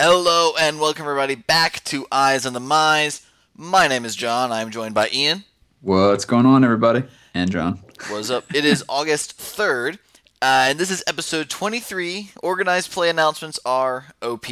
Hello 0.00 0.52
and 0.60 0.78
welcome 0.78 1.02
everybody 1.06 1.34
back 1.34 1.82
to 1.86 2.06
Eyes 2.12 2.46
on 2.46 2.52
the 2.52 2.60
Mize. 2.60 3.26
My 3.56 3.88
name 3.88 4.04
is 4.04 4.14
John. 4.14 4.52
I'm 4.52 4.70
joined 4.70 4.94
by 4.94 5.08
Ian. 5.12 5.42
What's 5.80 6.24
going 6.24 6.46
on, 6.46 6.62
everybody? 6.62 7.02
And 7.34 7.50
John. 7.50 7.80
What's 8.08 8.30
up? 8.30 8.44
It 8.54 8.64
is 8.64 8.84
August 8.88 9.36
3rd, 9.36 9.94
uh, 10.40 10.66
and 10.68 10.78
this 10.78 10.92
is 10.92 11.02
episode 11.08 11.50
23. 11.50 12.30
Organized 12.44 12.92
play 12.92 13.10
announcements 13.10 13.58
are 13.66 14.06
OP. 14.22 14.46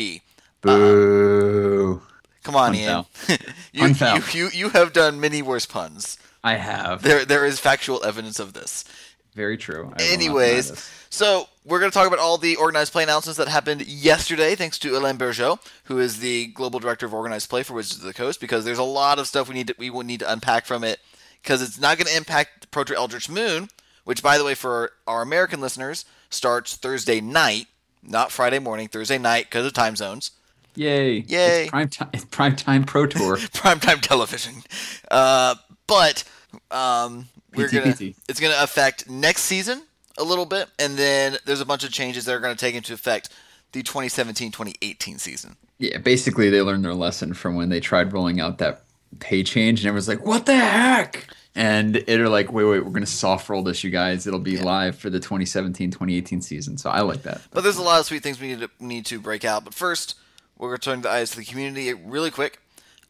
Boo. 0.62 2.02
Come 2.42 2.56
on, 2.56 2.72
Pun 2.72 2.74
Ian. 2.74 3.04
you, 3.72 3.86
you, 3.86 4.22
you, 4.32 4.48
you 4.52 4.68
have 4.70 4.92
done 4.92 5.20
many 5.20 5.42
worse 5.42 5.64
puns. 5.64 6.18
I 6.42 6.54
have. 6.56 7.02
There, 7.02 7.24
there 7.24 7.46
is 7.46 7.60
factual 7.60 8.04
evidence 8.04 8.40
of 8.40 8.52
this. 8.52 8.84
Very 9.36 9.56
true. 9.56 9.76
I 9.76 9.80
will 9.82 9.90
not 9.90 9.98
deny 9.98 10.12
Anyways, 10.12 10.90
so 11.08 11.48
we're 11.66 11.80
going 11.80 11.90
to 11.90 11.94
talk 11.94 12.06
about 12.06 12.20
all 12.20 12.38
the 12.38 12.54
organized 12.56 12.92
play 12.92 13.02
announcements 13.02 13.38
that 13.38 13.48
happened 13.48 13.86
yesterday, 13.86 14.54
thanks 14.54 14.78
to 14.78 14.92
Hélène 14.92 15.18
Bergeot, 15.18 15.58
who 15.84 15.98
is 15.98 16.20
the 16.20 16.46
global 16.48 16.78
director 16.78 17.06
of 17.06 17.12
organized 17.12 17.50
play 17.50 17.64
for 17.64 17.74
Wizards 17.74 17.98
of 17.98 18.06
the 18.06 18.14
Coast, 18.14 18.40
because 18.40 18.64
there's 18.64 18.78
a 18.78 18.84
lot 18.84 19.18
of 19.18 19.26
stuff 19.26 19.48
we 19.48 19.54
need 19.54 19.66
to, 19.66 19.74
we 19.76 19.90
will 19.90 20.04
need 20.04 20.20
to 20.20 20.32
unpack 20.32 20.64
from 20.64 20.84
it, 20.84 21.00
because 21.42 21.60
it's 21.60 21.80
not 21.80 21.98
going 21.98 22.06
to 22.06 22.16
impact 22.16 22.70
Pro 22.70 22.84
Tour 22.84 22.96
Eldritch 22.96 23.28
Moon, 23.28 23.68
which, 24.04 24.22
by 24.22 24.38
the 24.38 24.44
way, 24.44 24.54
for 24.54 24.92
our 25.08 25.22
American 25.22 25.60
listeners, 25.60 26.04
starts 26.30 26.76
Thursday 26.76 27.20
night, 27.20 27.66
not 28.00 28.30
Friday 28.30 28.60
morning, 28.60 28.86
Thursday 28.86 29.18
night, 29.18 29.46
because 29.46 29.66
of 29.66 29.72
time 29.72 29.96
zones. 29.96 30.30
Yay. 30.76 31.18
Yay. 31.18 31.62
It's 31.62 31.70
prime 31.70 31.88
time, 31.88 32.10
it's 32.12 32.24
prime 32.26 32.54
time 32.54 32.84
pro 32.84 33.06
tour. 33.06 33.36
primetime 33.38 34.00
television. 34.00 34.54
Uh, 35.10 35.56
but 35.88 36.22
um, 36.70 37.26
we're 37.54 37.68
PT. 37.68 37.72
gonna 37.72 37.94
it's 38.28 38.38
gonna 38.38 38.56
affect 38.60 39.08
next 39.08 39.42
season 39.42 39.82
a 40.18 40.24
little 40.24 40.46
bit, 40.46 40.68
and 40.78 40.96
then 40.96 41.36
there's 41.44 41.60
a 41.60 41.66
bunch 41.66 41.84
of 41.84 41.92
changes 41.92 42.24
that 42.24 42.34
are 42.34 42.40
gonna 42.40 42.54
take 42.54 42.74
into 42.74 42.92
effect 42.92 43.28
the 43.72 43.82
2017-2018 43.82 45.20
season. 45.20 45.56
yeah, 45.78 45.98
basically 45.98 46.48
they 46.50 46.62
learned 46.62 46.84
their 46.84 46.94
lesson 46.94 47.34
from 47.34 47.56
when 47.56 47.68
they 47.68 47.80
tried 47.80 48.12
rolling 48.12 48.40
out 48.40 48.58
that 48.58 48.82
pay 49.20 49.42
change 49.42 49.80
and 49.80 49.88
everyone's 49.88 50.08
like, 50.08 50.24
what 50.24 50.46
the 50.46 50.56
heck? 50.56 51.26
And 51.54 51.96
it 51.96 52.20
are 52.20 52.28
like, 52.28 52.52
wait, 52.52 52.64
wait, 52.64 52.80
we're 52.84 52.90
going 52.90 53.00
to 53.00 53.06
soft 53.06 53.48
roll 53.48 53.62
this, 53.62 53.82
you 53.82 53.90
guys. 53.90 54.26
It'll 54.26 54.38
be 54.38 54.58
live 54.58 54.96
for 54.96 55.08
the 55.08 55.18
2017 55.18 55.90
2018 55.90 56.42
season. 56.42 56.76
So 56.76 56.90
I 56.90 57.00
like 57.00 57.22
that. 57.22 57.40
But 57.50 57.62
there's 57.62 57.78
a 57.78 57.82
lot 57.82 57.98
of 58.00 58.06
sweet 58.06 58.22
things 58.22 58.38
we 58.40 58.48
need 58.48 58.60
to 58.60 58.70
need 58.78 59.06
to 59.06 59.18
break 59.18 59.44
out. 59.44 59.64
But 59.64 59.72
first, 59.72 60.16
we're 60.58 60.68
gonna 60.68 60.78
turn 60.78 61.00
the 61.02 61.10
eyes 61.10 61.30
to 61.30 61.38
the 61.38 61.44
community 61.44 61.92
really 61.94 62.30
quick. 62.30 62.60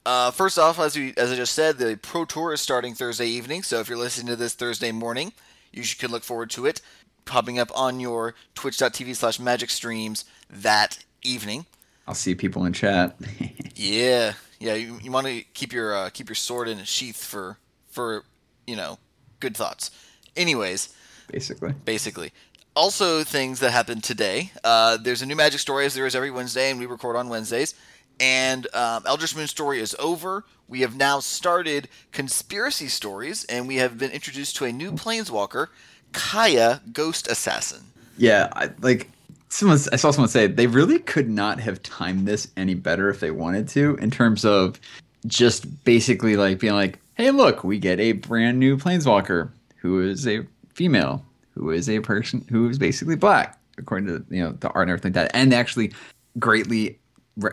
Uh, 0.04 0.30
first 0.30 0.60
off, 0.60 0.78
as 0.78 0.96
we 0.96 1.12
as 1.16 1.32
I 1.32 1.36
just 1.36 1.54
said, 1.54 1.78
the 1.78 1.98
Pro 2.00 2.24
Tour 2.24 2.52
is 2.52 2.60
starting 2.60 2.94
Thursday 2.94 3.26
evening. 3.26 3.64
So 3.64 3.80
if 3.80 3.88
you're 3.88 3.98
listening 3.98 4.28
to 4.28 4.36
this 4.36 4.54
Thursday 4.54 4.92
morning, 4.92 5.32
you 5.76 5.84
should, 5.84 5.98
can 5.98 6.10
look 6.10 6.24
forward 6.24 6.50
to 6.50 6.66
it 6.66 6.80
popping 7.26 7.58
up 7.58 7.70
on 7.74 8.00
your 8.00 8.34
twitch.tv 8.54 9.14
slash 9.14 9.38
magic 9.38 9.68
streams 9.68 10.24
that 10.48 11.04
evening. 11.22 11.66
I'll 12.08 12.14
see 12.14 12.34
people 12.34 12.64
in 12.64 12.72
chat. 12.72 13.16
Yeah, 13.78 14.32
yeah. 14.58 14.72
You, 14.72 14.98
you 15.02 15.12
want 15.12 15.26
to 15.26 15.42
keep 15.52 15.74
your 15.74 15.94
uh, 15.94 16.08
keep 16.08 16.30
your 16.30 16.34
sword 16.34 16.66
in 16.66 16.78
a 16.78 16.86
sheath 16.86 17.22
for 17.22 17.58
for 17.90 18.24
you 18.66 18.74
know 18.74 18.98
good 19.38 19.54
thoughts. 19.54 19.90
Anyways, 20.34 20.94
basically. 21.30 21.74
basically. 21.84 22.32
Also, 22.74 23.22
things 23.22 23.60
that 23.60 23.72
happened 23.72 24.02
today. 24.02 24.50
Uh, 24.64 24.96
there's 24.96 25.20
a 25.20 25.26
new 25.26 25.36
Magic 25.36 25.60
Story 25.60 25.84
as 25.84 25.92
there 25.92 26.06
is 26.06 26.16
every 26.16 26.30
Wednesday, 26.30 26.70
and 26.70 26.80
we 26.80 26.86
record 26.86 27.16
on 27.16 27.28
Wednesdays. 27.28 27.74
And 28.18 28.66
um, 28.74 29.02
Eldritch 29.06 29.36
Moon 29.36 29.46
Story 29.46 29.80
is 29.80 29.94
over. 29.98 30.44
We 30.68 30.80
have 30.80 30.96
now 30.96 31.20
started 31.20 31.88
Conspiracy 32.12 32.88
Stories, 32.88 33.44
and 33.44 33.68
we 33.68 33.76
have 33.76 33.98
been 33.98 34.10
introduced 34.10 34.56
to 34.56 34.64
a 34.64 34.72
new 34.72 34.92
Planeswalker, 34.92 35.68
Kaya 36.12 36.80
Ghost 36.92 37.28
Assassin. 37.28 37.82
Yeah, 38.18 38.48
I, 38.52 38.70
like 38.80 39.10
someone, 39.48 39.78
I 39.92 39.96
saw 39.96 40.10
someone 40.10 40.28
say 40.28 40.46
they 40.46 40.66
really 40.66 40.98
could 40.98 41.28
not 41.28 41.60
have 41.60 41.82
timed 41.82 42.26
this 42.26 42.48
any 42.56 42.74
better 42.74 43.08
if 43.10 43.20
they 43.20 43.30
wanted 43.30 43.68
to, 43.68 43.96
in 43.96 44.10
terms 44.10 44.44
of 44.44 44.80
just 45.26 45.84
basically 45.84 46.36
like 46.36 46.58
being 46.58 46.74
like, 46.74 46.98
"Hey, 47.14 47.30
look, 47.30 47.64
we 47.64 47.78
get 47.78 48.00
a 48.00 48.12
brand 48.12 48.58
new 48.58 48.76
planeswalker 48.76 49.50
who 49.76 50.00
is 50.00 50.26
a 50.26 50.46
female, 50.74 51.24
who 51.54 51.70
is 51.70 51.88
a 51.88 52.00
person 52.00 52.44
who 52.50 52.68
is 52.68 52.78
basically 52.78 53.16
black, 53.16 53.58
according 53.78 54.06
to 54.08 54.24
you 54.34 54.42
know 54.42 54.52
the 54.52 54.68
art 54.70 54.88
and 54.88 54.90
everything 54.90 55.12
like 55.12 55.30
that," 55.30 55.36
and 55.36 55.52
actually 55.52 55.92
greatly 56.38 56.98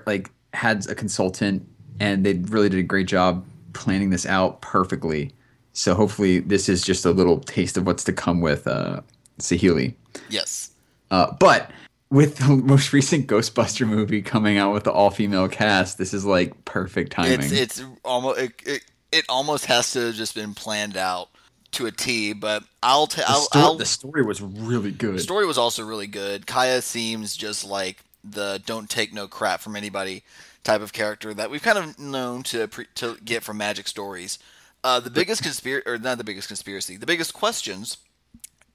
like 0.05 0.31
had 0.53 0.87
a 0.89 0.95
consultant, 0.95 1.67
and 1.99 2.25
they 2.25 2.33
really 2.33 2.69
did 2.69 2.79
a 2.79 2.83
great 2.83 3.07
job 3.07 3.45
planning 3.73 4.09
this 4.09 4.25
out 4.25 4.61
perfectly. 4.61 5.31
So 5.73 5.95
hopefully, 5.95 6.39
this 6.39 6.69
is 6.69 6.83
just 6.83 7.05
a 7.05 7.11
little 7.11 7.39
taste 7.39 7.77
of 7.77 7.85
what's 7.85 8.03
to 8.05 8.13
come 8.13 8.41
with 8.41 8.67
uh, 8.67 9.01
Saheeli. 9.39 9.95
Yes. 10.29 10.71
Uh, 11.09 11.33
but 11.39 11.71
with 12.09 12.37
the 12.37 12.47
most 12.55 12.93
recent 12.93 13.27
Ghostbuster 13.27 13.87
movie 13.87 14.21
coming 14.21 14.57
out 14.57 14.73
with 14.73 14.83
the 14.83 14.91
all-female 14.91 15.49
cast, 15.49 15.97
this 15.97 16.13
is 16.13 16.25
like 16.25 16.63
perfect 16.65 17.11
timing. 17.11 17.39
It's 17.39 17.51
it's 17.51 17.83
almost 18.05 18.39
it, 18.39 18.51
it, 18.65 18.81
it 19.11 19.25
almost 19.29 19.65
has 19.65 19.91
to 19.93 20.07
have 20.07 20.15
just 20.15 20.35
been 20.35 20.53
planned 20.53 20.95
out 20.95 21.29
to 21.71 21.87
a 21.87 21.91
T. 21.91 22.33
But 22.33 22.63
I'll 22.83 23.07
tell. 23.07 23.25
the, 23.25 23.31
I'll, 23.31 23.41
sto- 23.41 23.77
the 23.77 23.85
story 23.85 24.23
was 24.23 24.41
really 24.41 24.91
good. 24.91 25.15
The 25.15 25.19
story 25.19 25.45
was 25.45 25.57
also 25.57 25.83
really 25.83 26.07
good. 26.07 26.45
Kaya 26.45 26.81
seems 26.81 27.35
just 27.35 27.65
like 27.65 28.03
the 28.23 28.61
don't 28.65 28.89
take 28.89 29.13
no 29.13 29.27
crap 29.27 29.59
from 29.59 29.75
anybody 29.75 30.23
type 30.63 30.81
of 30.81 30.93
character 30.93 31.33
that 31.33 31.51
we've 31.51 31.61
kind 31.61 31.77
of 31.77 31.99
known 31.99 32.43
to 32.43 32.67
pre- 32.67 32.87
to 32.95 33.17
get 33.23 33.43
from 33.43 33.57
Magic 33.57 33.87
stories. 33.87 34.39
Uh, 34.83 34.99
the 34.99 35.09
biggest 35.09 35.41
conspiracy, 35.43 35.87
or 35.87 35.97
not 35.97 36.17
the 36.17 36.23
biggest 36.23 36.47
conspiracy, 36.47 36.97
the 36.97 37.05
biggest 37.05 37.33
questions 37.33 37.97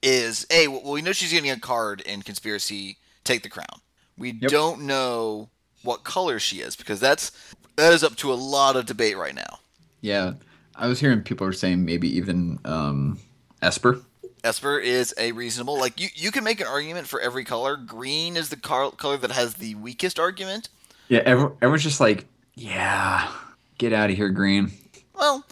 is 0.01 0.45
a 0.51 0.67
well, 0.67 0.91
we 0.91 1.01
know 1.01 1.11
she's 1.11 1.31
getting 1.31 1.51
a 1.51 1.59
card 1.59 2.01
in 2.01 2.21
conspiracy. 2.21 2.97
Take 3.23 3.43
the 3.43 3.49
crown. 3.49 3.81
We 4.17 4.31
Yep. 4.31 4.49
don't 4.51 4.81
know 4.81 5.49
what 5.83 6.03
color 6.03 6.39
she 6.39 6.57
is 6.57 6.75
because 6.75 6.99
that's 6.99 7.31
that 7.75 7.93
is 7.93 8.03
up 8.03 8.15
to 8.17 8.31
a 8.31 8.35
lot 8.35 8.75
of 8.75 8.85
debate 8.85 9.17
right 9.17 9.35
now. 9.35 9.59
Yeah, 10.01 10.33
I 10.75 10.87
was 10.87 10.99
hearing 10.99 11.21
people 11.21 11.45
were 11.45 11.53
saying 11.53 11.85
maybe 11.85 12.09
even 12.17 12.59
um, 12.65 13.19
Esper. 13.61 14.01
Esper 14.43 14.79
is 14.79 15.13
a 15.17 15.31
reasonable 15.31 15.77
like 15.77 15.99
you 15.99 16.09
you 16.15 16.31
can 16.31 16.43
make 16.43 16.61
an 16.61 16.67
argument 16.67 17.07
for 17.07 17.19
every 17.19 17.43
color. 17.43 17.75
Green 17.75 18.37
is 18.37 18.49
the 18.49 18.55
car- 18.55 18.91
color 18.91 19.17
that 19.17 19.31
has 19.31 19.55
the 19.55 19.75
weakest 19.75 20.19
argument. 20.19 20.69
Yeah, 21.07 21.21
every, 21.25 21.49
everyone's 21.61 21.83
just 21.83 21.99
like, 21.99 22.25
yeah, 22.55 23.31
get 23.77 23.93
out 23.93 24.09
of 24.09 24.15
here, 24.15 24.29
Green. 24.29 24.71
Well, 25.13 25.45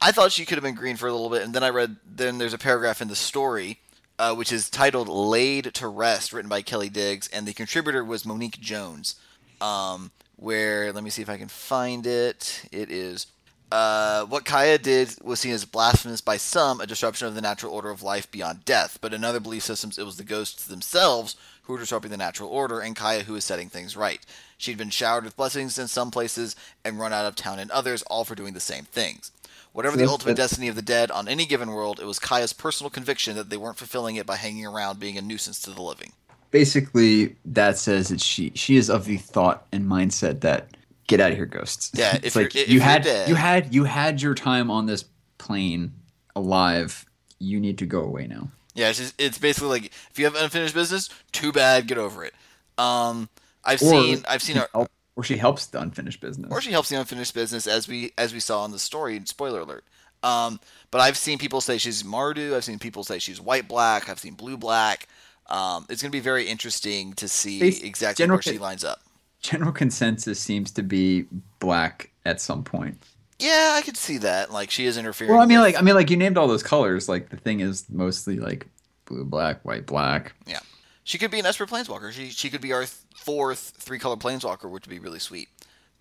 I 0.00 0.12
thought 0.12 0.32
she 0.32 0.46
could 0.46 0.56
have 0.56 0.64
been 0.64 0.74
green 0.74 0.96
for 0.96 1.08
a 1.08 1.12
little 1.12 1.30
bit, 1.30 1.42
and 1.42 1.54
then 1.54 1.62
I 1.62 1.68
read. 1.70 1.96
Then 2.06 2.38
there's 2.38 2.54
a 2.54 2.58
paragraph 2.58 3.02
in 3.02 3.08
the 3.08 3.16
story, 3.16 3.80
uh, 4.18 4.34
which 4.34 4.52
is 4.52 4.70
titled 4.70 5.08
"Laid 5.08 5.74
to 5.74 5.88
Rest," 5.88 6.32
written 6.32 6.48
by 6.48 6.62
Kelly 6.62 6.88
Digges, 6.88 7.28
and 7.32 7.46
the 7.46 7.52
contributor 7.52 8.04
was 8.04 8.24
Monique 8.24 8.60
Jones. 8.60 9.16
Um, 9.60 10.10
where 10.36 10.92
let 10.92 11.04
me 11.04 11.10
see 11.10 11.22
if 11.22 11.28
I 11.28 11.36
can 11.36 11.48
find 11.48 12.06
it. 12.06 12.66
It 12.72 12.90
is. 12.90 13.26
Uh, 13.70 14.24
what 14.24 14.44
Kaya 14.44 14.78
did 14.78 15.14
was 15.22 15.40
seen 15.40 15.52
as 15.52 15.64
blasphemous 15.64 16.20
by 16.20 16.36
some, 16.36 16.80
a 16.80 16.86
disruption 16.86 17.28
of 17.28 17.34
the 17.34 17.40
natural 17.40 17.72
order 17.72 17.90
of 17.90 18.02
life 18.02 18.30
beyond 18.30 18.64
death. 18.64 18.98
But 19.00 19.14
in 19.14 19.22
other 19.22 19.40
belief 19.40 19.62
systems, 19.62 19.96
it 19.98 20.04
was 20.04 20.16
the 20.16 20.24
ghosts 20.24 20.66
themselves 20.66 21.36
who 21.62 21.74
were 21.74 21.78
disrupting 21.78 22.10
the 22.10 22.16
natural 22.16 22.50
order, 22.50 22.80
and 22.80 22.96
Kaya 22.96 23.22
who 23.22 23.34
was 23.34 23.44
setting 23.44 23.68
things 23.68 23.96
right. 23.96 24.20
She'd 24.58 24.78
been 24.78 24.90
showered 24.90 25.24
with 25.24 25.36
blessings 25.36 25.78
in 25.78 25.86
some 25.86 26.10
places 26.10 26.56
and 26.84 26.98
run 26.98 27.12
out 27.12 27.26
of 27.26 27.36
town 27.36 27.60
in 27.60 27.70
others, 27.70 28.02
all 28.02 28.24
for 28.24 28.34
doing 28.34 28.54
the 28.54 28.60
same 28.60 28.84
things. 28.84 29.30
Whatever 29.72 29.96
the 29.96 30.08
ultimate 30.08 30.36
destiny 30.36 30.66
of 30.66 30.74
the 30.74 30.82
dead 30.82 31.12
on 31.12 31.28
any 31.28 31.46
given 31.46 31.70
world, 31.70 32.00
it 32.00 32.04
was 32.04 32.18
Kaya's 32.18 32.52
personal 32.52 32.90
conviction 32.90 33.36
that 33.36 33.50
they 33.50 33.56
weren't 33.56 33.78
fulfilling 33.78 34.16
it 34.16 34.26
by 34.26 34.34
hanging 34.34 34.66
around 34.66 34.98
being 34.98 35.16
a 35.16 35.22
nuisance 35.22 35.60
to 35.62 35.70
the 35.70 35.80
living. 35.80 36.12
Basically, 36.50 37.36
that 37.44 37.78
says 37.78 38.08
that 38.08 38.20
she 38.20 38.50
she 38.56 38.76
is 38.76 38.90
of 38.90 39.04
the 39.04 39.18
thought 39.18 39.64
and 39.70 39.86
mindset 39.86 40.40
that 40.40 40.66
get 41.10 41.20
out 41.20 41.30
of 41.32 41.36
here, 41.36 41.46
ghosts. 41.46 41.90
Yeah, 41.94 42.14
it's 42.22 42.34
if 42.34 42.36
like 42.36 42.54
you 42.68 42.80
had 42.80 43.02
dead- 43.02 43.28
you 43.28 43.34
had 43.34 43.74
you 43.74 43.84
had 43.84 44.22
your 44.22 44.34
time 44.34 44.70
on 44.70 44.86
this 44.86 45.04
plane 45.38 45.92
alive. 46.34 47.04
You 47.38 47.58
need 47.60 47.78
to 47.78 47.86
go 47.86 48.00
away 48.02 48.26
now. 48.26 48.48
Yeah, 48.74 48.90
it's, 48.90 48.98
just, 48.98 49.20
it's 49.20 49.38
basically 49.38 49.68
like 49.68 49.86
if 50.10 50.18
you 50.18 50.24
have 50.26 50.34
unfinished 50.36 50.74
business, 50.74 51.08
too 51.32 51.52
bad, 51.52 51.86
get 51.86 51.98
over 51.98 52.24
it. 52.24 52.34
Um, 52.78 53.28
I've 53.64 53.82
Or 53.82 53.90
seen 53.90 54.24
I've 54.28 54.42
seen 54.42 54.56
help- 54.56 54.90
or 55.16 55.24
she 55.24 55.36
helps 55.36 55.66
the 55.66 55.80
unfinished 55.80 56.20
business. 56.20 56.50
or 56.50 56.60
she 56.60 56.70
helps 56.70 56.88
the 56.88 56.98
unfinished 56.98 57.34
business 57.34 57.66
as 57.66 57.88
we 57.88 58.12
as 58.16 58.32
we 58.32 58.40
saw 58.40 58.64
in 58.64 58.70
the 58.70 58.78
story. 58.78 59.20
Spoiler 59.24 59.60
alert. 59.60 59.84
Um, 60.22 60.60
but 60.90 61.00
I've 61.00 61.16
seen 61.16 61.38
people 61.38 61.60
say 61.60 61.78
she's 61.78 62.02
Mardu. 62.02 62.54
I've 62.54 62.64
seen 62.64 62.78
people 62.78 63.04
say 63.04 63.18
she's 63.18 63.40
white 63.40 63.66
black. 63.68 64.08
I've 64.08 64.18
seen 64.18 64.34
blue 64.34 64.56
black. 64.58 65.08
Um, 65.48 65.86
it's 65.88 66.00
going 66.02 66.10
to 66.12 66.16
be 66.16 66.20
very 66.20 66.46
interesting 66.46 67.14
to 67.14 67.26
see 67.26 67.60
exactly 67.84 68.22
general 68.22 68.36
where 68.36 68.42
she 68.42 68.58
lines 68.58 68.84
up. 68.84 69.00
General 69.40 69.72
consensus 69.72 70.38
seems 70.38 70.70
to 70.72 70.82
be 70.82 71.26
black 71.58 72.10
at 72.26 72.40
some 72.40 72.62
point. 72.62 73.02
Yeah, 73.38 73.72
I 73.74 73.82
could 73.82 73.96
see 73.96 74.18
that. 74.18 74.52
Like 74.52 74.70
she 74.70 74.84
is 74.84 74.98
interfering. 74.98 75.32
Well, 75.32 75.40
I 75.40 75.46
mean, 75.46 75.58
with- 75.60 75.74
like 75.74 75.78
I 75.78 75.82
mean, 75.82 75.94
like 75.94 76.10
you 76.10 76.16
named 76.16 76.36
all 76.36 76.46
those 76.48 76.62
colors. 76.62 77.08
Like 77.08 77.30
the 77.30 77.36
thing 77.38 77.60
is 77.60 77.88
mostly 77.88 78.36
like 78.38 78.66
blue, 79.06 79.24
black, 79.24 79.64
white, 79.64 79.86
black. 79.86 80.34
Yeah. 80.46 80.60
She 81.04 81.16
could 81.18 81.30
be 81.30 81.38
an 81.40 81.46
Esper 81.46 81.66
Planeswalker. 81.66 82.12
She 82.12 82.28
she 82.28 82.50
could 82.50 82.60
be 82.60 82.72
our 82.72 82.80
th- 82.82 82.92
fourth 83.16 83.72
three 83.78 83.98
color 83.98 84.16
Planeswalker, 84.16 84.70
which 84.70 84.86
would 84.86 84.90
be 84.90 84.98
really 84.98 85.18
sweet. 85.18 85.48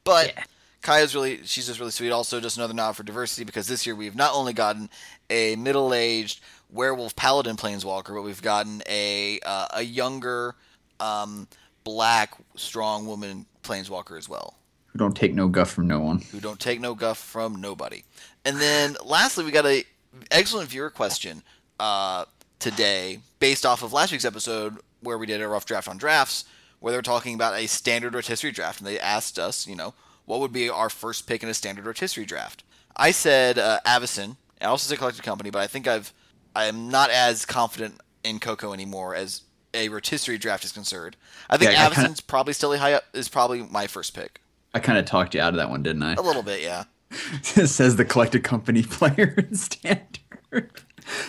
But 0.04 0.34
Yeah. 0.36 0.44
Kaya's 0.82 1.16
really 1.16 1.42
she's 1.46 1.68
just 1.68 1.80
really 1.80 1.92
sweet. 1.92 2.12
Also, 2.12 2.40
just 2.42 2.58
another 2.58 2.74
nod 2.74 2.94
for 2.98 3.04
diversity 3.04 3.46
because 3.46 3.68
this 3.68 3.86
year 3.86 3.96
we've 3.96 4.16
not 4.16 4.34
only 4.34 4.52
gotten 4.54 4.90
a 5.30 5.56
middle 5.56 5.94
aged 5.94 6.42
werewolf 6.70 7.16
paladin 7.16 7.56
Planeswalker, 7.56 8.14
but 8.16 8.22
we've 8.24 8.42
gotten 8.42 8.82
a 8.88 9.40
uh, 9.46 9.68
a 9.76 9.82
younger 9.82 10.56
um, 11.00 11.48
black 11.84 12.34
strong 12.56 13.08
woman 13.08 13.46
planeswalker 13.64 14.18
as 14.18 14.28
well. 14.30 14.56
Who 14.88 15.00
don't 15.00 15.16
take 15.16 15.34
no 15.34 15.48
guff 15.48 15.72
from 15.72 15.88
no 15.88 16.00
one. 16.00 16.20
Who 16.32 16.40
don't 16.40 16.60
take 16.60 16.80
no 16.80 16.96
guff 16.96 17.18
from 17.18 17.62
nobody. 17.62 18.04
And 18.44 18.58
then 18.58 18.98
lastly, 19.06 19.46
we 19.46 19.52
got 19.52 19.66
a 19.66 19.84
excellent 20.32 20.70
viewer 20.70 20.90
question 20.90 21.44
uh, 21.80 22.26
today 22.58 23.20
based 23.40 23.66
off 23.66 23.84
of 23.84 23.94
last 23.94 24.12
week's 24.12 24.26
episode 24.26 24.78
where 25.02 25.18
we 25.18 25.26
did 25.26 25.42
a 25.42 25.48
rough 25.48 25.66
draft 25.66 25.88
on 25.88 25.98
drafts, 25.98 26.46
where 26.80 26.92
they're 26.92 27.02
talking 27.02 27.36
about 27.36 27.54
a 27.54 27.68
standard 27.68 28.14
rotisserie 28.14 28.52
draft, 28.52 28.80
and 28.80 28.88
they 28.88 29.00
asked 29.00 29.40
us, 29.40 29.68
you 29.68 29.76
know, 29.76 29.94
what 30.26 30.40
would 30.40 30.54
be 30.54 30.70
our 30.70 30.90
first 30.90 31.28
pick 31.28 31.44
in 31.44 31.50
a 31.50 31.54
standard 31.54 31.86
rotisserie 31.86 32.26
draft. 32.26 32.64
I 32.96 33.12
said 33.12 33.58
uh, 33.58 33.80
Avacyn. 33.86 34.36
I 34.62 34.66
also 34.66 34.90
said 34.90 34.98
Collected 34.98 35.24
Company, 35.24 35.50
but 35.50 35.62
I 35.62 35.68
think 35.68 35.88
I've 35.88 36.14
I 36.56 36.66
am 36.66 36.90
not 36.90 37.10
as 37.10 37.46
confident 37.46 38.02
in 38.24 38.40
Coco 38.40 38.74
anymore 38.74 39.16
as 39.16 39.44
a 39.74 39.90
rotisserie 39.90 40.38
draft 40.38 40.64
is 40.64 40.72
concerned. 40.72 41.16
I 41.50 41.58
think 41.58 41.72
Yeah, 41.72 41.88
I 41.88 41.94
kinda- 41.94 42.22
probably 42.28 42.54
still 42.54 42.76
high 42.78 42.94
up. 42.94 43.04
Is 43.14 43.30
probably 43.30 43.64
my 43.64 43.88
first 43.88 44.14
pick. 44.16 44.42
I 44.74 44.80
kind 44.80 44.98
of 45.00 45.06
talked 45.06 45.34
you 45.36 45.42
out 45.42 45.50
of 45.54 45.58
that 45.58 45.70
one, 45.70 45.82
didn't 45.84 46.04
I? 46.04 46.14
A 46.14 46.22
little 46.22 46.44
bit, 46.44 46.62
yeah. 46.62 46.84
says 47.42 47.96
the 47.96 48.06
collected 48.06 48.44
company 48.44 48.84
player 48.90 49.36
standard. 49.54 50.72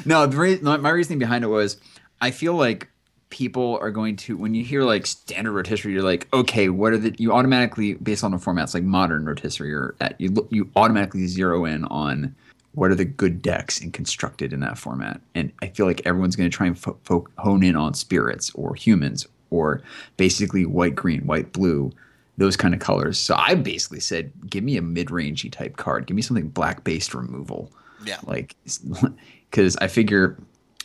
no, 0.05 0.27
re- 0.27 0.59
my 0.61 0.91
reasoning 0.91 1.19
behind 1.19 1.45
it 1.45 1.49
was 1.49 1.79
I 2.21 2.31
feel 2.31 2.55
like 2.55 2.89
people 3.31 3.79
are 3.81 3.91
going 3.91 4.17
to 4.17 4.37
when 4.37 4.55
you 4.55 4.65
hear 4.65 4.83
like 4.83 5.07
standard 5.07 5.53
rotisserie, 5.53 5.93
you're 5.93 6.03
like, 6.03 6.27
okay, 6.35 6.69
what 6.69 6.93
are 6.93 6.99
the 6.99 7.15
you 7.19 7.33
automatically 7.33 7.95
based 7.95 8.25
on 8.25 8.31
the 8.33 8.37
formats 8.37 8.75
like 8.75 8.83
modern 8.83 9.25
rotisserie 9.25 9.73
or 9.73 9.95
at, 10.01 10.21
you 10.21 10.47
you 10.51 10.69
automatically 10.77 11.27
zero 11.27 11.65
in 11.65 11.85
on 11.87 12.35
what 12.73 12.91
are 12.91 12.95
the 12.95 13.05
good 13.05 13.43
decks 13.43 13.81
and 13.81 13.93
constructed 13.93 14.53
in 14.53 14.61
that 14.61 14.79
format, 14.79 15.21
and 15.35 15.53
I 15.63 15.69
feel 15.69 15.87
like 15.87 16.03
everyone's 16.07 16.37
going 16.37 16.51
to 16.51 16.57
try 16.57 16.67
and 16.67 16.79
fo- 16.79 16.99
fo- 17.05 17.27
hone 17.39 17.63
in 17.63 17.77
on 17.77 17.95
spirits 17.95 18.51
or 18.55 18.75
humans 18.75 19.27
or 19.51 19.83
basically 20.17 20.65
white 20.65 20.95
green, 20.95 21.27
white 21.27 21.53
blue 21.53 21.93
those 22.37 22.57
kind 22.57 22.73
of 22.73 22.81
colors. 22.81 23.19
So 23.19 23.35
I 23.37 23.55
basically 23.55 24.01
said, 24.01 24.33
give 24.49 24.65
me 24.65 24.79
a 24.79 24.83
mid-rangey 24.83 25.53
type 25.53 25.77
card. 25.77 26.07
Give 26.07 26.15
me 26.15 26.23
something 26.23 26.49
black-based 26.49 27.15
removal. 27.15 27.71
Yeah. 28.05 28.17
Like, 28.25 28.57
because 29.51 29.77
I 29.77 29.89
figure 29.89 30.39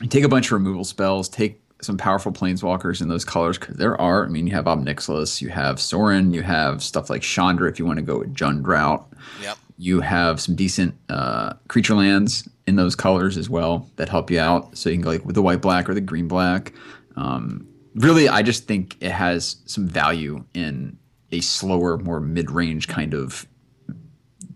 take 0.10 0.26
a 0.26 0.30
bunch 0.30 0.48
of 0.48 0.52
removal 0.52 0.84
spells, 0.84 1.30
take 1.30 1.62
some 1.82 1.98
powerful 1.98 2.32
planeswalkers 2.32 3.02
in 3.02 3.08
those 3.08 3.24
colors 3.24 3.58
because 3.58 3.78
there 3.78 4.00
are. 4.00 4.26
I 4.26 4.30
mean, 4.30 4.48
you 4.48 4.54
have 4.54 4.68
Ob 4.68 4.86
Nixilis, 4.86 5.42
you 5.42 5.50
have 5.50 5.80
Sorin, 5.80 6.34
you 6.34 6.42
have 6.42 6.84
stuff 6.84 7.10
like 7.10 7.22
Chandra 7.22 7.70
if 7.70 7.80
you 7.80 7.86
want 7.86 7.98
to 7.98 8.04
go 8.04 8.20
with 8.20 8.34
Jundrout. 8.34 9.06
Yep. 9.42 9.58
You 9.78 10.02
have 10.02 10.40
some 10.40 10.56
decent 10.56 10.96
uh, 11.10 11.54
creature 11.68 11.96
lands 11.96 12.48
in 12.68 12.76
those 12.76 12.96
colors 12.96 13.38
as 13.38 13.50
well 13.50 13.90
that 13.98 14.10
help 14.10 14.32
you 14.32 14.40
out. 14.40 14.78
So 14.78 14.90
you 14.90 14.96
can 14.96 15.04
go 15.04 15.12
like 15.12 15.26
with 15.26 15.36
the 15.36 15.42
white 15.42 15.62
black 15.62 15.90
or 15.90 15.94
the 15.94 16.02
green 16.02 16.28
black. 16.28 16.74
Um, 17.16 17.68
really, 17.96 18.28
I 18.28 18.42
just 18.42 18.66
think 18.68 18.98
it 19.02 19.12
has 19.12 19.58
some 19.66 19.88
value 19.88 20.44
in 20.54 20.98
a 21.32 21.42
slower, 21.42 21.98
more 21.98 22.20
mid-range 22.20 22.88
kind 22.88 23.14
of. 23.14 23.46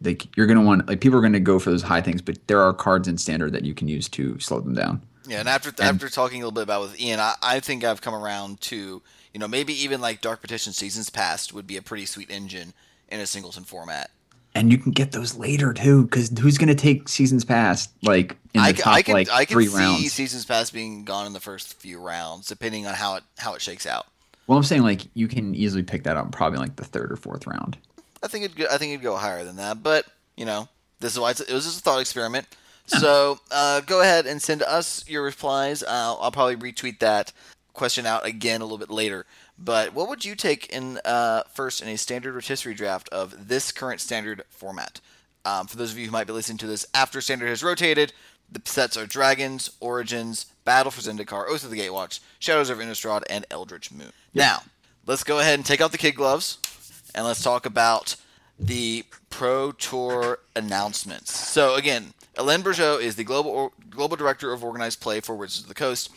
Like 0.02 0.36
you're 0.38 0.48
gonna 0.48 0.62
want 0.62 0.88
like 0.88 1.02
people 1.02 1.20
are 1.20 1.22
gonna 1.22 1.42
go 1.42 1.60
for 1.60 1.72
those 1.72 1.82
high 1.82 2.02
things, 2.02 2.22
but 2.22 2.48
there 2.48 2.62
are 2.62 2.74
cards 2.74 3.08
in 3.08 3.18
standard 3.18 3.52
that 3.52 3.66
you 3.66 3.74
can 3.74 3.90
use 3.90 4.08
to 4.10 4.40
slow 4.40 4.62
them 4.62 4.74
down. 4.74 5.04
Yeah, 5.28 5.42
and 5.42 5.50
after 5.50 5.72
after 5.84 6.08
talking 6.08 6.42
a 6.42 6.46
little 6.46 6.54
bit 6.54 6.64
about 6.64 6.82
with 6.82 7.00
Ian, 7.00 7.20
I, 7.20 7.36
I 7.42 7.60
think 7.60 7.84
I've 7.84 8.02
come 8.02 8.16
around 8.16 8.62
to 8.62 9.02
you 9.34 9.40
know 9.40 9.48
maybe 9.48 9.74
even 9.74 10.00
like 10.00 10.22
Dark 10.22 10.42
Petition 10.42 10.72
Seasons 10.72 11.10
Past 11.10 11.54
would 11.54 11.68
be 11.68 11.76
a 11.76 11.82
pretty 11.82 12.06
sweet 12.06 12.32
engine 12.32 12.74
in 13.10 13.20
a 13.20 13.26
singleton 13.26 13.66
format. 13.66 14.10
And 14.56 14.72
you 14.72 14.78
can 14.78 14.92
get 14.92 15.12
those 15.12 15.36
later 15.36 15.74
too, 15.74 16.04
because 16.04 16.32
who's 16.38 16.58
gonna 16.58 16.76
take 16.76 17.08
seasons 17.08 17.46
past 17.46 17.92
like 18.02 18.36
in 18.54 18.62
the 18.62 18.70
I, 18.70 18.72
top 18.72 18.94
I 18.96 19.02
can 19.04 19.14
like 19.14 19.30
I 19.30 19.46
can 19.46 19.54
three 19.54 19.68
see 19.68 19.78
rounds? 19.78 20.12
Seasons 20.12 20.46
Past 20.46 20.74
being 20.74 21.06
gone 21.06 21.28
in 21.28 21.34
the 21.34 21.40
first 21.40 21.76
few 21.76 22.00
rounds, 22.00 22.48
depending 22.48 22.88
on 22.88 22.96
how 22.96 23.16
it 23.16 23.24
how 23.38 23.54
it 23.54 23.62
shakes 23.62 23.86
out. 23.86 24.08
Well, 24.48 24.58
I'm 24.58 24.64
saying 24.64 24.82
like 24.82 25.02
you 25.14 25.28
can 25.28 25.54
easily 25.54 25.84
pick 25.84 26.04
that 26.04 26.18
up 26.18 26.32
probably 26.32 26.58
like 26.58 26.76
the 26.76 26.84
third 26.84 27.12
or 27.12 27.16
fourth 27.16 27.46
round. 27.46 27.78
I 28.24 28.28
think 28.28 28.46
it'd 28.46 28.58
go, 28.58 28.66
I 28.72 28.78
think 28.78 28.92
it'd 28.92 29.04
go 29.04 29.16
higher 29.16 29.44
than 29.44 29.58
that, 29.58 29.84
but 29.84 30.06
you 30.36 30.46
know 30.46 30.68
this 31.00 31.14
is 31.14 31.20
why 31.20 31.32
it's, 31.32 31.42
it 31.42 31.54
was 31.54 31.66
just 31.66 31.80
a 31.80 31.82
thought 31.82 32.02
experiment. 32.02 32.48
So 32.88 33.40
uh, 33.52 33.82
go 33.82 34.02
ahead 34.02 34.26
and 34.26 34.42
send 34.42 34.64
us 34.64 35.08
your 35.08 35.22
replies. 35.22 35.84
Uh, 35.84 36.16
I'll 36.20 36.32
probably 36.32 36.56
retweet 36.56 36.98
that 37.00 37.32
question 37.74 38.08
out 38.08 38.26
again 38.26 38.62
a 38.62 38.66
little 38.66 38.80
bit 38.80 38.90
later. 38.90 39.28
But 39.62 39.94
what 39.94 40.08
would 40.08 40.24
you 40.24 40.36
take 40.36 40.68
in 40.68 41.00
uh, 41.04 41.44
first 41.54 41.82
in 41.82 41.90
a 41.90 41.98
standard 41.98 42.34
rotisserie 42.34 42.74
draft 42.74 43.10
of 43.10 43.50
this 43.50 43.72
current 43.72 44.00
standard 44.00 44.44
format? 44.50 45.02
Um, 45.44 45.68
for 45.68 45.78
those 45.78 45.92
of 45.92 45.98
you 45.98 46.06
who 46.06 46.12
might 46.12 46.28
be 46.28 46.34
listening 46.34 46.58
to 46.60 46.68
this 46.68 46.86
after 46.94 47.20
standard 47.20 47.50
has 47.50 47.64
rotated, 47.64 48.14
the 48.52 48.62
sets 48.66 48.98
are 48.98 49.06
Dragons, 49.06 49.72
Origins, 49.80 50.46
Battle 50.64 50.92
for 50.92 51.02
Zendikar, 51.02 51.48
Oath 51.48 51.64
of 51.64 51.72
the 51.72 51.80
Gatewatch, 51.80 52.20
Shadows 52.40 52.70
of 52.70 52.80
Innistrad, 52.80 53.24
and 53.30 53.46
Eldritch 53.52 53.92
Moon. 53.92 54.12
Now, 54.34 54.64
let's 55.06 55.24
go 55.24 55.40
ahead 55.40 55.56
and 55.56 55.66
take 55.66 55.82
out 55.82 55.92
the 55.92 55.98
kid 55.98 56.16
gloves 56.16 56.58
and 57.14 57.26
let's 57.26 57.44
talk 57.44 57.66
about 57.66 58.16
the 58.58 59.06
Pro 59.30 59.72
Tour 59.72 60.40
announcements. 60.56 61.36
So 61.36 61.76
again, 61.76 62.14
Hélène 62.36 62.62
Bergeot 62.62 63.02
is 63.02 63.16
the 63.16 63.24
global 63.24 63.52
or, 63.52 63.72
global 63.90 64.16
director 64.16 64.52
of 64.52 64.64
organized 64.64 65.02
play 65.02 65.20
for 65.20 65.36
Wizards 65.36 65.64
of 65.64 65.68
the 65.68 65.76
Coast. 65.76 66.10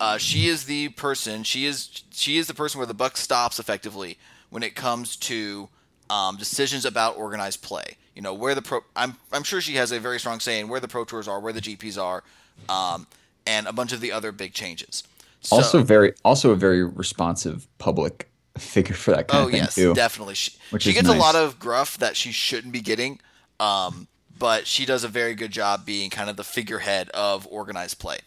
Uh, 0.00 0.18
she 0.18 0.46
is 0.48 0.64
the 0.64 0.88
person. 0.90 1.42
She 1.44 1.66
is 1.66 2.02
she 2.10 2.36
is 2.38 2.46
the 2.46 2.54
person 2.54 2.78
where 2.78 2.86
the 2.86 2.94
buck 2.94 3.16
stops 3.16 3.58
effectively 3.58 4.18
when 4.50 4.62
it 4.62 4.74
comes 4.74 5.16
to 5.16 5.68
um, 6.10 6.36
decisions 6.36 6.84
about 6.84 7.16
organized 7.16 7.62
play. 7.62 7.96
You 8.14 8.22
know 8.22 8.34
where 8.34 8.54
the 8.54 8.62
pro. 8.62 8.80
I'm 8.96 9.16
I'm 9.32 9.42
sure 9.44 9.60
she 9.60 9.74
has 9.74 9.92
a 9.92 10.00
very 10.00 10.18
strong 10.20 10.40
say 10.40 10.60
in 10.60 10.68
where 10.68 10.80
the 10.80 10.88
pro 10.88 11.04
tours 11.04 11.28
are, 11.28 11.40
where 11.40 11.52
the 11.52 11.60
GPs 11.60 12.00
are, 12.02 12.22
um, 12.68 13.06
and 13.46 13.66
a 13.66 13.72
bunch 13.72 13.92
of 13.92 14.00
the 14.00 14.12
other 14.12 14.32
big 14.32 14.52
changes. 14.52 15.04
So- 15.40 15.56
also 15.56 15.82
very 15.82 16.14
also 16.24 16.50
a 16.50 16.56
very 16.56 16.82
responsive 16.84 17.66
public 17.78 18.28
figure 18.58 18.94
for 18.94 19.10
that 19.12 19.28
kind 19.28 19.42
Oh 19.42 19.46
of 19.46 19.52
thing 19.52 19.60
yes, 19.62 19.74
too. 19.74 19.94
definitely. 19.94 20.34
She, 20.34 20.52
she 20.78 20.92
gets 20.92 21.08
a 21.08 21.14
lot 21.14 21.34
of 21.34 21.58
gruff 21.58 21.98
that 21.98 22.16
she 22.16 22.32
shouldn't 22.32 22.72
be 22.72 22.80
getting, 22.80 23.20
um, 23.60 24.06
but 24.38 24.66
she 24.66 24.86
does 24.86 25.04
a 25.04 25.08
very 25.08 25.34
good 25.34 25.50
job 25.50 25.84
being 25.84 26.08
kind 26.10 26.30
of 26.30 26.36
the 26.36 26.44
figurehead 26.44 27.10
of 27.10 27.46
organized 27.50 27.98
play. 27.98 28.18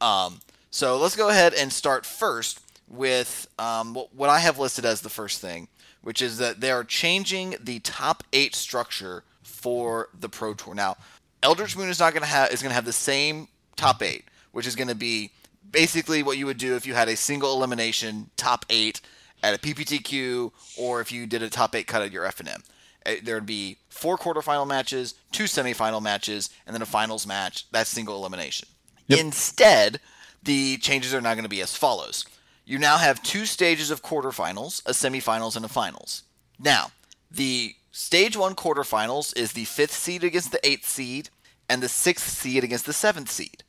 Um, 0.00 0.40
so 0.76 0.98
let's 0.98 1.16
go 1.16 1.30
ahead 1.30 1.54
and 1.54 1.72
start 1.72 2.04
first 2.04 2.60
with 2.86 3.48
um, 3.58 3.94
what, 3.94 4.28
I 4.28 4.40
have 4.40 4.58
listed 4.58 4.84
as 4.84 5.00
the 5.00 5.08
first 5.08 5.40
thing, 5.40 5.68
which 6.02 6.20
is 6.20 6.36
that 6.36 6.60
they 6.60 6.70
are 6.70 6.84
changing 6.84 7.56
the 7.58 7.78
top 7.78 8.22
eight 8.34 8.54
structure 8.54 9.24
for 9.42 10.10
the 10.12 10.28
Pro 10.28 10.52
Tour. 10.52 10.74
Now, 10.74 10.98
Eldritch 11.42 11.78
Moon 11.78 11.88
is 11.88 11.98
not 11.98 12.12
going 12.12 12.24
to 12.24 12.28
have 12.28 12.50
is 12.50 12.60
going 12.60 12.68
to 12.68 12.74
have 12.74 12.84
the 12.84 12.92
same 12.92 13.48
top 13.76 14.02
eight, 14.02 14.26
which 14.52 14.66
is 14.66 14.76
going 14.76 14.88
to 14.88 14.94
be 14.94 15.30
basically 15.70 16.22
what 16.22 16.36
you 16.36 16.44
would 16.44 16.58
do 16.58 16.76
if 16.76 16.86
you 16.86 16.92
had 16.92 17.08
a 17.08 17.16
single 17.16 17.54
elimination 17.54 18.28
top 18.36 18.66
eight 18.68 19.00
at 19.42 19.54
a 19.54 19.58
PPTQ, 19.58 20.52
or 20.78 21.00
if 21.00 21.10
you 21.10 21.26
did 21.26 21.42
a 21.42 21.48
top 21.48 21.74
eight 21.74 21.86
cut 21.86 22.02
at 22.02 22.12
your 22.12 22.26
FNM. 22.26 22.62
Uh, 23.06 23.12
There 23.22 23.36
would 23.36 23.46
be 23.46 23.78
four 23.88 24.18
quarterfinal 24.18 24.66
matches, 24.66 25.14
two 25.32 25.44
semifinal 25.44 26.02
matches, 26.02 26.50
and 26.66 26.74
then 26.74 26.82
a 26.82 26.86
finals 26.86 27.26
match. 27.26 27.66
That's 27.72 27.88
single 27.88 28.16
elimination. 28.16 28.68
Instead, 29.08 30.00
the 30.46 30.78
changes 30.78 31.14
are 31.14 31.20
now 31.20 31.34
going 31.34 31.44
to 31.44 31.50
be 31.50 31.60
as 31.60 31.76
follows. 31.76 32.24
You 32.64 32.78
now 32.78 32.96
have 32.96 33.22
two 33.22 33.46
stages 33.46 33.90
of 33.90 34.02
quarterfinals, 34.02 34.82
a 34.86 34.90
semifinals, 34.90 35.54
and 35.54 35.64
a 35.64 35.68
finals. 35.68 36.22
Now, 36.58 36.90
the 37.30 37.74
stage 37.92 38.36
one 38.36 38.54
quarterfinals 38.54 39.36
is 39.36 39.52
the 39.52 39.64
fifth 39.64 39.92
seed 39.92 40.24
against 40.24 40.50
the 40.50 40.66
eighth 40.66 40.88
seed, 40.88 41.28
and 41.68 41.82
the 41.82 41.88
sixth 41.88 42.28
seed 42.28 42.64
against 42.64 42.86
the 42.86 42.92
seventh 42.92 43.30
seed. 43.30 43.62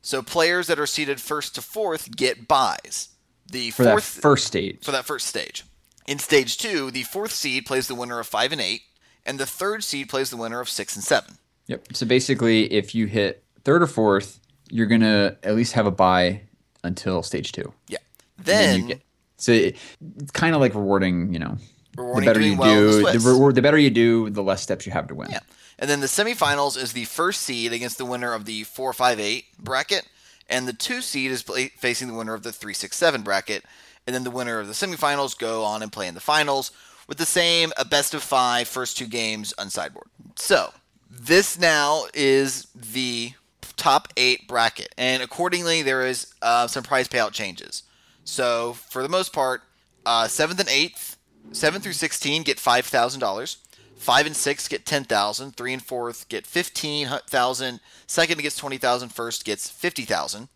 So 0.00 0.22
players 0.22 0.68
that 0.68 0.78
are 0.78 0.86
seeded 0.86 1.20
first 1.20 1.54
to 1.56 1.62
fourth 1.62 2.16
get 2.16 2.48
buys. 2.48 3.10
The 3.50 3.70
for 3.70 3.84
that 3.84 3.90
fourth 3.90 4.04
first 4.04 4.46
stage. 4.46 4.84
for 4.84 4.92
that 4.92 5.04
first 5.04 5.26
stage. 5.26 5.64
In 6.06 6.18
stage 6.18 6.56
two, 6.58 6.90
the 6.90 7.02
fourth 7.02 7.32
seed 7.32 7.66
plays 7.66 7.88
the 7.88 7.94
winner 7.94 8.18
of 8.18 8.26
five 8.26 8.52
and 8.52 8.60
eight, 8.60 8.82
and 9.24 9.38
the 9.38 9.46
third 9.46 9.82
seed 9.84 10.08
plays 10.08 10.30
the 10.30 10.36
winner 10.36 10.60
of 10.60 10.68
six 10.68 10.94
and 10.94 11.04
seven. 11.04 11.38
Yep. 11.66 11.88
So 11.94 12.06
basically, 12.06 12.72
if 12.72 12.94
you 12.94 13.06
hit 13.06 13.44
third 13.64 13.82
or 13.82 13.88
fourth, 13.88 14.40
you're 14.70 14.86
gonna 14.86 15.36
at 15.42 15.54
least 15.54 15.72
have 15.74 15.86
a 15.86 15.90
buy 15.90 16.42
until 16.84 17.22
stage 17.22 17.52
two. 17.52 17.72
Yeah. 17.88 17.98
Then, 18.38 18.80
you 18.80 18.86
get 18.88 19.02
so 19.36 19.52
it, 19.52 19.76
it's 20.18 20.30
kind 20.30 20.54
of 20.54 20.60
like 20.60 20.74
rewarding. 20.74 21.32
You 21.32 21.40
know, 21.40 21.56
Rewarding 21.96 22.26
the 22.28 22.34
better 22.34 22.40
you 22.40 22.56
well 22.56 22.70
in 22.70 23.02
the 23.02 23.12
do, 23.12 23.18
the 23.18 23.30
reward, 23.30 23.54
the 23.54 23.62
better 23.62 23.78
you 23.78 23.90
do, 23.90 24.30
the 24.30 24.42
less 24.42 24.62
steps 24.62 24.86
you 24.86 24.92
have 24.92 25.08
to 25.08 25.14
win. 25.14 25.30
yeah. 25.30 25.40
And 25.78 25.90
then 25.90 26.00
the 26.00 26.06
semifinals 26.06 26.76
is 26.76 26.92
the 26.92 27.04
first 27.04 27.42
seed 27.42 27.72
against 27.72 27.98
the 27.98 28.04
winner 28.04 28.32
of 28.32 28.44
the 28.44 28.64
four 28.64 28.92
five 28.92 29.20
eight 29.20 29.44
bracket, 29.58 30.06
and 30.48 30.66
the 30.66 30.72
two 30.72 31.00
seed 31.00 31.30
is 31.30 31.42
play, 31.42 31.68
facing 31.68 32.08
the 32.08 32.14
winner 32.14 32.34
of 32.34 32.42
the 32.42 32.52
three 32.52 32.74
six 32.74 32.96
seven 32.96 33.22
bracket, 33.22 33.64
and 34.06 34.14
then 34.14 34.24
the 34.24 34.30
winner 34.30 34.58
of 34.58 34.66
the 34.66 34.72
semifinals 34.72 35.38
go 35.38 35.64
on 35.64 35.82
and 35.82 35.92
play 35.92 36.06
in 36.08 36.14
the 36.14 36.20
finals 36.20 36.70
with 37.08 37.18
the 37.18 37.26
same 37.26 37.72
a 37.76 37.84
best 37.84 38.14
of 38.14 38.22
five 38.22 38.68
first 38.68 38.96
two 38.96 39.06
games 39.06 39.54
on 39.58 39.70
sideboard. 39.70 40.08
So 40.36 40.72
this 41.10 41.58
now 41.58 42.04
is 42.14 42.66
the 42.74 43.32
top 43.74 44.12
eight 44.16 44.46
bracket, 44.46 44.94
and 44.96 45.22
accordingly 45.22 45.82
there 45.82 46.06
is 46.06 46.32
uh, 46.42 46.66
some 46.66 46.84
prize 46.84 47.08
payout 47.08 47.32
changes. 47.32 47.82
So 48.24 48.74
for 48.74 49.02
the 49.02 49.08
most 49.08 49.32
part, 49.32 49.62
uh, 50.04 50.28
seventh 50.28 50.60
and 50.60 50.68
eighth, 50.68 51.16
seven 51.52 51.80
through 51.80 51.94
sixteen 51.94 52.42
get 52.42 52.60
five 52.60 52.86
thousand 52.86 53.20
dollars. 53.20 53.58
Five 53.96 54.26
and 54.26 54.36
six 54.36 54.68
get 54.68 54.84
ten 54.84 55.04
thousand. 55.04 55.56
Three 55.56 55.72
and 55.72 55.82
fourth 55.82 56.28
get 56.28 56.46
fifteen 56.46 57.08
thousand. 57.26 57.80
Second 58.06 58.42
gets 58.42 58.56
twenty 58.56 58.78
thousand. 58.78 59.08
First 59.08 59.44
gets 59.44 59.68
fifty 59.68 60.04
thousand. 60.04 60.48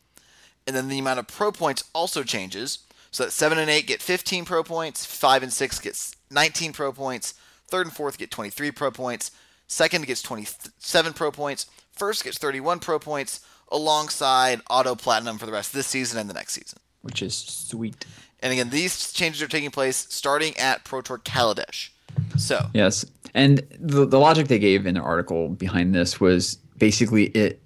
And 0.66 0.76
then 0.76 0.88
the 0.88 0.98
amount 0.98 1.18
of 1.18 1.26
pro 1.26 1.50
points 1.50 1.84
also 1.94 2.22
changes. 2.22 2.80
So 3.10 3.24
that 3.24 3.32
seven 3.32 3.58
and 3.58 3.70
eight 3.70 3.86
get 3.86 4.00
15 4.02 4.44
pro 4.44 4.62
points, 4.62 5.04
five 5.04 5.42
and 5.42 5.52
six 5.52 5.80
gets 5.80 6.14
19 6.30 6.72
pro 6.72 6.92
points, 6.92 7.34
third 7.66 7.86
and 7.86 7.94
fourth 7.94 8.18
get 8.18 8.30
23 8.30 8.70
pro 8.70 8.90
points, 8.90 9.32
second 9.66 10.06
gets 10.06 10.22
27 10.22 11.12
pro 11.14 11.32
points, 11.32 11.66
first 11.92 12.24
gets 12.24 12.38
31 12.38 12.80
pro 12.80 12.98
points, 12.98 13.40
alongside 13.70 14.60
auto 14.68 14.94
platinum 14.94 15.38
for 15.38 15.46
the 15.46 15.52
rest 15.52 15.70
of 15.70 15.74
this 15.74 15.86
season 15.86 16.18
and 16.18 16.28
the 16.28 16.34
next 16.34 16.54
season. 16.54 16.78
Which 17.02 17.22
is 17.22 17.34
sweet. 17.34 18.04
And 18.40 18.52
again, 18.52 18.70
these 18.70 19.12
changes 19.12 19.42
are 19.42 19.48
taking 19.48 19.70
place 19.70 20.06
starting 20.10 20.56
at 20.56 20.84
Pro 20.84 21.02
Tour 21.02 21.18
Kaladesh. 21.18 21.90
So 22.36 22.66
yes, 22.74 23.04
and 23.34 23.62
the 23.78 24.06
the 24.06 24.18
logic 24.18 24.48
they 24.48 24.58
gave 24.58 24.86
in 24.86 24.94
the 24.94 25.00
article 25.00 25.48
behind 25.50 25.94
this 25.94 26.20
was 26.20 26.56
basically 26.78 27.26
it 27.26 27.62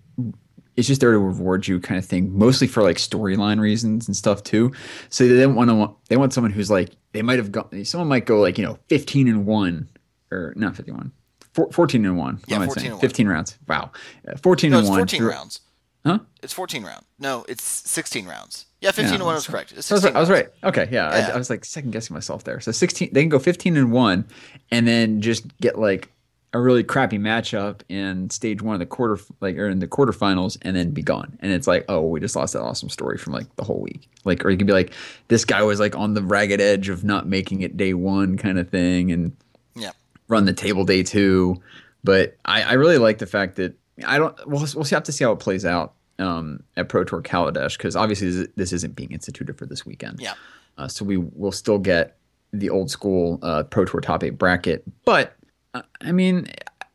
it's 0.77 0.89
just 0.89 1.01
there 1.01 1.13
to 1.13 1.19
reward 1.19 1.67
you 1.67 1.81
kind 1.81 1.99
of 1.99 2.05
thing 2.05 2.37
mostly 2.37 2.67
for 2.67 2.83
like 2.83 2.97
storyline 2.97 3.61
reasons 3.61 4.09
and 4.09 4.17
stuff 4.17 4.43
too 4.43 4.73
so 5.09 5.25
they 5.25 5.35
didn't 5.35 5.55
want 5.55 5.71
to 5.71 5.95
they 6.09 6.17
want 6.17 6.33
someone 6.33 6.51
who's 6.51 6.71
like 6.71 6.91
they 7.13 7.23
might 7.23 7.39
have 7.39 7.53
gone 7.53 7.85
someone 7.85 8.09
might 8.09 8.27
go 8.27 8.41
like 8.41 8.59
you 8.59 8.65
know 8.65 8.79
15 8.89 9.29
and 9.29 9.47
1 9.47 9.89
or 10.33 10.53
not 10.57 10.77
51 10.77 11.13
14 11.55 12.05
and 12.05 12.19
1 12.19 12.41
yeah, 12.47 12.65
14 12.65 12.93
and 12.93 13.01
15 13.01 13.29
rounds. 13.29 13.59
Wow. 13.69 13.91
Uh, 14.29 14.37
14 14.37 14.71
no, 14.71 14.79
and 14.79 14.89
1 14.89 14.99
14 14.99 15.23
rounds. 15.23 15.61
Huh? 16.05 16.19
It's 16.43 16.53
14 16.53 16.85
round 16.85 17.05
no 17.19 17.45
it's 17.49 17.63
16 17.63 18.27
rounds. 18.27 18.67
Yeah 18.81 18.91
15 18.91 19.07
Yeah, 19.07 19.15
and 19.15 19.25
1 19.25 19.35
was 19.35 19.47
correct. 19.47 19.73
It's 19.73 19.91
I 19.91 19.95
was, 19.95 20.03
16 20.03 20.17
I 20.17 20.21
was 20.21 20.31
right. 20.31 20.49
Okay, 20.63 20.89
yeah, 20.91 21.17
Yeah. 21.17 21.29
I, 21.29 21.35
I 21.35 21.37
was 21.37 21.49
like 21.51 21.65
second 21.65 21.93
guessing 21.93 22.15
myself 22.15 22.45
there. 22.45 22.61
So 22.61 22.73
sixteen, 22.73 23.11
they 23.13 23.23
can 23.23 23.31
go 23.31 23.39
fifteen 23.39 23.77
and 23.77 23.91
one, 23.93 24.27
and 24.71 24.87
then 24.87 25.21
just 25.21 25.57
get 25.59 25.79
like 25.79 26.11
a 26.53 26.61
really 26.61 26.85
crappy 26.85 27.19
matchup 27.19 27.81
in 27.89 28.31
stage 28.31 28.63
one 28.63 28.75
of 28.75 28.79
the 28.79 28.87
quarter, 28.87 29.19
like 29.41 29.57
or 29.57 29.69
in 29.69 29.81
the 29.81 29.89
quarterfinals, 29.89 30.57
and 30.63 30.77
then 30.77 30.91
be 30.91 31.03
gone. 31.03 31.37
And 31.41 31.51
it's 31.51 31.67
like, 31.67 31.85
oh, 31.89 32.03
we 32.03 32.21
just 32.21 32.37
lost 32.37 32.53
that 32.53 32.61
awesome 32.61 32.89
story 32.89 33.19
from 33.19 33.33
like 33.33 33.55
the 33.57 33.65
whole 33.65 33.81
week. 33.81 34.09
Like, 34.25 34.45
or 34.45 34.51
you 34.51 34.57
could 34.57 34.67
be 34.67 34.73
like, 34.73 34.93
this 35.29 35.45
guy 35.45 35.63
was 35.63 35.81
like 35.81 35.97
on 35.97 36.15
the 36.15 36.23
ragged 36.23 36.61
edge 36.61 36.89
of 36.89 37.03
not 37.03 37.27
making 37.27 37.63
it 37.63 37.77
day 37.77 37.93
one, 37.95 38.37
kind 38.37 38.59
of 38.59 38.69
thing, 38.69 39.11
and 39.11 39.37
yeah 39.75 39.91
run 40.29 40.45
the 40.45 40.53
table 40.53 40.85
day 40.85 41.03
two. 41.03 41.61
But 42.03 42.37
I, 42.45 42.63
I 42.63 42.73
really 42.75 42.99
like 42.99 43.19
the 43.19 43.27
fact 43.27 43.57
that 43.57 43.75
I 44.07 44.19
don't. 44.19 44.35
We'll 44.47 44.67
we'll 44.75 44.85
have 44.85 45.05
to 45.05 45.13
see 45.13 45.25
how 45.25 45.33
it 45.33 45.39
plays 45.39 45.65
out 45.65 45.95
um, 46.19 46.63
at 46.77 46.89
Pro 46.89 47.05
Tour 47.05 47.23
Kaladesh 47.23 47.77
because 47.77 47.97
obviously 47.97 48.47
this, 48.57 48.73
isn't 48.73 48.95
being 48.95 49.11
instituted 49.13 49.57
for 49.59 49.67
this 49.67 49.87
weekend. 49.87 50.21
yeah 50.21 50.35
Uh, 50.77 50.89
so 50.89 51.05
we 51.05 51.17
will 51.17 51.53
still 51.53 51.79
get 51.79 52.17
the 52.53 52.71
old 52.71 52.91
school 52.91 53.39
uh, 53.43 53.63
Pro 53.65 53.85
Tour 53.85 54.01
top 54.01 54.23
eight 54.23 54.39
bracket. 54.39 54.85
But 55.05 55.35
uh, 55.73 55.83
I 56.01 56.13
mean, 56.13 56.49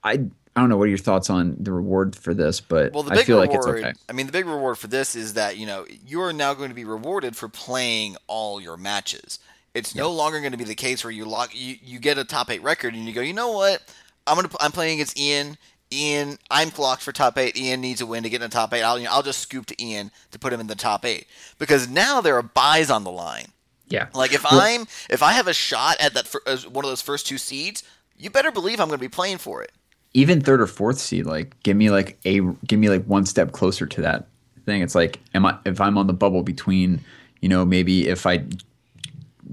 I 0.03 0.21
I 0.55 0.62
don't 0.62 0.69
know. 0.69 0.77
What 0.77 0.86
are 0.86 0.88
your 0.88 0.98
thoughts 0.98 1.29
on 1.29 1.55
the 1.59 1.71
reward 1.71 2.15
for 2.15 2.33
this? 2.33 2.59
But 2.59 2.93
Well, 2.93 3.03
the 3.03 3.13
I 3.13 3.15
big 3.15 3.25
feel 3.25 3.39
reward. 3.41 3.50
like 3.50 3.57
it's 3.57 3.67
okay. 3.67 3.93
I 4.09 4.13
mean, 4.13 4.25
the 4.25 4.31
big 4.31 4.45
reward 4.45 4.77
for 4.77 4.88
this 4.88 5.15
is 5.15 5.33
that 5.36 5.57
you 5.57 5.65
know 5.65 5.86
you 6.05 6.21
are 6.21 6.33
now 6.33 6.53
going 6.53 6.69
to 6.69 6.75
be 6.75 6.86
rewarded 6.86 7.36
for 7.36 7.48
playing 7.50 8.15
all 8.27 8.59
your 8.62 8.77
matches. 8.77 9.39
It's 9.74 9.94
no 9.96 10.12
longer 10.12 10.40
going 10.40 10.52
to 10.52 10.58
be 10.58 10.64
the 10.64 10.76
case 10.76 11.04
where 11.04 11.12
you 11.12 11.26
lock 11.26 11.52
you, 11.54 11.76
you 11.84 12.00
get 12.00 12.18
a 12.18 12.24
top 12.24 12.50
eight 12.50 12.62
record 12.64 12.94
and 12.96 13.06
you 13.06 13.14
go, 13.14 13.22
you 13.22 13.34
know 13.34 13.52
what, 13.52 13.82
I'm 14.28 14.36
gonna 14.36 14.50
I'm 14.60 14.72
playing 14.72 14.96
against 14.96 15.18
Ian. 15.20 15.58
Ian, 15.92 16.38
I'm 16.52 16.72
locked 16.78 17.02
for 17.02 17.12
top 17.12 17.38
eight. 17.38 17.58
Ian 17.58 17.82
needs 17.82 18.00
a 18.02 18.06
win 18.06 18.22
to 18.24 18.30
get 18.30 18.38
in 18.44 18.50
the 18.50 18.54
top 18.54 18.74
eight. 18.74 18.84
I'll, 18.84 19.00
you 19.00 19.06
know, 19.06 19.12
I'll 19.12 19.24
just 19.24 19.40
scoop 19.40 19.66
to 19.68 19.84
Ian 19.84 20.12
to 20.32 20.38
put 20.40 20.54
him 20.54 20.60
in 20.60 20.68
the 20.68 20.76
top 20.76 21.04
eight 21.04 21.26
because 21.58 21.88
now 21.90 22.22
there 22.22 22.36
are 22.36 22.44
buys 22.44 22.92
on 22.92 23.04
the 23.04 23.12
line. 23.12 23.48
Yeah. 23.88 24.08
Like 24.14 24.32
if 24.34 24.44
Well- 24.44 24.62
I'm 24.62 24.82
if 25.10 25.24
I 25.24 25.32
have 25.34 25.48
a 25.48 25.54
shot 25.54 25.98
at 26.00 26.14
that 26.14 26.28
fir- 26.28 26.42
one 26.72 26.86
of 26.86 26.92
those 26.92 27.02
first 27.02 27.26
two 27.26 27.38
seeds, 27.40 27.84
you 28.18 28.30
better 28.30 28.52
believe 28.52 28.80
I'm 28.80 28.88
going 28.88 29.00
to 29.00 29.02
be 29.04 29.08
playing 29.10 29.38
for 29.40 29.64
it. 29.64 29.72
even 30.14 30.42
third 30.42 30.62
or 30.62 30.68
fourth 30.68 31.00
seed, 31.00 31.26
like 31.26 31.56
give 31.64 31.76
me 31.78 31.90
like 31.90 32.20
a 32.26 32.40
give 32.68 32.80
me 32.80 32.90
like 32.90 33.06
one 33.06 33.26
step 33.26 33.52
closer 33.52 33.86
to 33.88 34.02
that 34.02 34.28
thing. 34.66 34.82
It's 34.84 34.94
like 34.96 35.20
am 35.34 35.46
I 35.46 35.58
if 35.66 35.82
I'm 35.82 35.98
on 35.98 36.06
the 36.08 36.14
bubble 36.14 36.44
between, 36.44 37.00
you 37.42 37.50
know, 37.50 37.66
maybe 37.66 38.08
if 38.08 38.28
I 38.28 38.44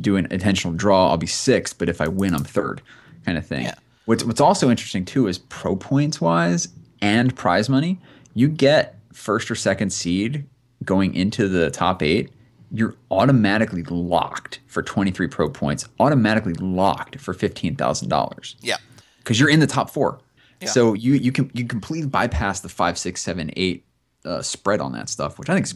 do 0.00 0.17
an 0.17 0.26
intentional 0.31 0.76
draw, 0.76 1.11
I'll 1.11 1.17
be 1.17 1.26
sixth, 1.26 1.79
but 1.79 1.88
if 1.88 2.00
I 2.00 2.09
win, 2.09 2.35
I'm 2.35 2.45
third, 2.45 2.83
kind 3.25 3.37
of 3.38 3.47
thing. 3.47 3.65
Yeah. 3.65 3.75
What's 4.05 4.25
what's 4.25 4.41
also 4.41 4.71
interesting 4.71 5.05
too 5.05 5.26
is 5.26 5.38
pro 5.38 5.75
points 5.76 6.21
wise 6.21 6.69
and 7.03 7.35
prize 7.35 7.69
money, 7.69 7.99
you 8.35 8.49
get 8.49 8.99
first 9.12 9.50
or 9.50 9.55
second 9.55 9.91
seed 9.91 10.45
going 10.85 11.15
into 11.15 11.49
the 11.49 11.71
top 11.71 12.03
eight. 12.03 12.31
You're 12.73 12.95
automatically 13.11 13.83
locked 13.85 14.61
for 14.67 14.83
23 14.83 15.29
pro 15.29 15.49
points, 15.49 15.88
automatically 16.00 16.53
locked 16.55 17.19
for 17.21 17.33
$15,000 17.33 18.57
Yeah. 18.61 18.76
because 19.19 19.38
you're 19.41 19.49
in 19.49 19.61
the 19.61 19.67
top 19.67 19.91
four. 19.91 20.21
Yeah. 20.61 20.69
So 20.69 20.95
you 20.95 21.15
you 21.15 21.33
can 21.33 21.50
you 21.55 21.67
completely 21.67 22.09
bypass 22.09 22.61
the 22.61 22.69
five, 22.69 22.97
six, 22.99 23.21
seven, 23.23 23.50
eight 23.57 23.85
uh, 24.25 24.41
spread 24.43 24.81
on 24.81 24.93
that 24.93 25.09
stuff, 25.09 25.38
which 25.38 25.49
I 25.50 25.55
think 25.55 25.67
is 25.67 25.75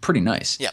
pretty 0.00 0.20
nice. 0.20 0.58
Yeah. 0.60 0.70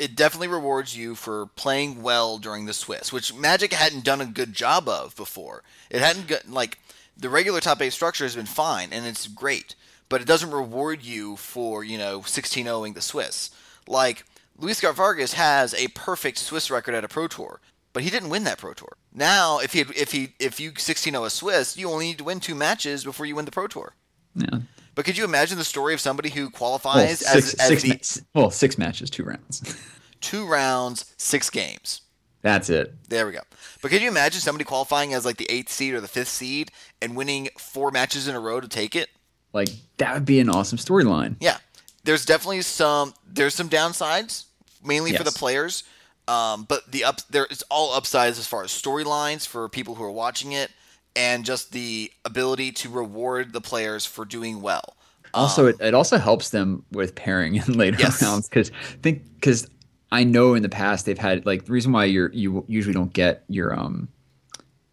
It 0.00 0.16
definitely 0.16 0.48
rewards 0.48 0.96
you 0.96 1.14
for 1.14 1.44
playing 1.56 2.02
well 2.02 2.38
during 2.38 2.64
the 2.64 2.72
Swiss, 2.72 3.12
which 3.12 3.34
Magic 3.34 3.74
hadn't 3.74 4.02
done 4.02 4.22
a 4.22 4.26
good 4.26 4.54
job 4.54 4.88
of 4.88 5.14
before. 5.14 5.62
It 5.90 6.00
hadn't 6.00 6.26
got 6.26 6.48
like 6.48 6.78
the 7.18 7.28
regular 7.28 7.60
top 7.60 7.82
eight 7.82 7.92
structure 7.92 8.24
has 8.24 8.34
been 8.34 8.46
fine 8.46 8.94
and 8.94 9.04
it's 9.04 9.26
great, 9.26 9.74
but 10.08 10.22
it 10.22 10.26
doesn't 10.26 10.52
reward 10.52 11.02
you 11.02 11.36
for, 11.36 11.84
you 11.84 11.98
know, 11.98 12.22
16 12.22 12.64
0ing 12.64 12.94
the 12.94 13.02
Swiss. 13.02 13.50
Like 13.86 14.24
Luis 14.58 14.80
Vargas 14.80 15.34
has 15.34 15.74
a 15.74 15.88
perfect 15.88 16.38
Swiss 16.38 16.70
record 16.70 16.94
at 16.94 17.04
a 17.04 17.08
Pro 17.08 17.28
Tour, 17.28 17.60
but 17.92 18.02
he 18.02 18.08
didn't 18.08 18.30
win 18.30 18.44
that 18.44 18.56
Pro 18.56 18.72
Tour. 18.72 18.96
Now, 19.12 19.58
if 19.58 19.74
he 19.74 19.80
if 19.80 20.12
he 20.12 20.32
if 20.38 20.58
you 20.58 20.72
16 20.78 21.12
0 21.12 21.24
a 21.24 21.28
Swiss, 21.28 21.76
you 21.76 21.90
only 21.90 22.06
need 22.06 22.18
to 22.18 22.24
win 22.24 22.40
two 22.40 22.54
matches 22.54 23.04
before 23.04 23.26
you 23.26 23.36
win 23.36 23.44
the 23.44 23.50
Pro 23.50 23.66
Tour. 23.66 23.92
Yeah. 24.34 24.60
But 24.94 25.04
could 25.04 25.16
you 25.16 25.24
imagine 25.24 25.58
the 25.58 25.64
story 25.64 25.94
of 25.94 26.00
somebody 26.00 26.30
who 26.30 26.42
Well, 26.44 26.50
qualifies 26.50 27.20
six, 27.20 27.34
as, 27.34 27.54
as 27.54 27.80
six 27.80 28.14
the 28.14 28.22
ma- 28.34 28.40
well, 28.40 28.50
six 28.50 28.76
matches, 28.78 29.10
two 29.10 29.24
rounds. 29.24 29.76
two 30.20 30.46
rounds, 30.46 31.14
six 31.16 31.50
games? 31.50 32.02
That's 32.42 32.70
it. 32.70 32.94
There 33.08 33.26
we 33.26 33.32
go. 33.32 33.40
But 33.82 33.90
could 33.90 34.02
you 34.02 34.08
imagine 34.08 34.40
somebody 34.40 34.64
qualifying 34.64 35.12
as 35.14 35.24
like 35.24 35.36
the 35.36 35.50
eighth 35.50 35.70
seed 35.70 35.94
or 35.94 36.00
the 36.00 36.08
fifth 36.08 36.28
seed 36.28 36.70
and 37.02 37.14
winning 37.14 37.48
four 37.58 37.90
matches 37.90 38.28
in 38.28 38.34
a 38.34 38.40
row 38.40 38.60
to 38.60 38.68
take 38.68 38.96
it? 38.96 39.10
Like 39.52 39.68
that 39.98 40.14
would 40.14 40.24
be 40.24 40.40
an 40.40 40.48
awesome 40.48 40.78
storyline. 40.78 41.36
Yeah, 41.40 41.58
there's 42.04 42.24
definitely 42.24 42.62
some 42.62 43.14
there's 43.26 43.54
some 43.54 43.68
downsides, 43.68 44.44
mainly 44.84 45.12
for 45.12 45.24
the 45.24 45.32
players. 45.32 45.84
Um, 46.28 46.64
but 46.68 46.90
the 46.92 47.04
up 47.04 47.20
there 47.28 47.46
is 47.46 47.62
all 47.70 47.92
upsides 47.92 48.38
as 48.38 48.46
far 48.46 48.62
as 48.62 48.70
storylines 48.70 49.46
for 49.46 49.68
people 49.68 49.96
who 49.96 50.04
are 50.04 50.10
watching 50.10 50.52
it, 50.52 50.70
and 51.16 51.44
just 51.44 51.72
the 51.72 52.10
ability 52.24 52.72
to 52.72 52.88
reward 52.88 53.52
the 53.52 53.60
players 53.60 54.06
for 54.06 54.24
doing 54.24 54.62
well. 54.62 54.96
Also, 55.32 55.66
it, 55.66 55.80
it 55.80 55.94
also 55.94 56.18
helps 56.18 56.50
them 56.50 56.84
with 56.92 57.14
pairing 57.14 57.54
in 57.68 57.76
later 57.78 57.98
Yes. 57.98 58.22
rounds 58.22 58.48
because 58.48 58.70
think 59.02 59.22
because 59.34 59.68
I 60.12 60.24
know 60.24 60.54
in 60.54 60.62
the 60.62 60.68
past 60.68 61.06
they've 61.06 61.18
had 61.18 61.46
like 61.46 61.66
the 61.66 61.72
reason 61.72 61.92
why 61.92 62.04
you're 62.04 62.32
you 62.32 62.64
usually 62.68 62.94
don't 62.94 63.12
get 63.12 63.44
your 63.48 63.78
um 63.78 64.08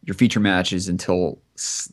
your 0.06 0.14
feature 0.14 0.40
matches 0.40 0.88
until 0.88 1.40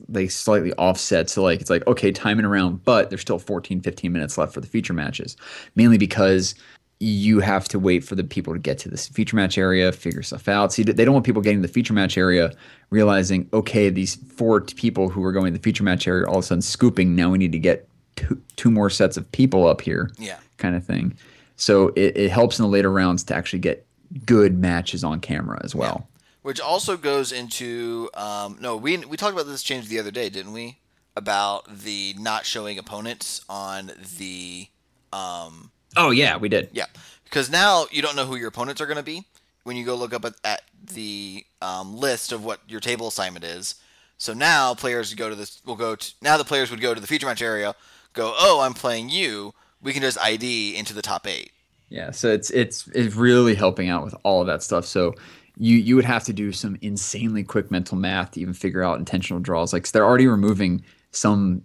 they 0.09 0.29
slightly 0.29 0.73
offset 0.75 1.31
so 1.31 1.43
like 1.43 1.61
it's 1.61 1.71
like 1.71 1.87
okay 1.87 2.13
timing 2.13 2.45
around 2.45 2.85
but 2.85 3.09
there's 3.09 3.23
still 3.23 3.39
14 3.39 3.81
15 3.81 4.13
minutes 4.13 4.37
left 4.37 4.53
for 4.53 4.61
the 4.61 4.67
feature 4.67 4.93
matches 4.93 5.37
mainly 5.75 5.97
because 5.97 6.55
you 7.01 7.41
have 7.41 7.69
to 7.69 7.79
wait 7.79 8.05
for 8.05 8.15
the 8.15 8.25
people 8.25 8.53
to 8.55 8.59
get 8.59 8.79
to 8.79 8.89
this 8.89 9.09
feature 9.09 9.37
match 9.37 9.59
area 9.59 9.91
figure 9.93 10.23
stuff 10.23 10.49
out. 10.49 10.73
See 10.73 10.83
they 10.83 11.05
don't 11.05 11.15
want 11.15 11.27
people 11.27 11.43
getting 11.43 11.61
to 11.63 11.67
the 11.69 11.73
feature 11.73 11.93
match 11.93 12.17
area 12.17 12.53
realizing 12.91 13.49
okay 13.53 13.91
these 13.91 14.15
four 14.15 14.61
people 14.61 15.09
who 15.09 15.23
are 15.25 15.33
going 15.33 15.53
to 15.53 15.59
the 15.59 15.63
feature 15.63 15.85
match 15.85 16.07
area 16.07 16.27
all 16.27 16.39
of 16.39 16.45
a 16.45 16.47
sudden 16.47 16.63
scooping. 16.63 17.15
Now 17.17 17.31
we 17.31 17.39
need 17.39 17.53
to 17.53 17.59
get 17.59 17.89
two, 18.17 18.41
two 18.57 18.71
more 18.71 18.91
sets 18.91 19.17
of 19.17 19.31
people 19.33 19.67
up 19.67 19.81
here 19.81 20.11
Yeah. 20.19 20.39
kind 20.59 20.77
of 20.77 20.85
thing. 20.85 21.17
So 21.57 21.89
it, 21.97 22.17
it 22.17 22.31
helps 22.31 22.59
in 22.59 22.65
the 22.65 22.69
later 22.71 22.91
rounds 22.91 23.25
to 23.25 23.35
actually 23.35 23.59
get 23.61 23.87
good 24.25 24.57
matches 24.59 25.03
on 25.05 25.21
camera 25.21 25.61
as 25.65 25.75
well. 25.75 26.09
Which 26.43 26.61
also 26.61 26.97
goes 26.97 27.33
into 27.33 28.09
um, 28.15 28.59
no, 28.61 28.77
we 28.77 28.99
we 28.99 29.17
talked 29.17 29.33
about 29.35 29.47
this 29.47 29.63
change 29.63 29.89
the 29.89 29.99
other 29.99 30.11
day, 30.11 30.29
didn't 30.29 30.53
we? 30.53 30.79
About 31.17 31.79
the 31.81 32.15
not 32.19 32.45
showing 32.45 32.79
opponents 32.79 33.45
on 33.49 33.93
the 34.19 34.69
um, 35.13 35.71
oh 35.97 36.11
yeah 36.11 36.37
we 36.37 36.49
did 36.49 36.69
yeah, 36.73 36.87
because 37.25 37.51
now 37.51 37.87
you 37.91 38.03
don't 38.03 38.17
know 38.17 38.27
who 38.27 38.37
your 38.37 38.49
opponents 38.49 38.81
are 38.81 38.87
going 38.87 38.97
to 38.97 39.03
be 39.03 39.25
when 39.65 39.77
you 39.77 39.85
go 39.85 39.95
look 39.95 40.15
up 40.15 40.25
at, 40.25 40.35
at 40.45 40.63
the 40.93 41.45
um, 41.61 41.97
list 41.97 42.33
of 42.33 42.45
what 42.45 42.61
your 42.69 42.81
table 42.81 43.09
assignment 43.09 43.45
is. 43.45 43.77
So 44.19 44.33
now 44.33 44.75
players 44.75 45.13
go 45.15 45.29
to 45.29 45.35
this 45.35 45.61
will 45.65 45.77
go 45.77 45.97
to 45.97 46.15
now 46.23 46.37
the 46.37 46.45
players 46.45 46.71
would 46.71 46.81
go 46.81 46.95
to 46.95 47.01
the 47.01 47.07
feature 47.07 47.27
match 47.27 47.43
area, 47.43 47.75
go 48.13 48.35
oh 48.39 48.61
I'm 48.61 48.75
playing 48.75 49.11
you. 49.11 49.53
We 49.83 49.93
can 49.93 50.03
just 50.03 50.19
ID 50.19 50.77
into 50.77 50.95
the 50.95 51.03
top 51.03 51.27
eight. 51.27 51.51
Yeah, 51.89 52.11
so 52.11 52.29
it's 52.33 52.51
it's 52.51 52.89
it's 52.89 53.15
really 53.15 53.55
helping 53.55 53.89
out 53.89 54.05
with 54.05 54.15
all 54.23 54.41
of 54.41 54.47
that 54.47 54.63
stuff. 54.63 54.85
So 54.85 55.15
you 55.57 55.77
you 55.77 55.97
would 55.97 56.05
have 56.05 56.25
to 56.25 56.33
do 56.33 56.53
some 56.53 56.77
insanely 56.81 57.45
quick 57.45 57.71
mental 57.71 57.99
math 57.99 58.33
to 58.33 58.41
even 58.41 58.55
figure 58.55 58.83
out 58.83 58.99
intentional 58.99 59.41
draws. 59.41 59.73
Like 59.73 59.87
so 59.87 59.93
they're 59.93 60.07
already 60.07 60.27
removing 60.27 60.85
some 61.11 61.63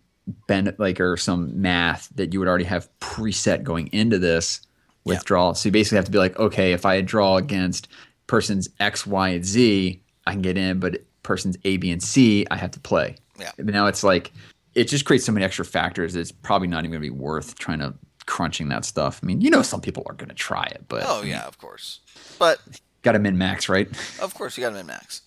ben 0.47 0.73
like 0.77 0.99
or 0.99 1.17
some 1.17 1.61
math 1.61 2.09
that 2.15 2.33
you 2.33 2.39
would 2.39 2.47
already 2.47 2.65
have 2.65 2.89
preset 2.99 3.63
going 3.63 3.87
into 3.87 4.17
this 4.17 4.61
withdrawal. 5.05 5.55
So 5.55 5.69
you 5.69 5.71
basically 5.71 5.97
have 5.97 6.05
to 6.05 6.11
be 6.11 6.17
like, 6.17 6.37
okay, 6.37 6.73
if 6.73 6.85
I 6.85 7.01
draw 7.01 7.37
against 7.37 7.87
persons 8.27 8.69
X, 8.79 9.05
Y, 9.07 9.29
and 9.29 9.45
Z, 9.45 10.01
I 10.27 10.31
can 10.31 10.41
get 10.41 10.57
in, 10.57 10.79
but 10.79 11.03
persons 11.23 11.57
A, 11.65 11.77
B, 11.77 11.91
and 11.91 12.01
C, 12.01 12.45
I 12.51 12.57
have 12.57 12.71
to 12.71 12.79
play. 12.79 13.15
Yeah. 13.39 13.51
But 13.57 13.67
now 13.67 13.87
it's 13.87 14.03
like 14.03 14.31
it 14.75 14.85
just 14.85 15.05
creates 15.05 15.25
so 15.25 15.31
many 15.31 15.45
extra 15.45 15.65
factors 15.65 16.15
it's 16.15 16.31
probably 16.31 16.67
not 16.67 16.79
even 16.79 16.91
gonna 16.91 17.01
be 17.01 17.09
worth 17.09 17.57
trying 17.57 17.79
to 17.79 17.93
crunching 18.29 18.69
that 18.69 18.85
stuff. 18.85 19.19
I 19.23 19.25
mean, 19.25 19.41
you 19.41 19.49
know, 19.49 19.63
some 19.63 19.81
people 19.81 20.03
are 20.05 20.13
going 20.13 20.29
to 20.29 20.35
try 20.35 20.63
it, 20.63 20.85
but 20.87 21.03
Oh 21.05 21.23
yeah, 21.23 21.45
of 21.45 21.57
course. 21.57 21.99
But 22.37 22.61
got 23.01 23.13
to 23.13 23.19
min 23.19 23.37
max, 23.37 23.67
right? 23.67 23.89
Of 24.21 24.35
course, 24.35 24.55
you 24.55 24.61
got 24.61 24.69
to 24.69 24.75
min 24.75 24.85
max. 24.85 25.23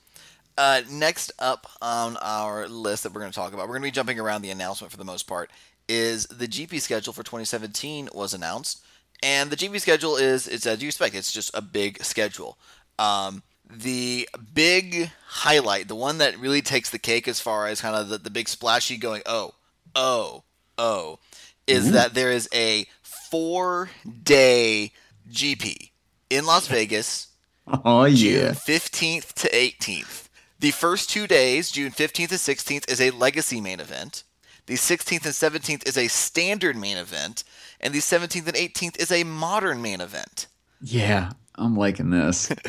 Uh, 0.58 0.82
next 0.90 1.32
up 1.38 1.66
on 1.80 2.16
our 2.18 2.68
list 2.68 3.02
that 3.02 3.12
we're 3.12 3.20
going 3.20 3.32
to 3.32 3.38
talk 3.38 3.54
about, 3.54 3.68
we're 3.68 3.74
going 3.74 3.82
to 3.82 3.86
be 3.86 3.90
jumping 3.90 4.20
around 4.20 4.42
the 4.42 4.50
announcement 4.50 4.90
for 4.90 4.98
the 4.98 5.04
most 5.04 5.26
part, 5.26 5.50
is 5.88 6.26
the 6.26 6.46
GP 6.46 6.80
schedule 6.80 7.12
for 7.12 7.22
2017 7.22 8.10
was 8.14 8.34
announced. 8.34 8.84
And 9.22 9.50
the 9.50 9.56
GP 9.56 9.80
schedule 9.80 10.16
is, 10.16 10.48
it's 10.48 10.66
as 10.66 10.82
you 10.82 10.88
expect, 10.88 11.14
it's 11.14 11.32
just 11.32 11.50
a 11.54 11.62
big 11.62 12.02
schedule. 12.02 12.58
Um, 12.98 13.42
the 13.70 14.28
big 14.52 15.10
highlight, 15.26 15.88
the 15.88 15.94
one 15.94 16.18
that 16.18 16.38
really 16.38 16.60
takes 16.60 16.90
the 16.90 16.98
cake 16.98 17.26
as 17.26 17.40
far 17.40 17.66
as 17.66 17.80
kind 17.80 17.96
of 17.96 18.08
the, 18.08 18.18
the 18.18 18.30
big 18.30 18.48
splashy 18.48 18.96
going, 18.96 19.22
oh, 19.24 19.54
oh, 19.94 20.42
oh, 20.76 21.18
is 21.66 21.92
that 21.92 22.14
there 22.14 22.30
is 22.30 22.48
a 22.52 22.86
four 23.30 23.88
day 24.22 24.92
GP 25.30 25.90
in 26.28 26.44
Las 26.44 26.66
Vegas 26.66 27.28
Oh 27.84 28.08
June 28.08 28.46
yeah. 28.46 28.50
15th 28.50 29.32
to 29.34 29.48
18th. 29.50 30.21
The 30.62 30.70
first 30.70 31.10
two 31.10 31.26
days, 31.26 31.72
June 31.72 31.90
15th 31.90 32.30
and 32.30 32.38
16th, 32.38 32.88
is 32.88 33.00
a 33.00 33.10
legacy 33.10 33.60
main 33.60 33.80
event. 33.80 34.22
The 34.66 34.74
16th 34.74 35.24
and 35.24 35.34
17th 35.60 35.88
is 35.88 35.98
a 35.98 36.06
standard 36.06 36.76
main 36.76 36.96
event. 36.98 37.42
And 37.80 37.92
the 37.92 37.98
17th 37.98 38.46
and 38.46 38.54
18th 38.56 39.00
is 39.00 39.10
a 39.10 39.24
modern 39.24 39.82
main 39.82 40.00
event. 40.00 40.46
Yeah, 40.80 41.32
I'm 41.56 41.76
liking 41.76 42.10
this. 42.10 42.50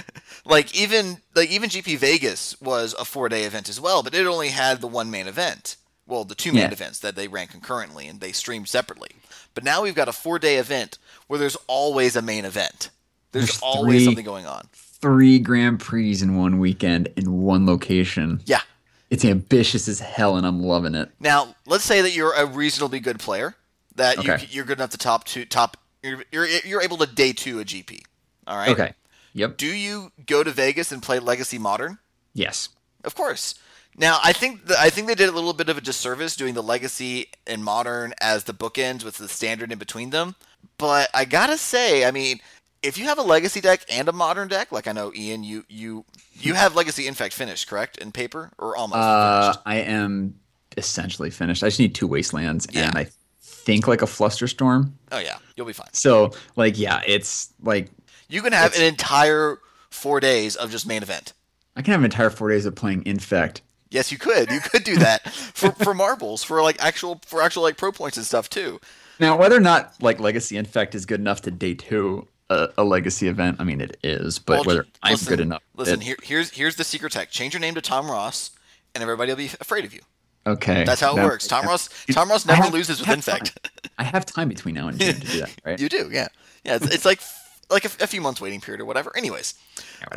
Like 0.45 0.75
even 0.75 1.19
like 1.35 1.49
even 1.51 1.69
GP 1.69 1.97
Vegas 1.99 2.59
was 2.59 2.93
a 2.99 3.05
four 3.05 3.29
day 3.29 3.43
event 3.45 3.69
as 3.69 3.79
well, 3.79 4.03
but 4.03 4.13
it 4.13 4.25
only 4.27 4.49
had 4.49 4.81
the 4.81 4.87
one 4.87 5.09
main 5.09 5.27
event. 5.27 5.77
Well, 6.05 6.25
the 6.25 6.35
two 6.35 6.51
main 6.51 6.63
Yeah. 6.63 6.71
events 6.71 6.99
that 6.99 7.15
they 7.15 7.29
ran 7.29 7.47
concurrently 7.47 8.07
and 8.09 8.19
they 8.19 8.33
streamed 8.33 8.67
separately. 8.67 9.11
But 9.53 9.63
now 9.63 9.83
we've 9.83 9.95
got 9.95 10.09
a 10.09 10.11
four 10.11 10.39
day 10.39 10.57
event 10.57 10.97
where 11.27 11.39
there's 11.39 11.55
always 11.67 12.17
a 12.17 12.21
main 12.21 12.43
event. 12.43 12.89
There's, 13.31 13.45
There's 13.51 13.59
always 13.61 13.99
three- 13.99 14.05
something 14.05 14.25
going 14.25 14.45
on. 14.45 14.67
Three 15.03 15.37
Grand 15.37 15.81
Prix 15.81 16.21
in 16.21 16.37
one 16.37 16.59
weekend 16.59 17.09
in 17.17 17.41
one 17.41 17.65
location. 17.65 18.41
Yeah. 18.45 18.61
It's 19.09 19.25
ambitious 19.25 19.89
as 19.89 19.99
hell, 19.99 20.37
and 20.37 20.47
I'm 20.47 20.63
loving 20.63 20.95
it. 20.95 21.11
Now, 21.19 21.55
let's 21.67 21.83
say 21.83 22.01
that 22.01 22.15
you're 22.15 22.33
a 22.33 22.45
reasonably 22.45 23.01
good 23.01 23.19
player, 23.19 23.53
that 23.97 24.17
Okay. 24.17 24.37
you, 24.43 24.47
you're 24.49 24.65
good 24.65 24.77
enough 24.79 24.91
to 24.91 24.97
top 24.97 25.25
two, 25.25 25.43
top. 25.43 25.75
You're, 26.01 26.23
you're 26.31 26.47
you're 26.47 26.81
able 26.81 26.95
to 26.97 27.05
day 27.05 27.33
two 27.33 27.59
a 27.59 27.65
GP. 27.65 27.99
All 28.47 28.55
right. 28.55 28.69
Okay. 28.69 28.93
Yep. 29.33 29.57
Do 29.57 29.67
you 29.67 30.13
go 30.25 30.41
to 30.41 30.51
Vegas 30.51 30.93
and 30.93 31.03
play 31.03 31.19
Legacy 31.19 31.57
Modern? 31.57 31.99
Yes. 32.33 32.69
Of 33.03 33.13
course. 33.13 33.55
Now, 33.97 34.19
I 34.23 34.31
think 34.31 34.67
the, 34.67 34.79
I 34.79 34.89
think 34.89 35.07
they 35.07 35.15
did 35.15 35.27
a 35.27 35.33
little 35.33 35.53
bit 35.53 35.67
of 35.67 35.77
a 35.77 35.81
disservice 35.81 36.37
doing 36.37 36.53
the 36.53 36.63
Legacy 36.63 37.27
and 37.45 37.61
Modern 37.63 38.13
as 38.21 38.45
the 38.45 38.53
bookends 38.53 39.03
with 39.03 39.17
the 39.17 39.27
standard 39.27 39.71
in 39.71 39.77
between 39.79 40.11
them. 40.11 40.35
But 40.77 41.09
I 41.13 41.25
gotta 41.25 41.57
say, 41.57 42.05
I 42.05 42.11
mean, 42.11 42.39
if 42.83 42.97
you 42.97 43.05
have 43.05 43.17
a 43.17 43.21
Legacy 43.23 43.61
deck 43.61 43.81
and 43.89 44.07
a 44.07 44.11
Modern 44.11 44.47
deck, 44.47 44.71
like 44.71 44.87
I 44.87 44.91
know 44.91 45.11
Ian, 45.15 45.43
you 45.43 45.63
you 45.69 46.05
you 46.33 46.53
have 46.53 46.75
Legacy 46.75 47.07
Infect 47.07 47.33
finished, 47.33 47.67
correct, 47.67 47.97
in 47.97 48.11
paper 48.11 48.51
or 48.57 48.75
almost 48.75 48.97
Uh, 48.97 49.43
finished? 49.53 49.59
I 49.65 49.75
am 49.77 50.35
essentially 50.77 51.29
finished. 51.29 51.63
I 51.63 51.67
just 51.67 51.79
need 51.79 51.95
two 51.95 52.07
wastelands 52.07 52.67
Yeah. 52.71 52.87
and 52.87 52.97
I 52.97 53.07
think 53.41 53.87
like 53.87 54.01
a 54.01 54.05
flusterstorm. 54.05 54.91
Oh 55.11 55.19
yeah, 55.19 55.37
you'll 55.55 55.65
be 55.67 55.73
fine. 55.73 55.89
So 55.93 56.31
like 56.55 56.77
yeah, 56.77 57.01
it's 57.05 57.53
like 57.61 57.89
You 58.29 58.41
can 58.41 58.53
have 58.53 58.75
an 58.75 58.81
entire 58.83 59.59
four 59.89 60.19
days 60.19 60.55
of 60.55 60.71
just 60.71 60.85
main 60.87 61.03
event. 61.03 61.33
I 61.75 61.81
can 61.81 61.91
have 61.91 62.01
an 62.01 62.05
entire 62.05 62.29
four 62.29 62.49
days 62.49 62.65
of 62.65 62.75
playing 62.75 63.05
Infect. 63.05 63.61
Yes, 63.89 64.11
you 64.11 64.17
could. 64.17 64.49
You 64.51 64.59
could 64.59 64.83
do 64.83 64.95
that 64.97 65.29
for, 65.31 65.71
for 65.71 65.93
marbles, 65.93 66.43
for 66.43 66.61
like 66.63 66.83
actual 66.83 67.21
for 67.27 67.41
actual 67.43 67.61
like 67.63 67.77
pro 67.77 67.91
points 67.91 68.17
and 68.17 68.25
stuff 68.25 68.49
too. 68.49 68.79
Now, 69.19 69.37
whether 69.37 69.55
or 69.55 69.59
not 69.59 69.93
like 70.01 70.19
Legacy 70.19 70.57
Infect 70.57 70.95
is 70.95 71.05
good 71.05 71.19
enough 71.19 71.41
to 71.43 71.51
day 71.51 71.75
two 71.75 72.27
a, 72.49 72.69
a 72.77 72.83
Legacy 72.83 73.27
event, 73.27 73.57
I 73.59 73.63
mean 73.63 73.81
it 73.81 73.97
is, 74.03 74.39
but 74.39 74.57
Well, 74.57 74.63
whether 74.65 74.87
I'm 75.01 75.11
listen- 75.13 75.27
good 75.29 75.39
enough. 75.39 75.63
Listen, 75.75 76.01
it- 76.01 76.03
here 76.05 76.17
here's 76.23 76.49
here's 76.51 76.75
the 76.75 76.83
secret 76.83 77.11
tech. 77.13 77.29
Change 77.31 77.53
your 77.53 77.61
name 77.61 77.75
to 77.75 77.81
Tom 77.81 78.09
Ross, 78.09 78.51
and 78.93 79.01
everybody 79.01 79.31
will 79.31 79.37
be 79.37 79.49
afraid 79.61 79.85
of 79.85 79.93
you. 79.93 80.01
okay, 80.45 80.83
That's 80.83 81.01
how 81.01 81.13
it 81.13 81.15
that- 81.17 81.25
works. 81.25 81.47
Tom 81.47 81.65
Ross 81.65 81.89
Tom 82.11 82.29
Ross 82.29 82.45
never 82.45 82.63
have- 82.63 82.73
loses 82.73 82.99
with 82.99 83.09
infect. 83.09 83.69
I 83.97 84.03
have 84.03 84.25
time 84.25 84.49
between 84.49 84.75
now 84.75 84.87
and 84.87 84.99
June 84.99 85.13
to 85.15 85.19
do 85.21 85.39
that, 85.39 85.55
right? 85.65 85.79
you 85.79 85.89
do, 85.89 86.09
yeah, 86.11 86.27
yeah. 86.63 86.75
It's, 86.75 86.87
it's 86.93 87.05
like 87.05 87.21
like 87.69 87.85
a, 87.85 88.03
a 88.03 88.07
few 88.07 88.21
months 88.21 88.41
waiting 88.41 88.59
period 88.61 88.81
or 88.81 88.85
whatever. 88.85 89.15
Anyways, 89.15 89.53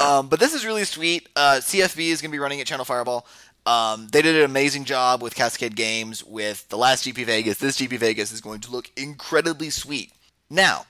um, 0.01 0.29
but 0.29 0.41
this 0.41 0.53
is 0.55 0.65
really 0.67 0.85
sweet. 0.85 1.29
Uh, 1.37 1.59
CFB 1.61 2.09
is 2.11 2.21
going 2.21 2.31
to 2.31 2.35
be 2.35 2.39
running 2.41 2.61
at 2.61 2.67
Channel 2.67 2.85
Fireball. 2.85 3.27
Um, 3.67 4.09
they 4.13 4.23
did 4.23 4.37
an 4.37 4.43
amazing 4.45 4.85
job 4.85 5.23
with 5.23 5.35
Cascade 5.35 5.75
Games 5.75 6.23
with 6.25 6.69
the 6.69 6.77
last 6.79 7.05
GP 7.05 7.25
Vegas. 7.25 7.59
This 7.59 7.77
GP 7.79 7.99
Vegas 7.99 8.31
is 8.33 8.41
going 8.41 8.61
to 8.61 8.71
look 8.71 8.91
incredibly 8.97 9.71
sweet. 9.71 10.13
Now, 10.51 10.87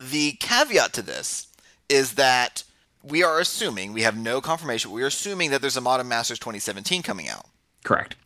the 0.00 0.32
caveat 0.32 0.92
to 0.94 1.02
this 1.02 1.46
is 1.88 2.14
that 2.14 2.64
we 3.02 3.22
are 3.22 3.38
assuming 3.40 3.92
we 3.92 4.02
have 4.02 4.16
no 4.16 4.40
confirmation. 4.40 4.90
We 4.90 5.02
are 5.02 5.06
assuming 5.06 5.50
that 5.50 5.60
there's 5.60 5.76
a 5.76 5.80
Modern 5.80 6.08
Masters 6.08 6.38
2017 6.38 7.02
coming 7.02 7.28
out, 7.28 7.46
Correct. 7.84 8.16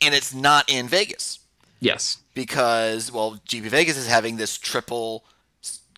and 0.00 0.14
it's 0.14 0.34
not 0.34 0.70
in 0.70 0.88
Vegas 0.88 1.40
Yes. 1.80 2.18
because 2.34 3.10
well, 3.12 3.40
GP 3.48 3.62
Vegas 3.68 3.96
is 3.96 4.06
having 4.06 4.36
this 4.36 4.56
triple 4.58 5.24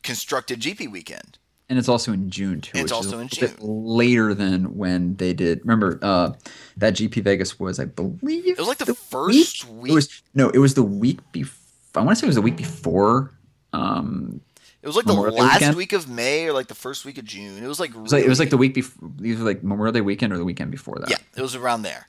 constructed 0.03 0.61
GP 0.61 0.90
weekend. 0.90 1.38
And 1.70 1.79
it's 1.79 1.88
also 1.88 2.12
in 2.12 2.29
June 2.31 2.61
too. 2.61 2.72
It's 2.79 2.92
also 2.92 3.16
is 3.20 3.22
in 3.22 3.29
June. 3.29 3.57
later 3.61 4.35
than 4.35 4.77
when 4.77 5.16
they 5.16 5.33
did. 5.33 5.61
Remember, 5.61 5.98
uh, 6.03 6.33
that 6.77 6.94
GP 6.94 7.22
Vegas 7.22 7.59
was, 7.59 7.81
I 7.81 7.87
believe, 7.87 8.46
It 8.46 8.59
was 8.59 8.68
like 8.68 8.79
the, 8.79 8.85
week? 8.92 8.96
first 8.98 9.68
week. 9.70 9.90
It 9.92 9.94
was 9.94 10.22
no, 10.35 10.50
it 10.50 10.59
was 10.59 10.74
the 10.74 10.83
week 10.83 11.20
before. 11.33 11.59
I 12.03 12.05
want 12.05 12.16
to 12.16 12.20
say 12.20 12.27
it 12.27 12.29
was 12.29 12.37
the 12.37 12.42
week 12.42 12.57
before. 12.59 13.33
Um, 13.72 14.40
It 14.84 14.86
was 14.88 14.96
like 14.96 15.06
the 15.06 15.14
Memorial 15.14 15.38
last 15.38 15.60
weekend? 15.60 15.76
week 15.76 15.92
of 15.94 16.08
May 16.10 16.46
or 16.46 16.52
like 16.52 16.66
the 16.66 16.74
first 16.74 17.06
week 17.06 17.16
of 17.16 17.24
June. 17.24 17.64
It 17.64 17.66
was 17.66 17.80
like 17.80 17.90
it 17.94 17.96
was 17.98 18.12
like, 18.12 18.22
it 18.24 18.28
was 18.28 18.38
like 18.38 18.50
the 18.50 18.58
week 18.58 18.74
before. 18.74 19.08
These 19.16 19.38
were 19.38 19.44
like 19.44 19.62
Memorial 19.64 19.92
Day 19.94 20.02
weekend 20.02 20.32
or 20.32 20.36
the 20.36 20.44
weekend 20.44 20.70
before 20.70 20.98
that. 21.00 21.08
yeah, 21.08 21.16
it 21.34 21.40
was 21.40 21.54
around 21.54 21.82
there. 21.82 22.08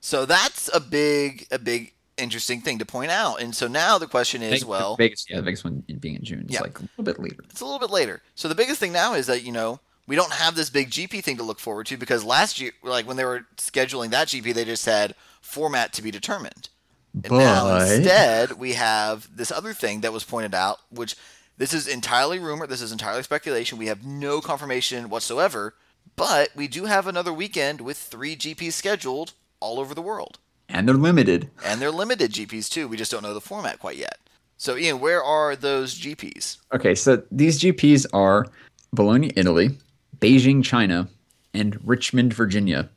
So 0.00 0.24
that's 0.24 0.70
a 0.72 0.80
big 0.80 1.46
a 1.50 1.58
big 1.58 1.92
interesting 2.16 2.62
thing 2.62 2.78
to 2.78 2.86
point 2.86 3.10
out. 3.10 3.42
And 3.42 3.54
so 3.54 3.68
now 3.68 3.98
the 3.98 4.06
question 4.06 4.40
is, 4.42 4.50
Vegas, 4.50 4.64
well, 4.64 4.96
Vegas, 4.96 5.26
yeah, 5.28 5.36
the 5.36 5.42
Vegas 5.42 5.62
one 5.62 5.84
being 6.00 6.14
in 6.16 6.24
June. 6.24 6.40
It's 6.44 6.54
Yeah. 6.54 6.60
like 6.62 6.78
a 6.78 6.82
little 6.96 7.04
bit 7.04 7.18
later. 7.18 7.44
it's 7.50 7.60
a 7.60 7.64
little 7.66 7.78
bit 7.78 7.90
later. 7.90 8.22
So 8.34 8.48
the 8.48 8.54
biggest 8.54 8.80
thing 8.80 8.92
now 8.92 9.12
is 9.14 9.26
that 9.26 9.42
you 9.44 9.52
know 9.52 9.80
we 10.06 10.16
don't 10.16 10.32
have 10.32 10.54
this 10.54 10.70
big 10.70 10.88
GP 10.90 11.22
thing 11.22 11.36
to 11.36 11.42
look 11.42 11.60
forward 11.60 11.86
to 11.88 11.98
because 11.98 12.24
last 12.24 12.58
year, 12.60 12.72
like 12.82 13.06
when 13.06 13.18
they 13.18 13.24
were 13.26 13.46
scheduling 13.58 14.08
that 14.10 14.28
GP, 14.28 14.54
they 14.54 14.64
just 14.64 14.86
had 14.86 15.14
format 15.42 15.92
to 15.92 16.02
be 16.02 16.10
determined. 16.10 16.70
And 17.12 17.30
now 17.32 17.64
But- 17.64 17.90
instead 17.92 18.52
we 18.52 18.72
have 18.74 19.28
this 19.36 19.52
other 19.52 19.74
thing 19.74 20.00
that 20.00 20.12
was 20.14 20.24
pointed 20.24 20.54
out, 20.54 20.78
which 20.90 21.14
this 21.60 21.74
is 21.74 21.86
entirely 21.86 22.38
rumor, 22.38 22.66
this 22.66 22.80
is 22.80 22.90
entirely 22.90 23.22
speculation. 23.22 23.76
We 23.76 23.88
have 23.88 24.02
no 24.02 24.40
confirmation 24.40 25.10
whatsoever, 25.10 25.74
but 26.16 26.48
we 26.56 26.66
do 26.66 26.86
have 26.86 27.06
another 27.06 27.34
weekend 27.34 27.82
with 27.82 27.98
three 27.98 28.34
GPs 28.34 28.72
scheduled 28.72 29.34
all 29.60 29.78
over 29.78 29.94
the 29.94 30.00
world. 30.00 30.38
And 30.70 30.88
they're 30.88 30.96
limited. 30.96 31.50
And 31.62 31.78
they're 31.78 31.90
limited 31.90 32.32
GPs 32.32 32.70
too. 32.70 32.88
We 32.88 32.96
just 32.96 33.10
don't 33.10 33.22
know 33.22 33.34
the 33.34 33.42
format 33.42 33.78
quite 33.78 33.98
yet. 33.98 34.18
So 34.56 34.78
Ian, 34.78 35.00
where 35.00 35.22
are 35.22 35.54
those 35.54 36.00
GPs? 36.00 36.56
Okay, 36.72 36.94
so 36.94 37.22
these 37.30 37.60
GPs 37.60 38.06
are 38.14 38.46
Bologna, 38.94 39.30
Italy, 39.36 39.76
Beijing, 40.18 40.64
China, 40.64 41.08
and 41.52 41.78
Richmond, 41.86 42.32
Virginia. 42.32 42.88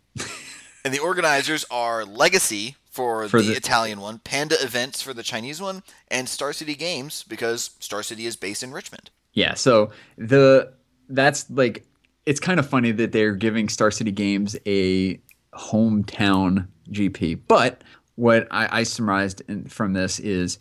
And 0.86 0.94
the 0.94 1.00
organizers 1.00 1.66
are 1.70 2.06
Legacy 2.06 2.78
for, 2.94 3.28
For 3.28 3.42
the, 3.42 3.50
the- 3.50 3.58
Italian 3.58 4.00
one, 4.00 4.20
Panda 4.20 4.56
Events 4.62 5.02
for 5.02 5.14
the 5.14 5.24
Chinese 5.24 5.60
one, 5.62 5.82
and 6.10 6.30
Star 6.30 6.54
City 6.54 6.76
Games 6.76 7.24
because 7.28 7.72
Star 7.80 8.04
City 8.04 8.26
is 8.28 8.36
based 8.36 8.62
in 8.64 8.72
Richmond. 8.72 9.10
Yeah, 9.34 9.56
so 9.56 9.90
the 10.18 10.72
that's 11.10 11.50
like 11.50 11.86
it's 12.28 12.40
kind 12.40 12.60
of 12.60 12.70
funny 12.70 12.92
that 12.92 13.12
they're 13.12 13.34
giving 13.34 13.68
Star 13.68 13.90
City 13.90 14.12
Games 14.12 14.56
a 14.68 15.20
hometown 15.54 16.68
GP. 16.92 17.42
But 17.48 17.84
what 18.16 18.48
I, 18.52 18.80
I 18.80 18.84
summarized 18.84 19.42
in, 19.48 19.66
from 19.66 19.94
this 19.94 20.20
is 20.20 20.60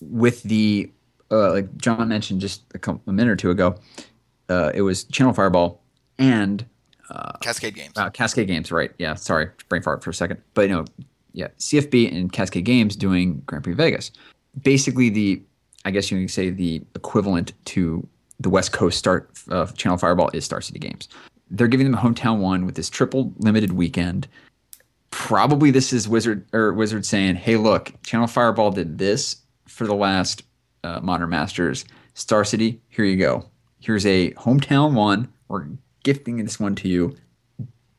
with 0.00 0.42
the 0.42 0.90
uh, 1.30 1.52
like 1.52 1.76
John 1.78 2.08
mentioned 2.08 2.40
just 2.40 2.62
a, 2.74 2.78
couple, 2.80 3.00
a 3.06 3.12
minute 3.12 3.30
or 3.30 3.36
two 3.36 3.50
ago, 3.50 3.76
uh, 4.48 4.72
it 4.74 4.82
was 4.82 5.04
Channel 5.04 5.32
Fireball 5.32 5.80
and 6.18 6.66
Cascade 7.40 7.74
Games. 7.76 7.92
uh, 7.96 8.10
Cascade 8.10 8.48
Games, 8.48 8.72
right? 8.72 8.90
Yeah, 8.98 9.14
sorry, 9.14 9.50
brain 9.68 9.82
fart 9.82 10.02
for 10.02 10.10
a 10.10 10.14
second. 10.14 10.40
But 10.54 10.62
you 10.62 10.74
know, 10.74 10.84
yeah, 11.34 11.48
CFB 11.58 12.16
and 12.16 12.32
Cascade 12.32 12.64
Games 12.64 12.96
doing 12.96 13.42
Grand 13.44 13.64
Prix 13.64 13.74
Vegas. 13.74 14.10
Basically, 14.62 15.10
the 15.10 15.42
I 15.84 15.90
guess 15.90 16.10
you 16.10 16.18
can 16.18 16.28
say 16.28 16.48
the 16.48 16.82
equivalent 16.94 17.52
to 17.66 18.06
the 18.40 18.48
West 18.48 18.72
Coast 18.72 18.98
start 18.98 19.30
uh, 19.50 19.66
Channel 19.66 19.98
Fireball 19.98 20.30
is 20.32 20.44
Star 20.44 20.60
City 20.62 20.78
Games. 20.78 21.08
They're 21.50 21.68
giving 21.68 21.90
them 21.90 21.94
a 21.94 22.02
hometown 22.02 22.38
one 22.38 22.64
with 22.64 22.76
this 22.76 22.88
triple 22.88 23.32
limited 23.38 23.72
weekend. 23.72 24.26
Probably 25.10 25.70
this 25.70 25.92
is 25.92 26.08
Wizard 26.08 26.46
or 26.54 26.72
Wizard 26.72 27.04
saying, 27.04 27.34
"Hey, 27.36 27.56
look, 27.56 27.92
Channel 28.02 28.28
Fireball 28.28 28.70
did 28.70 28.98
this 28.98 29.36
for 29.66 29.86
the 29.86 29.94
last 29.94 30.44
uh, 30.84 31.00
Modern 31.02 31.30
Masters. 31.30 31.84
Star 32.14 32.44
City, 32.44 32.80
here 32.88 33.04
you 33.04 33.16
go. 33.16 33.44
Here's 33.80 34.06
a 34.06 34.30
hometown 34.32 34.94
one. 34.94 35.32
We're 35.48 35.66
gifting 36.04 36.36
this 36.36 36.60
one 36.60 36.74
to 36.76 36.88
you. 36.88 37.16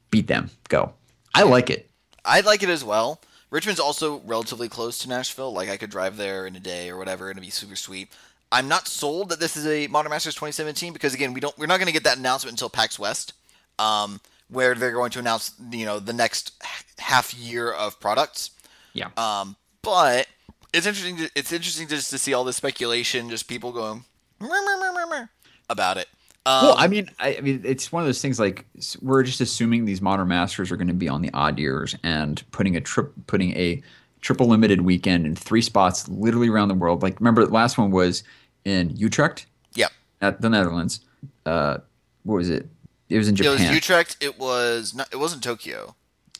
Beat 0.09 0.27
them. 0.27 0.49
Go. 0.69 0.93
I 1.33 1.43
like 1.43 1.69
it. 1.69 1.89
I 2.25 2.41
like 2.41 2.63
it 2.63 2.69
as 2.69 2.83
well. 2.83 3.21
Richmond's 3.51 3.79
also 3.79 4.21
relatively 4.25 4.67
close 4.67 4.97
to 4.99 5.09
Nashville. 5.09 5.53
Like 5.53 5.69
I 5.69 5.77
could 5.77 5.89
drive 5.89 6.17
there 6.17 6.45
in 6.47 6.55
a 6.55 6.59
day 6.59 6.89
or 6.89 6.97
whatever, 6.97 7.29
and 7.29 7.37
it'd 7.37 7.47
be 7.47 7.51
super 7.51 7.75
sweet. 7.75 8.09
I'm 8.51 8.67
not 8.67 8.87
sold 8.87 9.29
that 9.29 9.39
this 9.39 9.57
is 9.57 9.65
a 9.67 9.87
Modern 9.87 10.09
Masters 10.09 10.35
2017 10.35 10.93
because 10.93 11.13
again, 11.13 11.33
we 11.33 11.39
don't 11.39 11.57
we're 11.57 11.65
not 11.65 11.77
going 11.77 11.87
to 11.87 11.93
get 11.93 12.03
that 12.03 12.17
announcement 12.17 12.53
until 12.53 12.69
PAX 12.69 12.99
West, 12.99 13.33
um, 13.79 14.19
where 14.49 14.75
they're 14.75 14.91
going 14.91 15.11
to 15.11 15.19
announce 15.19 15.53
you 15.71 15.85
know 15.85 15.99
the 15.99 16.13
next 16.13 16.53
half 16.99 17.33
year 17.33 17.71
of 17.71 17.99
products. 17.99 18.51
Yeah. 18.93 19.09
Um, 19.17 19.55
but 19.81 20.27
it's 20.73 20.85
interesting. 20.85 21.17
To, 21.17 21.29
it's 21.35 21.51
interesting 21.51 21.87
just 21.87 22.09
to 22.11 22.17
see 22.17 22.33
all 22.33 22.43
this 22.43 22.57
speculation, 22.57 23.29
just 23.29 23.47
people 23.47 23.71
going 23.71 24.03
about 25.69 25.97
it. 25.97 26.07
Um, 26.47 26.65
well, 26.65 26.75
I 26.77 26.87
mean, 26.87 27.09
I, 27.19 27.37
I 27.37 27.41
mean, 27.41 27.61
it's 27.63 27.91
one 27.91 28.03
of 28.03 28.07
those 28.07 28.21
things 28.21 28.39
like 28.39 28.65
we're 29.01 29.23
just 29.23 29.41
assuming 29.41 29.85
these 29.85 30.01
modern 30.01 30.27
masters 30.27 30.71
are 30.71 30.77
going 30.77 30.87
to 30.87 30.93
be 30.93 31.09
on 31.09 31.21
the 31.21 31.31
odd 31.33 31.57
years 31.57 31.95
and 32.03 32.43
putting 32.51 32.75
a 32.75 32.81
trip, 32.81 33.11
putting 33.25 33.55
a 33.57 33.81
triple 34.21 34.47
limited 34.47 34.81
weekend 34.81 35.25
in 35.25 35.35
three 35.35 35.61
spots, 35.61 36.07
literally 36.07 36.49
around 36.49 36.67
the 36.67 36.75
world. 36.75 37.01
Like, 37.01 37.19
remember 37.19 37.45
the 37.45 37.53
last 37.53 37.77
one 37.79 37.89
was 37.89 38.23
in 38.63 38.95
Utrecht 38.95 39.47
yeah, 39.73 39.87
at 40.21 40.41
the 40.41 40.49
Netherlands. 40.49 40.99
Uh, 41.47 41.79
what 42.23 42.35
was 42.35 42.49
it? 42.51 42.67
It 43.09 43.17
was 43.17 43.27
in 43.27 43.35
Japan. 43.35 43.53
it 43.53 43.67
was 43.67 43.71
Utrecht. 43.71 44.17
It 44.19 44.39
was 44.39 44.93
not. 44.93 45.07
It 45.11 45.17
wasn't 45.17 45.43
Tokyo. 45.43 45.95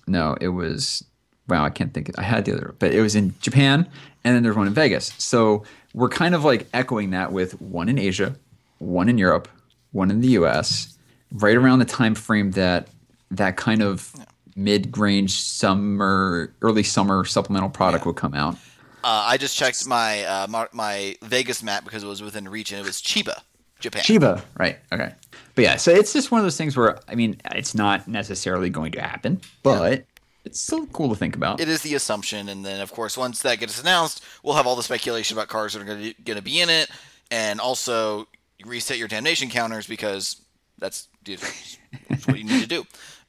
No, 0.07 0.37
it 0.39 0.49
was. 0.49 1.03
Wow, 1.47 1.63
I 1.63 1.69
can't 1.71 1.93
think. 1.93 2.11
I 2.17 2.23
had 2.23 2.45
the 2.45 2.53
other, 2.53 2.75
but 2.77 2.91
it 2.91 3.01
was 3.01 3.15
in 3.15 3.33
Japan, 3.39 3.87
and 4.23 4.35
then 4.35 4.43
there's 4.43 4.55
one 4.55 4.67
in 4.67 4.73
Vegas. 4.73 5.13
So 5.17 5.63
we're 5.93 6.09
kind 6.09 6.35
of 6.35 6.43
like 6.43 6.67
echoing 6.73 7.11
that 7.11 7.31
with 7.31 7.59
one 7.61 7.89
in 7.89 7.97
Asia, 7.97 8.35
one 8.79 9.09
in 9.09 9.17
Europe, 9.17 9.47
one 9.95 10.11
in 10.11 10.21
the 10.21 10.27
U.S. 10.29 10.97
Right 11.31 11.55
around 11.55 11.79
the 11.79 11.85
time 11.85 12.13
frame 12.13 12.51
that 12.51 12.89
that 13.31 13.57
kind 13.57 13.81
of 13.81 14.13
mid-range 14.55 15.41
summer, 15.41 16.53
early 16.61 16.83
summer 16.83 17.25
supplemental 17.25 17.69
product 17.69 18.05
will 18.05 18.13
come 18.13 18.33
out. 18.33 18.55
Uh, 19.03 19.23
I 19.27 19.37
just 19.37 19.57
checked 19.57 19.87
my 19.87 20.23
uh, 20.23 20.47
my, 20.47 20.67
my 20.71 21.15
Vegas 21.21 21.63
map 21.63 21.83
because 21.83 22.03
it 22.03 22.07
was 22.07 22.21
within 22.21 22.47
reach, 22.47 22.71
and 22.71 22.81
it 22.81 22.85
was 22.85 23.01
Chiba, 23.01 23.39
Japan. 23.79 24.03
Chiba, 24.03 24.41
right? 24.57 24.79
Okay, 24.91 25.13
but 25.55 25.63
yeah, 25.63 25.75
so 25.75 25.91
it's 25.91 26.11
just 26.13 26.31
one 26.31 26.39
of 26.39 26.45
those 26.45 26.57
things 26.57 26.75
where 26.75 26.99
I 27.07 27.15
mean, 27.15 27.39
it's 27.51 27.75
not 27.75 28.07
necessarily 28.07 28.69
going 28.69 28.91
to 28.93 29.01
happen, 29.01 29.41
but 29.63 30.05
it's 30.43 30.59
still 30.59 30.87
cool 30.87 31.09
to 31.09 31.15
think 31.15 31.35
about. 31.35 31.59
It 31.59 31.69
is 31.69 31.81
the 31.81 31.93
assumption, 31.93 32.49
and 32.49 32.65
then 32.65 32.81
of 32.81 32.91
course 32.91 33.15
once 33.17 33.41
that 33.43 33.59
gets 33.59 33.79
announced, 33.79 34.23
we'll 34.41 34.55
have 34.55 34.65
all 34.65 34.75
the 34.75 34.83
speculation 34.83 35.37
about 35.37 35.49
cars 35.49 35.73
that 35.73 35.81
are 35.81 35.85
going 35.85 36.13
to 36.37 36.41
be 36.41 36.59
in 36.59 36.69
it, 36.69 36.89
and 37.29 37.59
also 37.59 38.27
reset 38.65 38.97
your 38.97 39.07
damnation 39.07 39.49
counters 39.49 39.87
because 39.87 40.41
that's, 40.77 41.07
that's 41.25 42.27
what 42.27 42.37
you 42.37 42.43
need 42.43 42.61
to 42.61 42.67
do. 42.67 42.79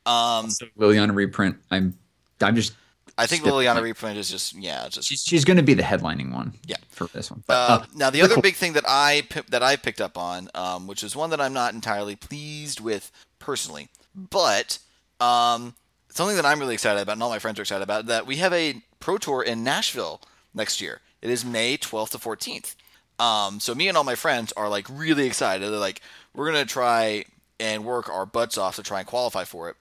Um, 0.05 0.47
Liliana 0.79 1.15
reprint. 1.15 1.57
I'm, 1.71 1.97
I'm 2.41 2.57
just 2.57 2.75
I 3.19 3.27
think 3.27 3.45
Liliana 3.45 3.83
reprint 3.83 4.19
is 4.19 4.31
just 4.31 4.55
yeah, 4.55 4.89
just 4.89 5.09
She's, 5.09 5.23
she's 5.23 5.45
going 5.45 5.57
to 5.57 5.63
be 5.63 5.75
the 5.75 5.83
headlining 5.83 6.35
one. 6.35 6.53
Yeah. 6.67 6.77
For 6.91 7.07
this 7.09 7.31
one. 7.31 7.43
Uh, 7.49 7.79
But, 7.79 7.83
uh, 7.83 7.87
now 7.95 8.11
the 8.11 8.21
other 8.23 8.41
big 8.41 8.57
thing 8.57 8.75
that 8.75 8.85
I 8.87 9.23
that 9.49 9.63
I 9.63 9.77
picked 9.77 10.01
up 10.01 10.19
on, 10.19 10.51
um, 10.55 10.87
which 10.87 11.03
is 11.03 11.17
one 11.17 11.31
that 11.31 11.41
I'm 11.41 11.53
not 11.53 11.73
entirely 11.73 12.15
pleased 12.15 12.81
with 12.81 13.11
personally, 13.39 13.89
but 14.15 14.79
um, 15.19 15.75
something 16.11 16.37
that 16.37 16.45
I'm 16.45 16.61
really 16.61 16.75
excited 16.75 17.01
about, 17.01 17.15
and 17.15 17.23
all 17.23 17.31
my 17.31 17.39
friends 17.39 17.59
are 17.59 17.63
excited 17.63 17.83
about, 17.83 18.07
that 18.07 18.27
we 18.27 18.37
have 18.37 18.53
a 18.53 18.83
pro 19.01 19.17
tour 19.17 19.43
in 19.43 19.65
Nashville 19.65 20.21
next 20.53 20.81
year. 20.81 21.01
It 21.23 21.31
is 21.31 21.45
May 21.45 21.79
12th 21.79 22.11
to 22.11 22.19
14th. 22.19 22.75
Um, 23.19 23.61
so 23.61 23.75
me 23.75 23.89
and 23.89 23.97
all 23.97 24.05
my 24.05 24.15
friends 24.15 24.53
are 24.57 24.69
like 24.69 24.87
really 24.91 25.27
excited. 25.27 25.71
They're 25.71 25.79
like, 25.79 26.03
we're 26.35 26.47
gonna 26.47 26.65
try 26.65 27.25
and 27.59 27.85
work 27.85 28.09
our 28.09 28.27
butts 28.27 28.59
off 28.59 28.77
to 28.77 28.83
try 28.83 29.01
and 29.01 29.09
qualify 29.09 29.45
for 29.45 29.71
it. 29.71 29.77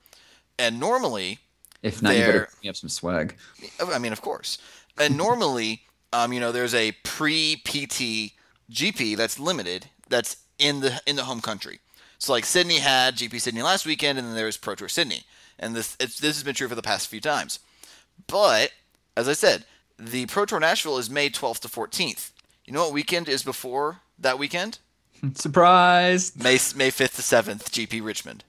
And 0.57 0.79
normally, 0.79 1.39
if 1.81 2.01
not, 2.01 2.15
you 2.15 2.21
better 2.21 2.49
bring 2.61 2.69
up 2.69 2.75
some 2.75 2.89
swag. 2.89 3.35
I 3.83 3.99
mean, 3.99 4.13
of 4.13 4.21
course. 4.21 4.57
And 4.97 5.17
normally, 5.17 5.81
um, 6.13 6.31
you 6.31 6.39
know, 6.39 6.51
there's 6.51 6.73
a 6.73 6.93
pre-PT 7.03 8.31
GP 8.71 9.17
that's 9.17 9.37
limited 9.37 9.87
that's 10.07 10.37
in 10.57 10.79
the 10.79 11.01
in 11.05 11.15
the 11.15 11.25
home 11.25 11.41
country. 11.41 11.79
So 12.17 12.31
like 12.31 12.45
Sydney 12.45 12.79
had 12.79 13.17
GP 13.17 13.41
Sydney 13.41 13.61
last 13.61 13.85
weekend, 13.85 14.17
and 14.17 14.27
then 14.27 14.35
there 14.35 14.45
was 14.45 14.57
Pro 14.57 14.75
Tour 14.75 14.87
Sydney, 14.87 15.23
and 15.59 15.75
this 15.75 15.97
it's, 15.99 16.19
this 16.19 16.35
has 16.35 16.43
been 16.43 16.55
true 16.55 16.69
for 16.69 16.75
the 16.75 16.81
past 16.81 17.07
few 17.07 17.21
times. 17.21 17.59
But 18.27 18.71
as 19.17 19.27
I 19.27 19.33
said, 19.33 19.65
the 19.99 20.25
Pro 20.25 20.45
Tour 20.45 20.59
Nashville 20.59 20.97
is 20.97 21.09
May 21.09 21.29
12th 21.29 21.59
to 21.59 21.67
14th. 21.67 22.31
You 22.65 22.73
know 22.73 22.83
what 22.85 22.93
weekend 22.93 23.29
is 23.29 23.43
before 23.43 24.01
that 24.19 24.39
weekend? 24.39 24.79
Surprise! 25.35 26.35
May 26.35 26.53
May 26.75 26.91
5th 26.91 27.15
to 27.15 27.21
7th, 27.21 27.69
GP 27.69 28.03
Richmond. 28.03 28.43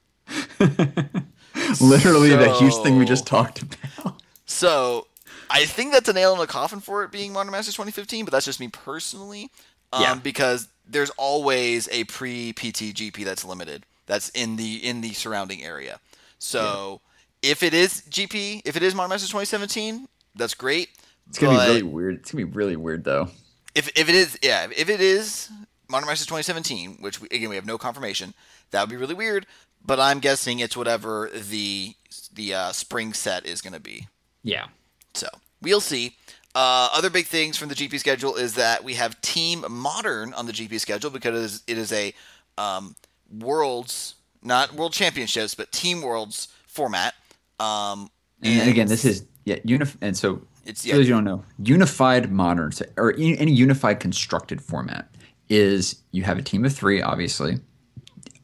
Literally 1.81 2.31
the 2.31 2.55
huge 2.59 2.75
thing 2.77 2.97
we 2.97 3.05
just 3.05 3.27
talked 3.27 3.63
about. 3.63 4.23
So 4.47 5.07
I 5.51 5.65
think 5.65 5.93
that's 5.93 6.09
a 6.09 6.13
nail 6.13 6.33
in 6.33 6.39
the 6.39 6.47
coffin 6.47 6.81
for 6.81 7.05
it 7.05 7.13
being 7.13 7.33
Modern 7.33 7.53
Masters 7.53 7.75
2015, 7.75 8.25
but 8.25 8.33
that's 8.33 8.47
just 8.47 8.61
me 8.61 8.69
personally. 8.69 9.51
Um, 9.93 10.03
Yeah. 10.03 10.15
Because 10.15 10.69
there's 10.89 11.11
always 11.11 11.89
a 11.93 12.05
pre 12.05 12.53
PT 12.53 12.95
GP 12.95 13.25
that's 13.25 13.45
limited. 13.45 13.85
That's 14.07 14.29
in 14.31 14.57
the 14.57 14.77
in 14.77 15.01
the 15.01 15.13
surrounding 15.13 15.63
area. 15.63 16.01
So 16.39 17.01
if 17.43 17.63
it 17.63 17.75
is 17.75 18.03
GP, 18.09 18.63
if 18.65 18.77
it 18.77 18.83
is 18.83 18.95
Modern 18.95 19.11
Masters 19.11 19.31
2017, 19.31 20.09
that's 20.35 20.55
great. 20.55 20.89
It's 21.29 21.39
gonna 21.39 21.59
be 21.59 21.67
really 21.67 21.83
weird. 21.83 22.15
It's 22.17 22.33
gonna 22.33 22.47
be 22.47 22.53
really 22.53 22.77
weird 22.77 23.05
though. 23.05 23.29
If 23.77 23.89
if 23.95 24.09
it 24.09 24.15
is, 24.15 24.39
yeah, 24.43 24.67
if 24.75 24.89
it 24.89 25.01
is 25.01 25.51
Modern 25.89 26.09
Masters 26.09 26.27
2017, 26.27 26.97
which 27.01 27.21
we, 27.21 27.29
again 27.29 27.51
we 27.51 27.57
have 27.57 27.67
no 27.67 27.79
confirmation, 27.79 28.35
that 28.71 28.81
would 28.81 28.91
be 28.91 28.97
really 28.97 29.15
weird. 29.15 29.47
But 29.85 30.01
I'm 30.01 30.19
guessing 30.19 30.59
it's 30.59 30.77
whatever 30.77 31.31
the 31.33 31.95
the 32.33 32.55
uh, 32.55 32.73
spring 32.73 33.13
set 33.13 33.47
is 33.47 33.61
going 33.61 33.75
to 33.75 33.81
be. 33.81 34.09
Yeah. 34.43 34.67
So 35.15 35.29
we'll 35.61 35.81
see. 35.81 36.17
Uh, 36.55 36.89
other 36.95 37.11
big 37.11 37.27
things 37.27 37.59
from 37.59 37.69
the 37.69 37.75
GP 37.75 37.99
schedule 38.01 38.35
is 38.35 38.55
that 38.55 38.83
we 38.83 38.95
have 38.95 39.21
Team 39.21 39.65
Modern 39.69 40.33
on 40.33 40.47
the 40.47 40.53
GP 40.53 40.81
schedule 40.81 41.11
because 41.11 41.63
it 41.67 41.77
is 41.77 41.93
a 41.93 42.15
um, 42.57 42.97
Worlds, 43.31 44.15
not 44.43 44.73
World 44.73 44.95
Championships, 44.95 45.55
but 45.55 45.71
Team 45.71 46.01
Worlds 46.01 46.49
format. 46.67 47.15
Um, 47.61 48.11
And, 48.43 48.71
again, 48.71 48.89
this 48.89 49.05
is 49.05 49.25
yeah, 49.45 49.57
unif- 49.67 49.97
and 50.01 50.17
so 50.17 50.41
It's- 50.67 50.85
yeah. 50.85 50.95
those 50.97 51.09
you 51.09 51.15
don't 51.15 51.25
know, 51.25 51.45
unified 51.59 52.31
modern 52.31 52.73
or 52.97 53.15
any 53.17 53.53
unified 53.53 54.01
constructed 54.01 54.61
format 54.61 55.09
is 55.49 56.03
you 56.11 56.25
have 56.25 56.39
a 56.39 56.43
team 56.43 56.65
of 56.65 56.73
three, 56.75 57.01
obviously. 57.01 57.61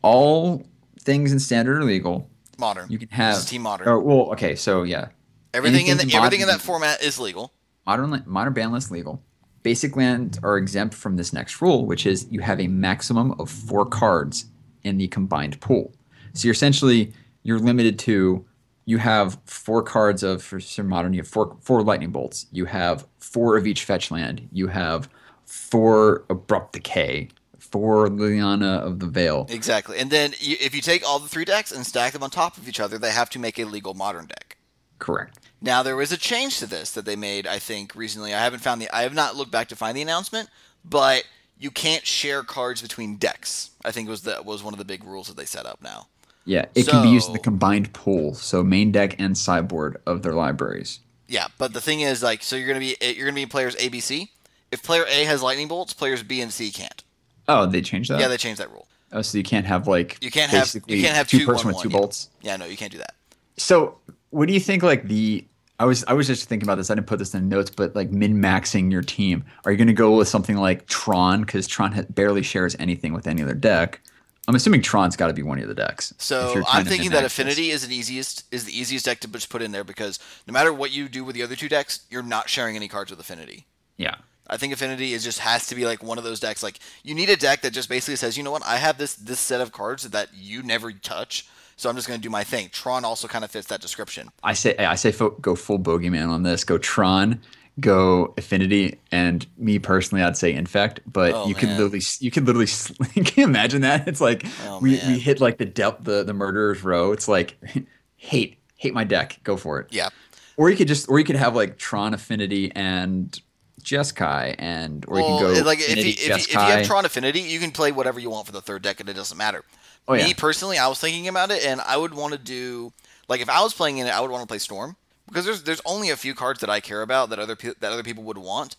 All 0.02 0.64
things 1.00 1.32
in 1.32 1.38
standard 1.38 1.78
are 1.78 1.85
legal. 1.85 2.28
modern. 2.58 2.90
You 2.90 2.98
can 2.98 3.08
have 3.11 3.44
Team 3.46 3.62
Modern. 3.62 3.88
Or, 3.88 3.98
well, 3.98 4.30
okay, 4.32 4.54
so 4.54 4.82
yeah, 4.85 5.08
everything 5.54 5.87
in 5.88 5.96
the, 5.96 6.02
anything 6.04 6.16
everything 6.18 6.40
in 6.42 6.46
that 6.48 6.61
format 6.61 7.02
is 7.02 7.18
legal. 7.18 7.52
modern 7.87 8.22
modern 8.26 8.52
ban 8.52 8.72
list 8.72 8.90
legal. 8.90 9.22
Basic 9.64 9.96
lands 9.96 10.38
are 10.42 10.56
exempt 10.56 10.94
from 10.94 11.16
this 11.16 11.32
next 11.32 11.61
rule, 11.62 11.87
which 11.87 12.04
is 12.06 12.26
you 12.30 12.40
have 12.40 12.61
a 12.61 12.66
maximum 12.68 13.32
of 13.40 13.48
four 13.50 13.87
cards 13.87 14.46
in 14.85 14.98
the 14.98 15.06
combined 15.08 15.61
pool. 15.61 15.92
So 16.35 16.46
you're 16.46 16.52
essentially 16.52 17.12
you're 17.44 17.58
limited 17.61 17.98
to 18.00 18.44
you 18.85 18.99
have 18.99 19.38
four 19.45 19.83
cards 19.83 20.23
of 20.23 20.42
for 20.42 20.61
some 20.61 20.88
modern. 20.88 21.12
You 21.12 21.21
have 21.21 21.29
four 21.29 21.57
four 21.61 21.83
lightning 21.83 22.11
bolts. 22.11 22.47
You 22.51 22.66
have 22.66 23.07
four 23.18 23.57
of 23.57 23.66
each 23.66 23.85
fetch 23.85 24.11
land. 24.11 24.49
You 24.53 24.68
have 24.68 25.09
four 25.45 26.25
abrupt 26.29 26.75
decay. 26.75 27.29
Four 27.59 28.09
Liliana 28.09 28.81
of 28.83 28.99
the 28.99 29.07
Veil. 29.07 29.47
Exactly. 29.49 29.99
And 29.99 30.11
then 30.11 30.35
you, 30.38 30.57
if 30.61 30.75
you 30.75 30.83
take 30.83 31.09
all 31.09 31.18
the 31.18 31.29
three 31.29 31.47
decks 31.47 31.73
and 31.73 31.87
stack 31.87 32.12
them 32.12 32.23
on 32.23 32.29
top 32.29 32.59
of 32.59 32.68
each 32.68 32.81
other, 32.81 32.99
they 32.99 33.12
have 33.12 33.31
to 33.31 33.38
make 33.38 33.59
a 33.59 33.64
legal 33.64 33.95
Modern 33.95 34.27
deck. 34.27 34.59
Correct. 34.99 35.38
Now 35.61 35.83
there 35.83 35.97
was 35.97 36.12
a 36.12 36.18
change 36.18 36.59
to 36.59 36.66
this 36.66 36.90
that 36.90 37.07
they 37.07 37.16
made, 37.16 37.47
I 37.47 37.59
think, 37.59 37.95
recently. 37.95 38.35
I 38.35 38.40
haven't 38.40 38.61
found 38.61 38.83
the 38.83 38.95
I 38.95 39.03
have 39.03 39.14
not 39.14 39.37
looked 39.37 39.53
back 39.53 39.68
to 39.68 39.77
find 39.77 39.97
the 39.97 40.03
announcement, 40.03 40.51
but 40.85 41.25
you 41.59 41.71
can't 41.71 42.05
share 42.05 42.42
cards 42.42 42.83
between 42.83 43.16
decks. 43.16 43.71
I 43.85 43.92
think 43.92 44.09
was 44.09 44.23
the 44.23 44.42
was 44.45 44.62
one 44.62 44.75
of 44.75 44.79
the 44.79 44.85
big 44.85 45.05
rules 45.05 45.29
that 45.29 45.37
they 45.37 45.45
set 45.45 45.64
up 45.64 45.81
now. 45.83 46.09
Yeah, 46.44 46.66
it 46.74 46.88
can 46.88 47.02
be 47.02 47.11
used 47.11 47.28
in 47.28 47.35
the 47.35 47.38
combined 47.38 47.92
pool, 47.92 48.35
so 48.35 48.64
main 48.64 48.90
deck 48.90 49.16
and 49.20 49.37
sideboard 49.38 50.00
of 50.07 50.22
their 50.22 50.33
libraries. 50.35 51.00
Yeah, 51.28 51.46
but 51.57 51.72
the 51.72 51.81
thing 51.81 52.00
is 52.00 52.22
like 52.22 52.42
so 52.42 52.57
you're 52.57 52.66
going 52.66 52.81
to 52.81 52.87
be 52.87 52.96
eh, 53.00 53.12
you're 53.12 53.26
going 53.26 53.35
to 53.37 53.40
be 53.40 53.46
players 53.46 53.76
A 53.78 53.88
B 53.88 54.00
C. 54.00 54.31
If 54.70 54.83
player 54.83 55.05
A 55.09 55.24
has 55.24 55.42
lightning 55.42 55.68
bolts, 55.68 55.92
players 55.92 56.22
B 56.22 56.40
and 56.40 56.52
C 56.52 56.70
can't. 56.70 57.05
Oh, 57.48 57.66
they 57.66 57.81
changed 57.81 58.11
that. 58.11 58.20
Yeah, 58.20 58.28
they 58.28 58.37
changed 58.37 58.61
that 58.61 58.70
rule. 58.70 58.87
Oh, 59.12 59.22
so 59.22 59.38
you 59.38 59.44
can't 59.44 59.66
have 59.66 59.87
like 59.87 60.18
You 60.20 60.31
can't 60.31 60.50
have- 60.50 60.74
you 60.87 61.02
can't 61.02 61.14
have 61.14 61.28
two 61.28 61.40
two, 61.40 61.46
person 61.46 61.68
with 61.68 61.81
two 61.81 61.88
yeah. 61.90 61.96
bolts. 61.96 62.28
Yeah, 62.40 62.57
no, 62.57 62.64
you 62.64 62.76
can't 62.76 62.90
do 62.92 62.98
that. 62.98 63.14
So, 63.57 63.98
what 64.31 64.46
do 64.48 64.55
you 64.55 64.61
think? 64.61 64.83
Like 64.83 65.05
the 65.05 65.44
I 65.78 65.85
was 65.85 66.05
I 66.05 66.12
was 66.12 66.26
just 66.26 66.48
thinking 66.48 66.66
about 66.66 66.76
this. 66.76 66.90
I 66.90 66.94
didn't 66.94 67.07
put 67.07 67.18
this 67.18 67.35
in 67.35 67.48
notes, 67.48 67.70
but 67.70 67.94
like 67.94 68.11
min 68.11 68.40
maxing 68.40 68.90
your 68.90 69.02
team. 69.02 69.44
Are 69.64 69.70
you 69.72 69.76
going 69.78 69.88
to 69.88 69.92
go 69.92 70.16
with 70.16 70.28
something 70.28 70.57
like 70.57 70.87
Tron 70.87 71.42
because 71.42 71.66
Tron 71.66 71.92
ha- 71.92 72.02
barely 72.11 72.42
shares 72.42 72.74
anything 72.78 73.12
with 73.12 73.26
any 73.26 73.42
other 73.42 73.55
deck? 73.55 74.00
I'm 74.48 74.57
assuming 74.57 74.83
Tron's 74.83 75.16
got 75.16 75.28
to 75.28 75.33
be 75.33 75.42
one 75.42 75.61
of 75.61 75.68
the 75.68 75.74
decks. 75.74 76.12
So 76.18 76.64
I'm 76.68 76.85
thinking 76.85 77.11
that 77.11 77.16
min-max 77.22 77.37
this. 77.37 77.38
Affinity 77.38 77.70
is 77.70 77.85
an 77.85 77.92
easiest 77.92 78.44
is 78.52 78.64
the 78.64 78.76
easiest 78.76 79.05
deck 79.05 79.20
to 79.20 79.28
just 79.28 79.48
put 79.50 79.62
in 79.62 79.70
there 79.70 79.85
because 79.85 80.18
no 80.48 80.52
matter 80.52 80.72
what 80.72 80.90
you 80.90 81.09
do 81.09 81.22
with 81.22 81.37
the 81.37 81.42
other 81.44 81.55
two 81.55 81.68
decks, 81.68 82.00
you're 82.11 82.24
not 82.24 82.48
sharing 82.48 82.74
any 82.74 82.88
cards 82.88 83.11
with 83.11 83.20
Affinity. 83.20 83.66
Yeah, 83.96 84.16
I 84.48 84.57
think 84.57 84.72
Affinity 84.72 85.12
is 85.12 85.22
just 85.22 85.38
has 85.38 85.68
to 85.68 85.76
be 85.76 85.85
like 85.85 86.02
one 86.02 86.18
of 86.18 86.24
those 86.24 86.40
decks. 86.40 86.61
Like 86.62 86.81
you 87.05 87.14
need 87.14 87.31
a 87.31 87.37
deck 87.37 87.62
that 87.62 87.72
just 87.72 87.88
basically 87.88 88.16
says, 88.16 88.37
you 88.37 88.42
know 88.42 88.50
what, 88.50 88.66
I 88.66 88.78
have 88.78 88.98
this 88.98 89.14
this 89.14 89.38
set 89.38 89.61
of 89.61 89.70
cards 89.70 90.11
that 90.11 90.31
you 90.35 90.64
never 90.64 90.90
touch, 90.90 91.46
So 91.76 91.88
I'm 91.88 91.96
just 91.96 92.07
going 92.07 92.20
to 92.20 92.22
do 92.22 92.31
my 92.31 92.44
thing. 92.44 92.68
Tron 92.70 93.05
also 93.05 93.26
kind 93.28 93.44
of 93.44 93.50
fits 93.50 93.66
that 93.68 93.81
description. 93.81 94.31
I 94.42 94.52
say 94.52 94.76
I 94.76 94.94
say 94.94 95.12
fo- 95.12 95.31
go 95.40 95.55
full 95.55 95.78
bogeyman 95.78 96.28
on 96.28 96.42
this. 96.42 96.64
Go 96.64 96.78
Tron, 96.78 97.40
go 97.83 98.33
Affinity, 98.38 98.99
and 99.11 99.47
me 99.59 99.79
personally, 99.79 100.25
I'd 100.25 100.38
say 100.38 100.55
Infect. 100.55 101.01
But 101.07 101.35
Oh, 101.35 101.47
you 101.47 101.55
could 101.55 101.68
man. 101.68 101.79
literally 101.79 102.01
you 102.21 102.31
could 102.31 102.47
literally 102.47 102.66
can 103.25 103.35
you 103.37 103.45
imagine 103.45 103.83
that? 103.83 104.09
It's 104.09 104.21
like 104.23 104.47
Oh, 104.64 104.79
we, 104.81 104.97
man. 104.97 105.12
we 105.12 105.18
hit 105.18 105.40
like 105.40 105.59
the 105.59 105.66
depth 105.66 106.05
the 106.05 106.25
the 106.25 106.33
murderers 106.33 106.83
row. 106.83 107.12
It's 107.12 107.29
like 107.29 107.57
hate 108.16 108.59
hate 108.77 108.95
my 108.95 109.05
deck. 109.05 109.38
Go 109.45 109.59
for 109.59 109.79
it. 109.81 109.88
Yeah. 109.90 110.09
Or 110.57 110.71
you 110.71 110.77
could 110.77 110.88
just 110.88 111.09
or 111.11 111.18
you 111.18 111.25
could 111.27 111.37
have 111.37 111.55
like 111.55 111.77
Tron 111.77 112.14
Affinity 112.14 112.73
and 112.75 113.38
Jeskai 113.83 114.55
and 114.59 115.05
or 115.09 115.18
you 115.18 115.25
can 115.25 115.40
go 115.40 115.62
like 115.64 115.81
if 115.81 115.88
you, 115.88 115.92
Affinity, 115.95 116.11
if, 116.11 116.29
you, 116.29 116.35
if 116.35 116.53
you 116.53 116.59
have 116.61 116.87
Tron 116.87 117.05
Affinity, 117.05 117.40
you 117.40 117.59
can 117.59 117.73
play 117.73 117.92
whatever 117.92 118.21
you 118.21 118.31
want 118.31 118.47
for 118.47 118.53
the 118.53 118.62
third 118.62 118.83
deck, 118.83 119.01
and 119.01 119.09
it 119.09 119.14
doesn't 119.14 119.37
matter. 119.37 119.64
Oh, 120.09 120.14
Me 120.14 120.35
personally, 120.35 120.79
I 120.79 120.88
was 120.88 120.99
thinking 121.01 121.29
about 121.29 121.51
it, 121.51 121.64
and 121.64 121.81
I 121.81 121.97
would 121.97 122.14
want 122.14 122.33
to 122.33 122.38
do 122.38 122.92
like 123.29 123.40
if 123.40 123.49
I 123.49 123.61
was 123.62 123.75
playing 123.75 123.99
in 123.99 124.07
it, 124.07 124.11
I 124.11 124.21
would 124.21 124.31
want 124.31 124.42
to 124.42 124.47
play 124.47 124.59
Storm 124.59 124.97
because 125.33 125.47
there's 125.47 125.62
there's 125.62 125.81
only 125.87 126.11
a 126.11 126.16
few 126.16 126.35
cards 126.35 126.61
that 126.61 126.68
I 126.68 126.81
care 126.81 127.03
about 127.03 127.31
that 127.31 127.38
other 127.38 127.57
pe- 127.57 127.75
that 127.81 127.92
other 127.92 128.03
people 128.03 128.23
would 128.25 128.38
want, 128.38 128.77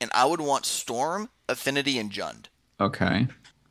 and 0.00 0.10
I 0.14 0.24
would 0.24 0.40
want 0.40 0.64
Storm, 0.64 1.28
Affinity, 1.48 1.98
and 1.98 2.10
Jund. 2.10 2.46
Okay. 2.80 3.26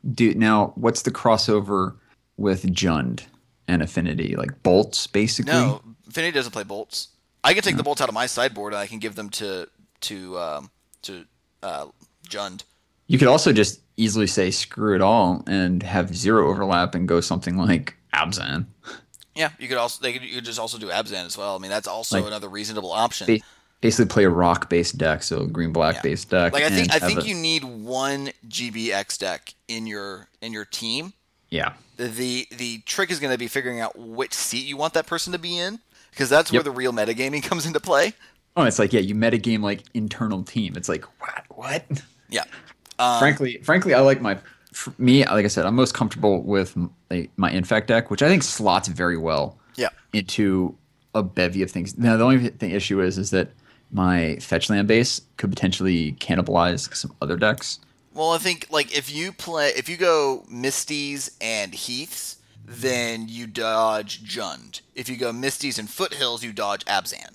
Do 0.08 0.34
now 0.34 0.72
what's 0.74 1.02
the 1.02 1.10
crossover 1.10 1.96
with 2.36 2.66
Jund 2.66 3.22
and 3.66 3.82
Affinity? 3.82 4.36
Like 4.36 4.62
bolts 4.62 5.06
basically? 5.06 5.52
No, 5.52 5.80
Affinity 6.08 6.32
doesn't 6.32 6.52
play 6.52 6.64
bolts. 6.64 7.08
I 7.42 7.54
can 7.54 7.62
take 7.62 7.76
the 7.76 7.82
bolts 7.84 8.00
out 8.00 8.08
of 8.08 8.14
my 8.14 8.26
sideboard 8.26 8.72
and 8.72 8.80
I 8.80 8.86
can 8.86 8.98
give 8.98 9.14
them 9.14 9.30
to 9.30 9.68
to 10.02 10.38
um, 10.38 10.70
to 11.02 11.24
uh, 11.62 11.86
Jund. 12.28 12.64
You 13.06 13.18
could 13.18 13.28
also 13.28 13.52
just 13.52 13.80
easily 13.96 14.26
say 14.26 14.50
screw 14.50 14.94
it 14.94 15.00
all 15.00 15.44
and 15.46 15.82
have 15.82 16.14
zero 16.14 16.50
overlap 16.50 16.94
and 16.94 17.06
go 17.06 17.20
something 17.20 17.56
like 17.56 17.94
Abzan. 18.12 18.66
Yeah, 19.36 19.50
you 19.58 19.68
could 19.68 19.76
also 19.76 20.02
they 20.02 20.12
could, 20.12 20.22
you 20.22 20.36
could 20.36 20.44
just 20.44 20.58
also 20.58 20.78
do 20.78 20.88
Abzan 20.88 21.26
as 21.26 21.36
well. 21.36 21.54
I 21.54 21.58
mean, 21.58 21.70
that's 21.70 21.86
also 21.86 22.18
Like, 22.18 22.26
another 22.26 22.48
reasonable 22.48 22.90
option. 22.92 23.26
Ba- 23.26 23.40
Basically 23.82 24.06
play 24.06 24.24
a 24.24 24.30
rock 24.30 24.70
based 24.70 24.96
deck, 24.96 25.22
so 25.22 25.44
green 25.44 25.70
black 25.72 26.02
based 26.02 26.30
deck. 26.30 26.54
Like 26.54 26.64
I 26.64 26.70
think 26.70 26.92
I 26.92 26.98
think 26.98 27.20
a- 27.20 27.28
you 27.28 27.34
need 27.34 27.62
one 27.62 28.30
GBX 28.48 29.18
deck 29.18 29.54
in 29.68 29.86
your 29.86 30.28
in 30.40 30.52
your 30.54 30.64
team. 30.64 31.12
Yeah. 31.50 31.74
The 31.98 32.08
the, 32.08 32.46
the 32.56 32.78
trick 32.86 33.10
is 33.10 33.20
going 33.20 33.32
to 33.32 33.38
be 33.38 33.48
figuring 33.48 33.80
out 33.80 33.96
which 33.96 34.32
seat 34.32 34.64
you 34.66 34.76
want 34.78 34.94
that 34.94 35.06
person 35.06 35.32
to 35.34 35.38
be 35.38 35.58
in 35.58 35.78
because 36.10 36.30
that's 36.30 36.50
where 36.50 36.62
the 36.62 36.70
real 36.70 36.92
metagaming 36.92 37.42
comes 37.48 37.66
into 37.66 37.78
play. 37.78 38.14
Oh, 38.56 38.64
it's 38.64 38.78
like 38.78 38.94
yeah, 38.94 39.00
you 39.00 39.14
metagame 39.14 39.60
like 39.60 39.82
internal 39.92 40.42
team. 40.42 40.74
It's 40.76 40.88
like 40.88 41.04
what 41.20 41.44
what? 41.50 41.84
Yeah. 42.30 42.44
Um, 42.98 43.18
frankly, 43.18 43.58
frankly, 43.62 43.92
I 43.92 44.00
like 44.00 44.22
my 44.22 44.38
for 44.76 44.92
me. 44.98 45.24
Like 45.24 45.44
I 45.44 45.48
said, 45.48 45.64
I'm 45.66 45.74
most 45.74 45.94
comfortable 45.94 46.42
with 46.42 46.76
m- 46.76 46.90
like, 47.10 47.30
my 47.36 47.50
infect 47.50 47.88
deck, 47.88 48.10
which 48.10 48.22
I 48.22 48.28
think 48.28 48.42
slots 48.42 48.88
very 48.88 49.16
well 49.16 49.56
Yeah. 49.76 49.88
into 50.12 50.76
a 51.14 51.22
bevy 51.22 51.62
of 51.62 51.70
things. 51.70 51.96
Now, 51.96 52.16
the 52.16 52.24
only 52.24 52.48
thing 52.50 52.70
issue 52.70 53.00
is 53.00 53.16
is 53.18 53.30
that 53.30 53.48
my 53.92 54.36
fetch 54.40 54.68
land 54.68 54.86
base 54.88 55.22
could 55.38 55.50
potentially 55.50 56.12
cannibalize 56.20 56.94
some 56.94 57.14
other 57.22 57.36
decks. 57.36 57.78
Well, 58.12 58.30
I 58.32 58.38
think 58.38 58.66
like 58.70 58.96
if 58.96 59.12
you 59.14 59.32
play 59.32 59.68
if 59.76 59.88
you 59.88 59.96
go 59.96 60.44
Misties 60.52 61.30
and 61.40 61.74
Heaths, 61.74 62.36
then 62.66 63.28
you 63.28 63.46
dodge 63.46 64.24
Jund. 64.24 64.80
If 64.94 65.08
you 65.08 65.16
go 65.16 65.32
Misties 65.32 65.78
and 65.78 65.88
Foothills, 65.88 66.42
you 66.44 66.52
dodge 66.52 66.84
Abzan. 66.86 67.32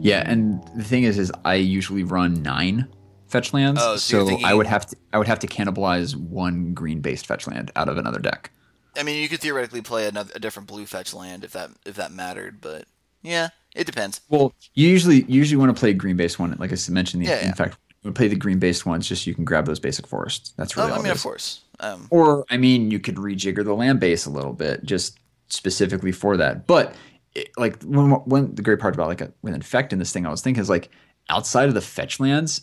Yeah, 0.00 0.22
and 0.28 0.60
the 0.76 0.84
thing 0.84 1.04
is, 1.04 1.18
is 1.18 1.32
I 1.44 1.54
usually 1.54 2.02
run 2.04 2.42
nine 2.42 2.86
fetch 3.34 3.52
lands, 3.52 3.80
Oh, 3.82 3.96
so 3.96 4.26
so 4.26 4.38
I 4.44 4.54
would 4.54 4.66
have 4.66 4.86
to 4.86 4.96
I 5.12 5.18
would 5.18 5.26
have 5.26 5.40
to 5.40 5.46
cannibalize 5.46 6.16
one 6.16 6.72
green 6.72 7.00
based 7.00 7.26
fetch 7.26 7.46
land 7.46 7.70
out 7.76 7.88
of 7.88 7.98
another 7.98 8.20
deck. 8.20 8.50
I 8.96 9.02
mean, 9.02 9.20
you 9.20 9.28
could 9.28 9.40
theoretically 9.40 9.82
play 9.82 10.06
another 10.06 10.32
a 10.34 10.38
different 10.38 10.68
blue 10.68 10.86
fetch 10.86 11.12
land 11.12 11.44
if 11.44 11.52
that 11.52 11.70
if 11.84 11.96
that 11.96 12.12
mattered, 12.12 12.60
but 12.60 12.86
yeah, 13.22 13.48
it 13.74 13.84
depends. 13.86 14.20
Well, 14.28 14.54
you 14.74 14.88
usually 14.88 15.22
you 15.22 15.38
usually 15.42 15.58
want 15.58 15.74
to 15.74 15.78
play 15.78 15.90
a 15.90 15.94
green 15.94 16.16
based 16.16 16.38
one, 16.38 16.56
like 16.58 16.72
I 16.72 16.76
mentioned. 16.90 17.24
The, 17.24 17.28
Yeah, 17.28 17.40
yeah. 17.40 17.48
In 17.48 17.54
fact, 17.54 17.76
you 18.02 18.12
play 18.12 18.28
the 18.28 18.36
green 18.36 18.58
based 18.58 18.86
ones 18.86 19.08
just 19.08 19.24
so 19.24 19.28
you 19.28 19.34
can 19.34 19.44
grab 19.44 19.66
those 19.66 19.80
basic 19.80 20.06
forests. 20.06 20.52
That's 20.56 20.76
really 20.76 20.92
Oh, 20.92 20.94
I 20.94 21.02
mean, 21.02 21.10
of 21.10 21.22
course. 21.22 21.62
Um, 21.80 22.06
Or 22.10 22.44
I 22.50 22.56
mean, 22.56 22.90
you 22.90 23.00
could 23.00 23.16
rejigger 23.16 23.64
the 23.64 23.74
land 23.74 23.98
base 23.98 24.26
a 24.26 24.30
little 24.30 24.52
bit, 24.52 24.84
just 24.84 25.18
specifically 25.48 26.12
for 26.12 26.36
that. 26.36 26.66
But 26.66 26.94
it, 27.34 27.48
like 27.56 27.82
when, 27.82 28.10
when 28.10 28.54
the 28.54 28.62
great 28.62 28.78
part 28.78 28.94
about 28.94 29.08
like 29.08 29.20
a, 29.20 29.32
with 29.42 29.54
infect 29.54 29.92
in 29.92 29.98
this 29.98 30.12
thing, 30.12 30.26
I 30.26 30.30
was 30.30 30.40
thinking 30.42 30.60
is 30.60 30.70
like 30.70 30.90
outside 31.30 31.68
of 31.68 31.74
the 31.74 31.80
fetch 31.80 32.20
lands, 32.20 32.62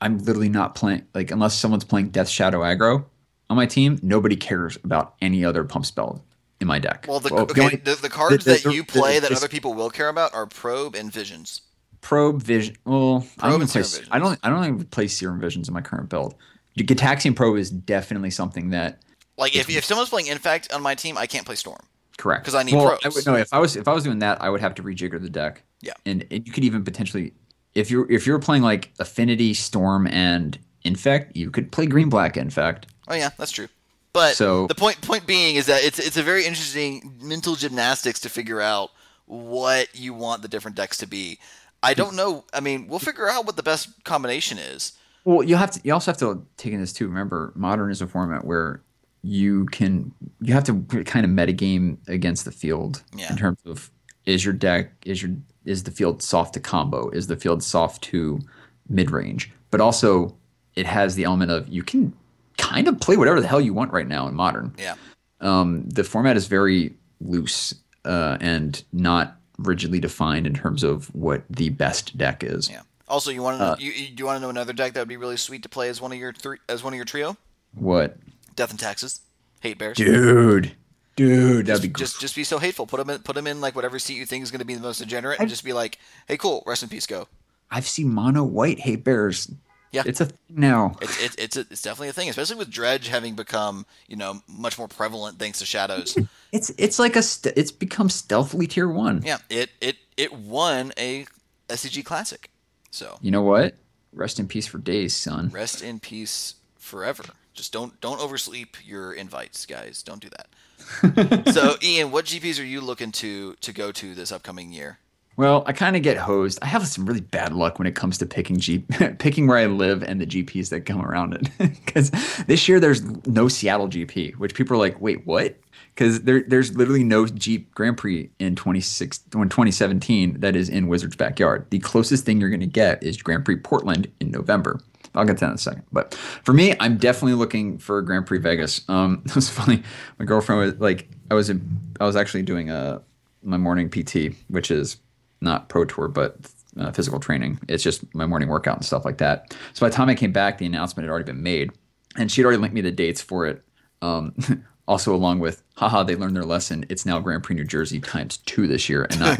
I'm 0.00 0.18
literally 0.18 0.48
not 0.48 0.74
playing 0.74 1.06
like 1.14 1.30
unless 1.30 1.58
someone's 1.58 1.84
playing 1.84 2.10
Death 2.10 2.28
Shadow 2.28 2.60
aggro 2.60 3.04
on 3.48 3.56
my 3.56 3.66
team. 3.66 3.98
Nobody 4.02 4.36
cares 4.36 4.76
about 4.84 5.14
any 5.22 5.44
other 5.44 5.64
pump 5.64 5.86
spell 5.86 6.24
in 6.60 6.66
my 6.66 6.78
deck. 6.78 7.06
well, 7.08 7.20
the, 7.20 7.32
Well, 7.32 7.42
okay, 7.44 7.60
only- 7.62 7.76
the, 7.76 7.94
the 7.96 8.08
cards 8.08 8.44
the- 8.44 8.52
that 8.52 8.62
the- 8.64 8.72
you 8.72 8.82
the- 8.82 8.92
play 8.92 9.18
that 9.18 9.30
other 9.32 9.48
people 9.48 9.74
will 9.74 9.90
care 9.90 10.08
about 10.08 10.34
are 10.34 10.46
Probe 10.46 10.94
and 10.94 11.12
Visions. 11.12 11.62
Probe 12.00 12.42
Vision. 12.42 12.76
Well, 12.84 13.26
I 13.40 13.46
don't 13.46 13.54
even 13.56 13.62
and 13.62 13.70
play. 13.70 13.82
Serum 13.82 14.08
I 14.12 14.18
don't. 14.18 14.38
I 14.42 14.48
don't 14.50 14.64
even 14.64 14.84
play 14.86 15.08
Serum 15.08 15.40
Visions 15.40 15.68
in 15.68 15.74
my 15.74 15.80
current 15.80 16.08
build. 16.08 16.34
Gitaxian 16.78 17.34
Probe 17.34 17.56
is 17.56 17.70
definitely 17.70 18.30
something 18.30 18.70
that 18.70 19.00
Like 19.38 19.56
if, 19.56 19.68
if 19.70 19.84
someone's 19.84 20.10
playing 20.10 20.28
Infect 20.28 20.72
on 20.72 20.82
my 20.82 20.94
team, 20.94 21.16
I 21.18 21.26
can't 21.26 21.44
play 21.46 21.54
Storm. 21.56 21.80
Correct. 22.18 22.44
Because 22.44 22.54
I 22.54 22.62
need 22.62 22.74
well, 22.74 22.88
probes. 22.98 23.04
I 23.04 23.08
would, 23.08 23.26
no, 23.26 23.34
if 23.34 23.52
I 23.52 23.58
was 23.58 23.76
if 23.76 23.88
I 23.88 23.92
was 23.92 24.04
doing 24.04 24.20
that, 24.20 24.40
I 24.40 24.50
would 24.50 24.60
have 24.60 24.74
to 24.76 24.82
rejigger 24.82 25.20
the 25.20 25.28
deck. 25.30 25.62
Yeah. 25.82 25.92
and, 26.06 26.24
and 26.30 26.46
you 26.46 26.52
could 26.52 26.64
even 26.64 26.84
potentially 26.84 27.32
if 27.76 27.90
you're 27.90 28.10
if 28.10 28.26
you're 28.26 28.38
playing 28.38 28.62
like 28.62 28.92
Affinity, 28.98 29.54
Storm, 29.54 30.06
and 30.08 30.58
Infect, 30.82 31.36
you 31.36 31.50
could 31.50 31.70
play 31.72 31.86
Green 31.86 32.08
Black 32.08 32.36
Infect. 32.36 32.86
Oh 33.08 33.14
yeah, 33.14 33.30
that's 33.38 33.52
true. 33.52 33.68
But 34.12 34.34
So- 34.34 34.66
the 34.66 34.74
point 34.74 35.00
point 35.02 35.26
being 35.26 35.56
is 35.56 35.66
that 35.66 35.84
it's 35.84 35.98
it's 35.98 36.16
a 36.16 36.22
very 36.22 36.46
interesting 36.46 37.18
mental 37.22 37.54
gymnastics 37.54 38.20
to 38.20 38.28
figure 38.28 38.60
out 38.60 38.90
what 39.26 39.88
you 39.94 40.14
want 40.14 40.42
the 40.42 40.48
different 40.48 40.76
decks 40.76 40.96
to 40.98 41.06
be. 41.06 41.38
I 41.82 41.94
don't 41.94 42.16
know. 42.16 42.44
I 42.52 42.60
mean, 42.60 42.88
we'll 42.88 42.98
figure 42.98 43.28
out 43.28 43.44
what 43.46 43.56
the 43.56 43.62
best 43.62 44.02
combination 44.04 44.58
is. 44.58 44.92
Well, 45.24 45.42
you 45.42 45.56
have 45.56 45.72
to. 45.72 45.80
You 45.84 45.92
also 45.92 46.10
have 46.12 46.18
to 46.18 46.46
take 46.56 46.72
in 46.72 46.80
this 46.80 46.92
too. 46.92 47.06
Remember, 47.08 47.52
modern 47.54 47.90
is 47.90 48.00
a 48.00 48.06
format 48.06 48.44
where 48.44 48.80
you 49.22 49.66
can 49.66 50.12
you 50.40 50.54
have 50.54 50.64
to 50.64 50.82
kind 51.04 51.24
of 51.26 51.30
metagame 51.32 51.96
against 52.08 52.44
the 52.44 52.52
field 52.52 53.02
Yeah. 53.16 53.30
in 53.32 53.36
terms 53.36 53.58
of 53.66 53.90
is 54.24 54.44
your 54.44 54.54
deck 54.54 54.92
is 55.04 55.20
your 55.22 55.32
is 55.66 55.82
the 55.82 55.90
field 55.90 56.22
soft 56.22 56.54
to 56.54 56.60
combo 56.60 57.10
is 57.10 57.26
the 57.26 57.36
field 57.36 57.62
soft 57.62 58.02
to 58.04 58.40
mid 58.88 59.10
range, 59.10 59.52
but 59.70 59.80
also 59.80 60.34
it 60.74 60.86
has 60.86 61.14
the 61.14 61.24
element 61.24 61.50
of 61.50 61.68
you 61.68 61.82
can 61.82 62.12
kind 62.56 62.88
of 62.88 62.98
play 63.00 63.16
whatever 63.16 63.40
the 63.40 63.46
hell 63.46 63.60
you 63.60 63.74
want 63.74 63.92
right 63.92 64.08
now 64.08 64.26
in 64.26 64.34
modern. 64.34 64.74
Yeah. 64.78 64.94
Um, 65.40 65.88
the 65.88 66.04
format 66.04 66.36
is 66.36 66.46
very 66.46 66.94
loose 67.20 67.74
uh, 68.04 68.38
and 68.40 68.82
not 68.92 69.36
rigidly 69.58 70.00
defined 70.00 70.46
in 70.46 70.54
terms 70.54 70.82
of 70.82 71.14
what 71.14 71.42
the 71.50 71.70
best 71.70 72.16
deck 72.16 72.42
is. 72.42 72.70
Yeah. 72.70 72.82
Also, 73.08 73.30
you 73.30 73.42
want 73.42 73.58
to 73.58 73.64
Uh, 73.64 73.76
you, 73.78 73.92
you, 73.92 74.14
you 74.16 74.24
want 74.24 74.36
to 74.36 74.40
know 74.40 74.50
another 74.50 74.72
deck 74.72 74.94
that 74.94 75.00
would 75.00 75.08
be 75.08 75.16
really 75.16 75.36
sweet 75.36 75.62
to 75.62 75.68
play 75.68 75.88
as 75.88 76.00
one 76.00 76.12
of 76.12 76.18
your 76.18 76.32
three 76.32 76.58
as 76.68 76.82
one 76.82 76.92
of 76.92 76.96
your 76.96 77.04
trio? 77.04 77.36
What, 77.74 78.16
Death 78.54 78.70
and 78.70 78.80
Taxes, 78.80 79.20
Hate 79.60 79.78
Bears. 79.78 79.96
dude? 79.96 80.74
Dude, 81.16 81.66
that'd 81.66 81.66
just, 81.66 81.82
be 81.82 81.88
great. 81.88 81.98
just 82.00 82.20
just 82.20 82.36
be 82.36 82.44
so 82.44 82.58
hateful. 82.58 82.86
Put 82.86 82.98
them 82.98 83.10
in 83.10 83.18
put 83.20 83.34
them 83.34 83.46
in 83.46 83.60
like 83.60 83.74
whatever 83.74 83.98
seat 83.98 84.16
you 84.18 84.26
think 84.26 84.42
is 84.42 84.50
going 84.50 84.58
to 84.60 84.66
be 84.66 84.74
the 84.74 84.80
most 84.80 84.98
degenerate, 84.98 85.40
and 85.40 85.48
just 85.48 85.64
be 85.64 85.72
like, 85.72 85.98
hey, 86.28 86.36
cool, 86.36 86.62
rest 86.66 86.82
in 86.82 86.88
peace, 86.88 87.06
go. 87.06 87.26
I've 87.70 87.86
seen 87.86 88.12
mono 88.12 88.44
white 88.44 88.80
hate 88.80 89.02
bears. 89.02 89.50
Yeah. 89.92 90.02
it's 90.04 90.20
a 90.20 90.26
thing 90.26 90.38
now. 90.50 90.96
It's 91.00 91.22
it's 91.24 91.34
it's, 91.36 91.56
a, 91.56 91.60
it's 91.60 91.80
definitely 91.80 92.08
a 92.08 92.12
thing, 92.12 92.28
especially 92.28 92.56
with 92.56 92.70
Dredge 92.70 93.08
having 93.08 93.34
become 93.34 93.86
you 94.08 94.16
know 94.16 94.42
much 94.46 94.76
more 94.78 94.88
prevalent 94.88 95.38
thanks 95.38 95.58
to 95.60 95.66
Shadows. 95.66 96.16
It's 96.52 96.70
it's 96.78 96.98
like 96.98 97.16
a 97.16 97.22
st- 97.22 97.54
it's 97.56 97.70
become 97.72 98.08
stealthily 98.08 98.66
tier 98.66 98.88
one. 98.88 99.22
yeah, 99.24 99.38
it 99.50 99.70
it 99.80 99.96
it 100.16 100.32
won 100.32 100.92
a 100.98 101.26
SCG 101.68 102.04
Classic. 102.04 102.50
So 102.90 103.18
You 103.20 103.30
know 103.30 103.42
what? 103.42 103.74
Rest 104.12 104.38
in 104.38 104.48
peace 104.48 104.66
for 104.66 104.78
days, 104.78 105.14
son. 105.14 105.48
rest 105.50 105.82
in 105.82 105.98
peace 106.00 106.54
forever. 106.78 107.24
Just 107.52 107.72
don't 107.72 108.00
don't 108.00 108.20
oversleep 108.20 108.76
your 108.86 109.12
invites, 109.12 109.66
guys. 109.66 110.02
Don't 110.02 110.20
do 110.20 110.28
that. 110.30 110.48
so 111.52 111.76
Ian, 111.82 112.10
what 112.10 112.26
GPs 112.26 112.60
are 112.60 112.64
you 112.64 112.80
looking 112.80 113.12
to 113.12 113.54
to 113.54 113.72
go 113.72 113.92
to 113.92 114.14
this 114.14 114.32
upcoming 114.32 114.72
year? 114.72 114.98
Well, 115.36 115.64
I 115.66 115.74
kind 115.74 115.96
of 115.96 116.02
get 116.02 116.16
hosed. 116.16 116.58
I 116.62 116.66
have 116.66 116.86
some 116.86 117.04
really 117.04 117.20
bad 117.20 117.52
luck 117.52 117.78
when 117.78 117.86
it 117.86 117.94
comes 117.94 118.16
to 118.18 118.26
picking 118.26 118.58
G, 118.58 118.78
picking 119.18 119.46
where 119.46 119.58
I 119.58 119.66
live 119.66 120.02
and 120.02 120.18
the 120.18 120.26
GPs 120.26 120.70
that 120.70 120.86
come 120.86 121.02
around 121.02 121.34
it. 121.34 121.50
Because 121.86 122.10
this 122.46 122.68
year 122.68 122.80
there's 122.80 123.02
no 123.26 123.48
Seattle 123.48 123.88
GP, 123.88 124.36
which 124.36 124.54
people 124.54 124.74
are 124.76 124.78
like, 124.78 125.00
wait, 125.00 125.26
what? 125.26 125.56
Because 125.94 126.22
there, 126.22 126.42
there's 126.46 126.76
literally 126.76 127.04
no 127.04 127.26
Jeep 127.26 127.74
Grand 127.74 127.96
Prix 127.96 128.30
in 128.38 128.54
26, 128.54 129.20
in 129.34 129.48
2017 129.48 130.40
that 130.40 130.56
is 130.56 130.68
in 130.68 130.88
Wizards' 130.88 131.16
backyard. 131.16 131.66
The 131.70 131.78
closest 131.78 132.24
thing 132.24 132.40
you're 132.40 132.50
going 132.50 132.60
to 132.60 132.66
get 132.66 133.02
is 133.02 133.16
Grand 133.22 133.44
Prix 133.44 133.56
Portland 133.56 134.10
in 134.20 134.30
November. 134.30 134.80
I'll 135.16 135.24
get 135.24 135.38
to 135.38 135.46
that 135.46 135.48
in 135.50 135.54
a 135.54 135.58
second. 135.58 135.84
But 135.92 136.14
for 136.14 136.52
me, 136.52 136.74
I'm 136.80 136.96
definitely 136.98 137.34
looking 137.34 137.78
for 137.78 138.00
Grand 138.02 138.26
Prix 138.26 138.38
Vegas. 138.38 138.88
Um, 138.88 139.22
it 139.26 139.34
was 139.34 139.48
funny. 139.48 139.82
My 140.18 140.24
girlfriend 140.24 140.60
was 140.60 140.74
like, 140.80 141.08
I 141.30 141.34
was 141.34 141.50
in, 141.50 141.78
I 142.00 142.04
was 142.04 142.16
actually 142.16 142.42
doing 142.42 142.70
a 142.70 143.02
my 143.42 143.56
morning 143.56 143.88
PT, 143.88 144.34
which 144.48 144.70
is 144.70 144.96
not 145.40 145.68
pro 145.68 145.84
tour 145.84 146.08
but 146.08 146.36
uh, 146.78 146.90
physical 146.92 147.20
training. 147.20 147.58
It's 147.68 147.82
just 147.82 148.12
my 148.14 148.26
morning 148.26 148.48
workout 148.48 148.76
and 148.76 148.84
stuff 148.84 149.04
like 149.04 149.18
that. 149.18 149.56
So 149.72 149.80
by 149.86 149.88
the 149.88 149.94
time 149.94 150.08
I 150.08 150.14
came 150.14 150.32
back, 150.32 150.58
the 150.58 150.66
announcement 150.66 151.04
had 151.04 151.10
already 151.10 151.24
been 151.26 151.42
made, 151.42 151.70
and 152.16 152.30
she'd 152.30 152.44
already 152.44 152.58
linked 152.58 152.74
me 152.74 152.80
the 152.80 152.90
dates 152.90 153.20
for 153.20 153.46
it. 153.46 153.62
Um, 154.02 154.34
Also, 154.88 155.12
along 155.12 155.40
with, 155.40 155.64
haha, 155.74 156.04
they 156.04 156.14
learned 156.14 156.36
their 156.36 156.44
lesson. 156.44 156.86
It's 156.88 157.04
now 157.04 157.18
Grand 157.18 157.42
Prix 157.42 157.56
New 157.56 157.64
Jersey 157.64 157.98
times 157.98 158.36
two 158.38 158.68
this 158.68 158.88
year, 158.88 159.06
and 159.10 159.18
not 159.18 159.38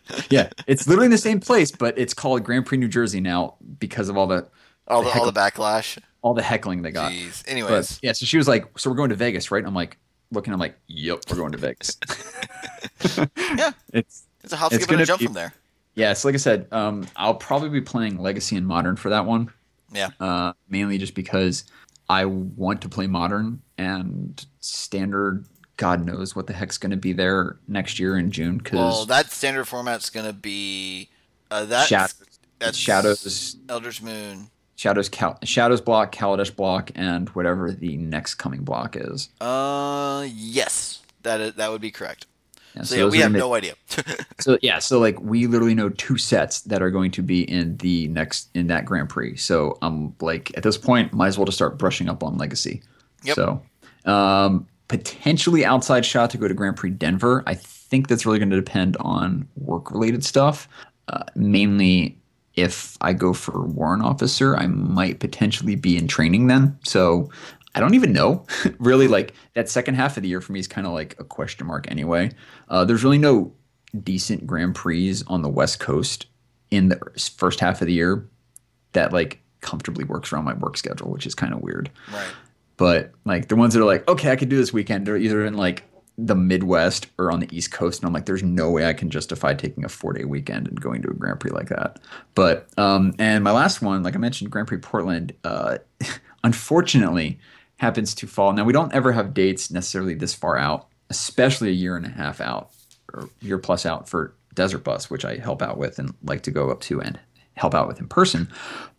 Yeah, 0.30 0.50
it's 0.66 0.86
literally 0.86 1.06
in 1.06 1.10
the 1.10 1.16
same 1.16 1.40
place, 1.40 1.70
but 1.70 1.98
it's 1.98 2.12
called 2.12 2.44
Grand 2.44 2.66
Prix 2.66 2.76
New 2.76 2.88
Jersey 2.88 3.18
now 3.20 3.54
because 3.78 4.10
of 4.10 4.18
all 4.18 4.26
the 4.26 4.46
all 4.88 5.02
the, 5.02 5.10
all 5.10 5.30
the 5.30 5.38
backlash. 5.38 5.98
all 6.22 6.34
the 6.34 6.42
heckling 6.42 6.82
they 6.82 6.90
got. 6.90 7.12
Jeez. 7.12 7.44
But 7.44 7.50
Anyways, 7.52 7.98
yeah, 8.02 8.12
so 8.12 8.26
she 8.26 8.36
was 8.36 8.48
like, 8.48 8.78
"So 8.78 8.90
we're 8.90 8.96
going 8.96 9.10
to 9.10 9.16
Vegas, 9.16 9.50
right?" 9.50 9.58
And 9.58 9.66
I'm 9.66 9.74
like, 9.74 9.96
looking, 10.32 10.52
I'm 10.52 10.58
like, 10.60 10.78
"Yep, 10.88 11.20
we're 11.30 11.36
going 11.36 11.52
to 11.52 11.58
Vegas." 11.58 11.96
Yeah. 13.56 13.72
it's 13.92 14.24
it's 14.42 14.52
a 14.52 14.56
hop, 14.56 14.72
skip, 14.72 14.90
and 14.90 15.00
a 15.00 15.06
jump 15.06 15.20
be- 15.20 15.26
from 15.26 15.34
there. 15.34 15.52
yeah. 15.94 16.12
So 16.12 16.28
like 16.28 16.34
I 16.34 16.38
said, 16.38 16.66
um, 16.72 17.06
I'll 17.16 17.34
probably 17.34 17.68
be 17.68 17.80
playing 17.80 18.18
Legacy 18.18 18.56
and 18.56 18.66
Modern 18.66 18.96
for 18.96 19.10
that 19.10 19.24
one. 19.26 19.50
Yeah. 19.92 20.10
Uh, 20.20 20.52
mainly 20.68 20.98
just 20.98 21.14
because 21.14 21.64
I 22.08 22.24
want 22.26 22.82
to 22.82 22.88
play 22.88 23.06
Modern 23.06 23.62
and 23.78 24.44
Standard. 24.60 25.44
God 25.76 26.04
knows 26.04 26.34
what 26.34 26.46
the 26.48 26.52
heck's 26.52 26.76
going 26.76 26.90
to 26.90 26.96
be 26.96 27.12
there 27.12 27.56
next 27.68 27.98
year 28.00 28.18
in 28.18 28.30
June 28.32 28.58
because 28.58 28.74
Well, 28.76 29.04
that 29.06 29.30
standard 29.30 29.66
format's 29.66 30.10
gonna 30.10 30.32
be 30.32 31.08
uh, 31.52 31.64
that 31.66 31.86
Shadows, 31.86 32.40
that's 32.58 32.76
Shadows, 32.76 33.56
Eldritch 33.68 34.02
Moon. 34.02 34.50
Shadows, 34.78 35.08
Cal- 35.08 35.36
Shadows 35.42 35.80
block, 35.80 36.14
Kaladesh 36.14 36.54
block, 36.54 36.92
and 36.94 37.28
whatever 37.30 37.72
the 37.72 37.96
next 37.96 38.36
coming 38.36 38.62
block 38.62 38.94
is. 38.94 39.28
Uh, 39.40 40.24
yes, 40.32 41.02
that 41.24 41.40
is, 41.40 41.54
that 41.54 41.72
would 41.72 41.80
be 41.80 41.90
correct. 41.90 42.26
Yeah, 42.76 42.82
So, 42.82 42.94
yeah, 42.94 43.04
we 43.06 43.18
have 43.18 43.32
no 43.32 43.54
idea. 43.54 43.74
So 44.40 44.56
yeah, 44.62 44.78
so 44.78 45.00
like 45.00 45.20
we 45.20 45.48
literally 45.48 45.74
know 45.74 45.88
two 45.88 46.16
sets 46.16 46.60
that 46.60 46.80
are 46.80 46.92
going 46.92 47.10
to 47.10 47.22
be 47.22 47.42
in 47.42 47.76
the 47.78 48.06
next 48.06 48.50
in 48.54 48.68
that 48.68 48.84
Grand 48.84 49.08
Prix. 49.08 49.36
So 49.38 49.76
I'm 49.82 50.14
like 50.20 50.56
at 50.56 50.62
this 50.62 50.78
point, 50.78 51.12
might 51.12 51.26
as 51.26 51.38
well 51.38 51.44
just 51.44 51.58
start 51.58 51.76
brushing 51.76 52.08
up 52.08 52.22
on 52.22 52.38
Legacy. 52.38 52.80
Yep. 53.24 53.34
So 53.34 53.62
um, 54.04 54.68
potentially 54.86 55.64
outside 55.64 56.06
shot 56.06 56.30
to 56.30 56.38
go 56.38 56.46
to 56.46 56.54
Grand 56.54 56.76
Prix 56.76 56.90
Denver. 56.90 57.42
I 57.48 57.54
think 57.54 58.06
that's 58.06 58.24
really 58.24 58.38
going 58.38 58.50
to 58.50 58.56
depend 58.56 58.96
on 58.98 59.48
work 59.56 59.90
related 59.90 60.24
stuff. 60.24 60.68
Uh, 61.08 61.24
mainly 61.34 62.16
if 62.58 62.98
I 63.00 63.12
go 63.12 63.32
for 63.32 63.66
warrant 63.66 64.02
officer, 64.02 64.56
I 64.56 64.66
might 64.66 65.20
potentially 65.20 65.76
be 65.76 65.96
in 65.96 66.08
training 66.08 66.48
then. 66.48 66.78
So 66.84 67.30
I 67.74 67.80
don't 67.80 67.94
even 67.94 68.12
know. 68.12 68.44
really, 68.78 69.06
like 69.06 69.34
that 69.54 69.68
second 69.68 69.94
half 69.94 70.16
of 70.16 70.22
the 70.22 70.28
year 70.28 70.40
for 70.40 70.52
me 70.52 70.60
is 70.60 70.66
kind 70.66 70.86
of 70.86 70.92
like 70.92 71.14
a 71.18 71.24
question 71.24 71.66
mark 71.66 71.90
anyway. 71.90 72.30
Uh, 72.68 72.84
there's 72.84 73.04
really 73.04 73.18
no 73.18 73.52
decent 74.02 74.46
Grand 74.46 74.74
Prix 74.74 75.14
on 75.28 75.42
the 75.42 75.48
West 75.48 75.78
Coast 75.78 76.26
in 76.70 76.88
the 76.88 77.00
first 77.36 77.60
half 77.60 77.80
of 77.80 77.86
the 77.86 77.94
year 77.94 78.28
that 78.92 79.12
like 79.12 79.40
comfortably 79.60 80.04
works 80.04 80.32
around 80.32 80.44
my 80.44 80.54
work 80.54 80.76
schedule, 80.76 81.10
which 81.10 81.26
is 81.26 81.34
kind 81.34 81.54
of 81.54 81.60
weird. 81.60 81.90
right. 82.12 82.28
But 82.76 83.12
like 83.24 83.48
the 83.48 83.56
ones 83.56 83.74
that 83.74 83.80
are 83.80 83.86
like, 83.86 84.08
okay, 84.08 84.30
I 84.30 84.36
could 84.36 84.48
do 84.48 84.56
this 84.56 84.72
weekend, 84.72 85.06
they're 85.06 85.16
either 85.16 85.44
in 85.44 85.54
like 85.54 85.84
the 86.20 86.34
Midwest 86.34 87.06
or 87.16 87.30
on 87.30 87.38
the 87.38 87.56
East 87.56 87.70
Coast, 87.70 88.00
and 88.00 88.06
I'm 88.06 88.12
like, 88.12 88.26
there's 88.26 88.42
no 88.42 88.70
way 88.70 88.86
I 88.86 88.92
can 88.92 89.08
justify 89.08 89.54
taking 89.54 89.84
a 89.84 89.88
four 89.88 90.12
day 90.12 90.24
weekend 90.24 90.66
and 90.66 90.80
going 90.80 91.00
to 91.02 91.10
a 91.10 91.14
Grand 91.14 91.38
Prix 91.38 91.52
like 91.52 91.68
that. 91.68 92.00
But 92.34 92.68
um, 92.76 93.14
and 93.20 93.44
my 93.44 93.52
last 93.52 93.80
one, 93.80 94.02
like 94.02 94.16
I 94.16 94.18
mentioned, 94.18 94.50
Grand 94.50 94.66
Prix 94.66 94.78
Portland, 94.78 95.32
uh, 95.44 95.78
unfortunately, 96.44 97.38
happens 97.76 98.14
to 98.16 98.26
fall. 98.26 98.52
Now 98.52 98.64
we 98.64 98.72
don't 98.72 98.92
ever 98.92 99.12
have 99.12 99.32
dates 99.32 99.70
necessarily 99.70 100.14
this 100.14 100.34
far 100.34 100.58
out, 100.58 100.88
especially 101.08 101.68
a 101.68 101.72
year 101.72 101.96
and 101.96 102.04
a 102.04 102.10
half 102.10 102.40
out 102.40 102.70
or 103.14 103.30
year 103.40 103.58
plus 103.58 103.86
out 103.86 104.08
for 104.08 104.34
Desert 104.54 104.82
Bus, 104.82 105.08
which 105.08 105.24
I 105.24 105.36
help 105.36 105.62
out 105.62 105.78
with 105.78 106.00
and 106.00 106.12
like 106.24 106.42
to 106.42 106.50
go 106.50 106.70
up 106.70 106.80
to 106.82 107.00
and 107.00 107.18
help 107.54 107.74
out 107.74 107.86
with 107.86 108.00
in 108.00 108.08
person. 108.08 108.48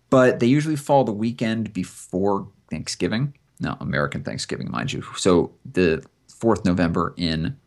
But 0.10 0.40
they 0.40 0.48
usually 0.48 0.78
fall 0.78 1.04
the 1.04 1.12
weekend 1.12 1.74
before 1.74 2.48
Thanksgiving. 2.72 3.36
Now 3.60 3.78
American 3.82 4.24
Thanksgiving, 4.24 4.72
mind 4.72 4.94
you. 4.94 5.04
So 5.18 5.52
the 5.70 6.02
fourth 6.40 6.66
November 6.66 7.14
in, 7.18 7.58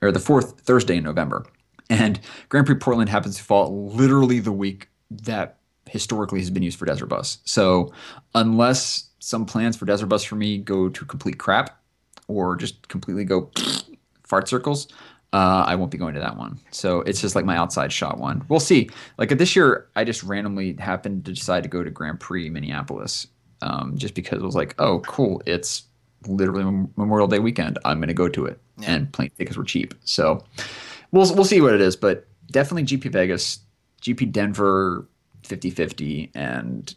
or 0.00 0.12
the 0.12 0.20
fourth 0.20 0.60
Thursday 0.60 0.96
in 0.96 1.04
November, 1.04 1.46
and 1.90 2.20
Grand 2.48 2.66
Prix 2.66 2.76
Portland 2.76 3.10
happens 3.10 3.36
to 3.36 3.42
fall 3.42 3.88
literally 3.88 4.40
the 4.40 4.52
week 4.52 4.88
that 5.10 5.58
historically 5.88 6.38
has 6.38 6.50
been 6.50 6.62
used 6.62 6.78
for 6.78 6.86
Desert 6.86 7.06
Bus. 7.06 7.38
So 7.44 7.92
unless 8.34 9.10
some 9.18 9.44
plans 9.44 9.76
for 9.76 9.84
Desert 9.84 10.06
Bus 10.06 10.24
for 10.24 10.36
me 10.36 10.58
go 10.58 10.88
to 10.88 11.04
complete 11.04 11.38
crap, 11.38 11.78
or 12.28 12.56
just 12.56 12.88
completely 12.88 13.24
go 13.24 13.50
fart 14.24 14.48
circles, 14.48 14.88
uh, 15.32 15.64
I 15.66 15.74
won't 15.74 15.90
be 15.90 15.98
going 15.98 16.14
to 16.14 16.20
that 16.20 16.36
one. 16.36 16.60
So 16.70 17.00
it's 17.02 17.20
just 17.20 17.34
like 17.34 17.44
my 17.44 17.56
outside 17.56 17.92
shot 17.92 18.18
one. 18.18 18.44
We'll 18.48 18.60
see. 18.60 18.90
Like 19.18 19.30
this 19.30 19.56
year, 19.56 19.88
I 19.96 20.04
just 20.04 20.22
randomly 20.22 20.74
happened 20.74 21.24
to 21.24 21.32
decide 21.32 21.62
to 21.62 21.68
go 21.68 21.82
to 21.82 21.90
Grand 21.90 22.20
Prix 22.20 22.50
Minneapolis, 22.50 23.26
um, 23.62 23.96
just 23.96 24.14
because 24.14 24.40
it 24.40 24.44
was 24.44 24.54
like, 24.54 24.74
oh, 24.78 25.00
cool, 25.00 25.42
it's 25.46 25.84
literally 26.26 26.86
Memorial 26.96 27.26
Day 27.28 27.38
weekend. 27.38 27.78
I'm 27.84 27.98
going 27.98 28.08
to 28.08 28.14
go 28.14 28.28
to 28.28 28.46
it, 28.46 28.60
Yeah. 28.78 28.94
and 28.94 29.12
plane 29.12 29.30
tickets 29.38 29.56
were 29.56 29.64
cheap. 29.64 29.94
So 30.04 30.44
we'll 31.10 31.32
we'll 31.34 31.44
see 31.44 31.60
what 31.60 31.74
it 31.74 31.80
is, 31.80 31.96
but 31.96 32.26
definitely 32.50 32.84
GP 32.84 33.10
Vegas, 33.12 33.60
GP 34.02 34.32
Denver, 34.32 35.06
50-50, 35.44 36.30
and 36.34 36.94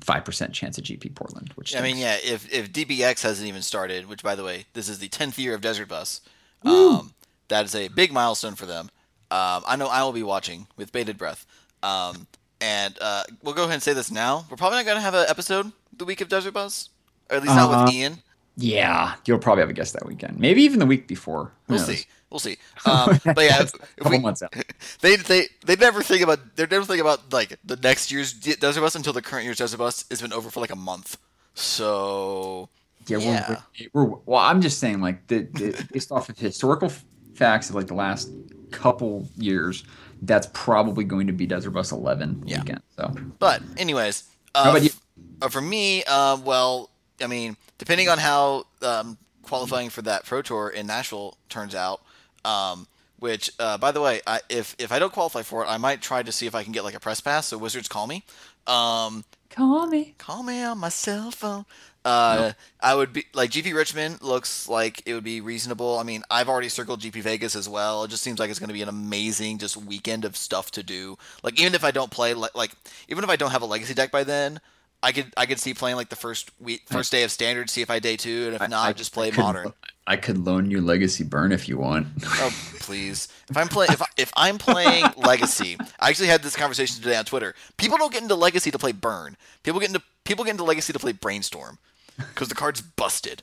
five 0.00 0.24
percent 0.24 0.52
chance 0.52 0.78
at 0.78 0.84
GP 0.84 1.14
Portland. 1.14 1.52
Which 1.54 1.74
I 1.76 1.80
mean, 1.80 1.96
yeah, 1.98 2.16
if 2.22 2.52
if 2.52 2.72
DBX 2.72 3.22
hasn't 3.22 3.48
even 3.48 3.62
started, 3.62 4.08
which 4.08 4.22
by 4.22 4.34
the 4.34 4.44
way, 4.44 4.64
this 4.74 4.88
is 4.88 4.98
the 4.98 5.08
tenth 5.08 5.38
year 5.38 5.54
of 5.54 5.60
Desert 5.60 5.88
Bus. 5.88 6.20
Um, 6.64 7.14
that 7.48 7.64
is 7.64 7.74
a 7.74 7.88
big 7.88 8.12
milestone 8.12 8.54
for 8.56 8.66
them. 8.66 8.90
Um, 9.30 9.62
I 9.66 9.76
know 9.76 9.86
I 9.86 10.02
will 10.02 10.12
be 10.12 10.22
watching 10.22 10.66
with 10.76 10.90
bated 10.92 11.16
breath. 11.18 11.46
Um, 11.82 12.26
and 12.60 12.98
uh, 13.00 13.22
we'll 13.42 13.54
go 13.54 13.62
ahead 13.62 13.74
and 13.74 13.82
say 13.82 13.92
this 13.92 14.10
now. 14.10 14.44
We're 14.50 14.56
probably 14.56 14.78
not 14.78 14.84
going 14.86 14.96
to 14.96 15.00
have 15.02 15.14
an 15.14 15.26
episode 15.28 15.70
the 15.96 16.04
week 16.04 16.20
of 16.20 16.28
Desert 16.28 16.52
Bus, 16.52 16.88
or 17.30 17.36
at 17.36 17.42
least 17.42 17.54
not 17.54 17.68
with 17.70 17.78
Uh, 17.78 17.96
Ian. 17.96 18.22
Yeah, 18.60 19.14
you'll 19.24 19.38
probably 19.38 19.62
have 19.62 19.70
a 19.70 19.72
guest 19.72 19.92
that 19.94 20.04
weekend, 20.04 20.38
maybe 20.38 20.62
even 20.62 20.78
the 20.80 20.86
week 20.86 21.06
before. 21.08 21.52
Who 21.68 21.74
We'll 21.74 21.86
knows? 21.86 21.98
see. 21.98 22.04
We'll 22.28 22.40
see. 22.40 22.56
Um, 22.84 23.18
but 23.24 23.38
yeah, 23.38 23.58
That's 23.58 23.72
if 23.74 23.80
a 23.82 24.02
couple 24.02 24.10
we, 24.10 24.18
months 24.18 24.42
out. 24.42 24.52
they 25.00 25.16
they 25.16 25.46
they 25.64 25.76
never 25.76 26.02
think 26.02 26.22
about 26.22 26.56
they 26.56 26.66
never 26.66 26.84
think 26.84 27.00
about 27.00 27.32
like 27.32 27.58
the 27.64 27.76
next 27.76 28.10
year's 28.12 28.32
Desert 28.34 28.80
Bus 28.82 28.94
until 28.94 29.12
the 29.14 29.22
current 29.22 29.44
year's 29.44 29.58
Desert 29.58 29.78
Bus 29.78 30.04
has 30.10 30.20
been 30.20 30.32
over 30.32 30.50
for 30.50 30.60
like 30.60 30.72
a 30.72 30.76
month. 30.76 31.16
So 31.54 32.68
Yeah, 33.06 33.18
Yeah. 33.18 33.60
We're, 33.94 34.04
we're, 34.04 34.16
well, 34.26 34.40
I'm 34.40 34.60
just 34.60 34.78
saying, 34.78 35.00
like, 35.00 35.26
the, 35.28 35.40
the, 35.54 35.86
based 35.92 36.12
off 36.12 36.28
of 36.28 36.38
historical 36.38 36.88
f- 36.90 37.04
facts 37.34 37.68
of 37.70 37.74
like 37.76 37.86
the 37.86 37.94
last 37.94 38.30
couple 38.70 39.28
years, 39.36 39.84
that's 40.22 40.48
probably 40.52 41.04
going 41.04 41.26
to 41.28 41.32
be 41.32 41.46
Desert 41.46 41.70
Bus 41.70 41.92
11 41.92 42.42
Yeah. 42.46 42.58
weekend. 42.58 42.82
So, 42.96 43.14
But 43.38 43.62
anyways, 43.76 44.24
uh, 44.54 44.64
How 44.64 44.70
about 44.70 44.82
you? 44.82 44.90
f- 44.90 45.00
uh, 45.42 45.48
for 45.48 45.60
me, 45.62 46.04
uh, 46.04 46.36
well, 46.44 46.90
I 47.20 47.26
mean, 47.26 47.56
depending 47.78 48.08
on 48.08 48.18
how 48.18 48.64
um, 48.82 49.18
qualifying 49.42 49.90
for 49.90 50.02
that 50.02 50.24
Pro 50.24 50.42
Tour 50.42 50.68
in 50.68 50.86
Nashville 50.86 51.36
turns 51.48 51.74
out, 51.74 52.02
um, 52.44 52.86
which, 53.18 53.50
uh, 53.58 53.78
by 53.78 53.90
the 53.90 54.00
way, 54.00 54.20
I, 54.26 54.40
if 54.48 54.76
if 54.78 54.92
I 54.92 54.98
don't 54.98 55.12
qualify 55.12 55.42
for 55.42 55.64
it, 55.64 55.68
I 55.68 55.78
might 55.78 56.00
try 56.00 56.22
to 56.22 56.32
see 56.32 56.46
if 56.46 56.54
I 56.54 56.62
can 56.62 56.72
get 56.72 56.84
like 56.84 56.94
a 56.94 57.00
press 57.00 57.20
pass. 57.20 57.46
So 57.46 57.58
Wizards 57.58 57.88
call 57.88 58.06
me. 58.06 58.24
Um, 58.66 59.24
call 59.50 59.86
me. 59.86 60.14
call 60.18 60.42
me 60.42 60.62
on 60.62 60.78
my 60.78 60.88
cell 60.88 61.30
phone. 61.30 61.64
Uh, 62.04 62.52
I 62.80 62.94
would 62.94 63.12
be 63.12 63.26
like 63.34 63.50
GP 63.50 63.74
Richmond 63.74 64.22
looks 64.22 64.68
like 64.68 65.02
it 65.04 65.14
would 65.14 65.24
be 65.24 65.40
reasonable. 65.40 65.98
I 65.98 66.04
mean, 66.04 66.22
I've 66.30 66.48
already 66.48 66.68
circled 66.68 67.00
GP 67.00 67.22
Vegas 67.22 67.56
as 67.56 67.68
well. 67.68 68.04
It 68.04 68.08
just 68.08 68.22
seems 68.22 68.38
like 68.38 68.50
it's 68.50 68.58
going 68.58 68.68
to 68.68 68.74
be 68.74 68.82
an 68.82 68.88
amazing 68.88 69.58
just 69.58 69.76
weekend 69.76 70.24
of 70.24 70.36
stuff 70.36 70.70
to 70.72 70.82
do. 70.82 71.18
Like 71.42 71.60
even 71.60 71.74
if 71.74 71.84
I 71.84 71.90
don't 71.90 72.10
play 72.10 72.34
like, 72.34 72.54
like 72.54 72.70
even 73.08 73.24
if 73.24 73.30
I 73.30 73.36
don't 73.36 73.50
have 73.50 73.62
a 73.62 73.66
legacy 73.66 73.94
deck 73.94 74.10
by 74.10 74.24
then, 74.24 74.60
I 75.02 75.12
could 75.12 75.32
I 75.36 75.46
could 75.46 75.60
see 75.60 75.74
playing 75.74 75.96
like 75.96 76.08
the 76.08 76.16
first 76.16 76.50
week 76.60 76.82
first 76.86 77.12
day 77.12 77.22
of 77.22 77.30
standard, 77.30 77.70
see 77.70 77.82
if 77.82 77.90
I 77.90 77.98
day 78.00 78.16
two, 78.16 78.46
and 78.52 78.54
if 78.60 78.68
not, 78.68 78.96
just 78.96 79.12
play 79.12 79.30
could- 79.30 79.40
modern. 79.40 79.72
I 80.06 80.16
could 80.16 80.38
loan 80.38 80.70
you 80.70 80.80
Legacy 80.80 81.22
Burn 81.22 81.52
if 81.52 81.68
you 81.68 81.76
want. 81.76 82.06
Oh 82.24 82.50
please! 82.80 83.28
If 83.50 83.58
I'm 83.58 83.68
playing, 83.68 83.92
if, 83.92 84.00
if 84.16 84.32
I'm 84.36 84.56
playing 84.56 85.04
Legacy, 85.18 85.76
I 86.00 86.08
actually 86.08 86.28
had 86.28 86.42
this 86.42 86.56
conversation 86.56 86.96
today 87.02 87.14
on 87.16 87.26
Twitter. 87.26 87.54
People 87.76 87.98
don't 87.98 88.10
get 88.10 88.22
into 88.22 88.34
Legacy 88.34 88.70
to 88.70 88.78
play 88.78 88.92
Burn. 88.92 89.36
People 89.64 89.80
get 89.80 89.90
into 89.90 90.02
people 90.24 90.44
get 90.46 90.52
into 90.52 90.64
Legacy 90.64 90.94
to 90.94 90.98
play 90.98 91.12
Brainstorm 91.12 91.76
because 92.16 92.48
the 92.48 92.54
card's 92.54 92.80
busted. 92.80 93.42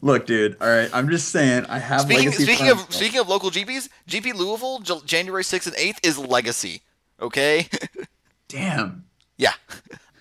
Look, 0.00 0.24
dude. 0.26 0.56
All 0.62 0.66
right, 0.68 0.88
I'm 0.94 1.10
just 1.10 1.28
saying. 1.28 1.66
I 1.66 1.78
have 1.78 2.00
Speaking, 2.00 2.24
Legacy 2.30 2.42
speaking 2.44 2.68
of 2.70 2.80
speaking 2.92 3.20
of 3.20 3.28
local 3.28 3.50
GPs, 3.50 3.90
GP 4.08 4.32
Louisville, 4.34 4.78
J- 4.80 5.00
January 5.04 5.44
sixth 5.44 5.68
and 5.68 5.76
eighth 5.76 6.00
is 6.02 6.18
Legacy. 6.18 6.80
Okay, 7.20 7.68
Damn. 8.48 9.04
yeah. 9.36 9.52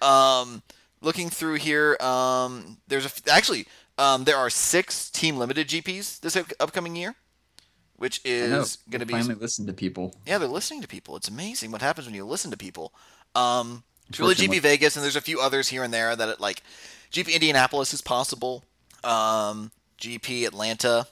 Um, 0.01 0.61
looking 1.01 1.29
through 1.29 1.55
here, 1.55 1.97
um, 1.99 2.77
there's 2.87 3.05
a, 3.05 3.31
actually 3.31 3.67
um, 3.97 4.23
there 4.23 4.37
are 4.37 4.49
six 4.49 5.09
team 5.09 5.37
limited 5.37 5.67
GPs 5.67 6.19
this 6.19 6.37
upcoming 6.59 6.95
year, 6.95 7.15
which 7.95 8.21
is 8.23 8.77
going 8.89 8.99
to 8.99 9.05
be 9.05 9.13
finally 9.13 9.35
listen 9.35 9.65
to 9.67 9.73
people. 9.73 10.15
Yeah, 10.25 10.37
they're 10.37 10.47
listening 10.47 10.81
to 10.81 10.87
people. 10.87 11.15
It's 11.15 11.27
amazing 11.27 11.71
what 11.71 11.81
happens 11.81 12.07
when 12.07 12.15
you 12.15 12.25
listen 12.25 12.51
to 12.51 12.57
people. 12.57 12.93
Um, 13.35 13.83
it's 14.09 14.19
really 14.19 14.35
GP 14.35 14.61
Vegas, 14.61 14.95
and 14.95 15.03
there's 15.03 15.15
a 15.15 15.21
few 15.21 15.39
others 15.39 15.67
here 15.67 15.83
and 15.83 15.93
there 15.93 16.15
that 16.15 16.29
it, 16.29 16.39
like 16.39 16.63
GP 17.11 17.33
Indianapolis 17.33 17.93
is 17.93 18.01
possible. 18.01 18.63
Um, 19.03 19.71
GP 19.99 20.45
Atlanta 20.45 21.07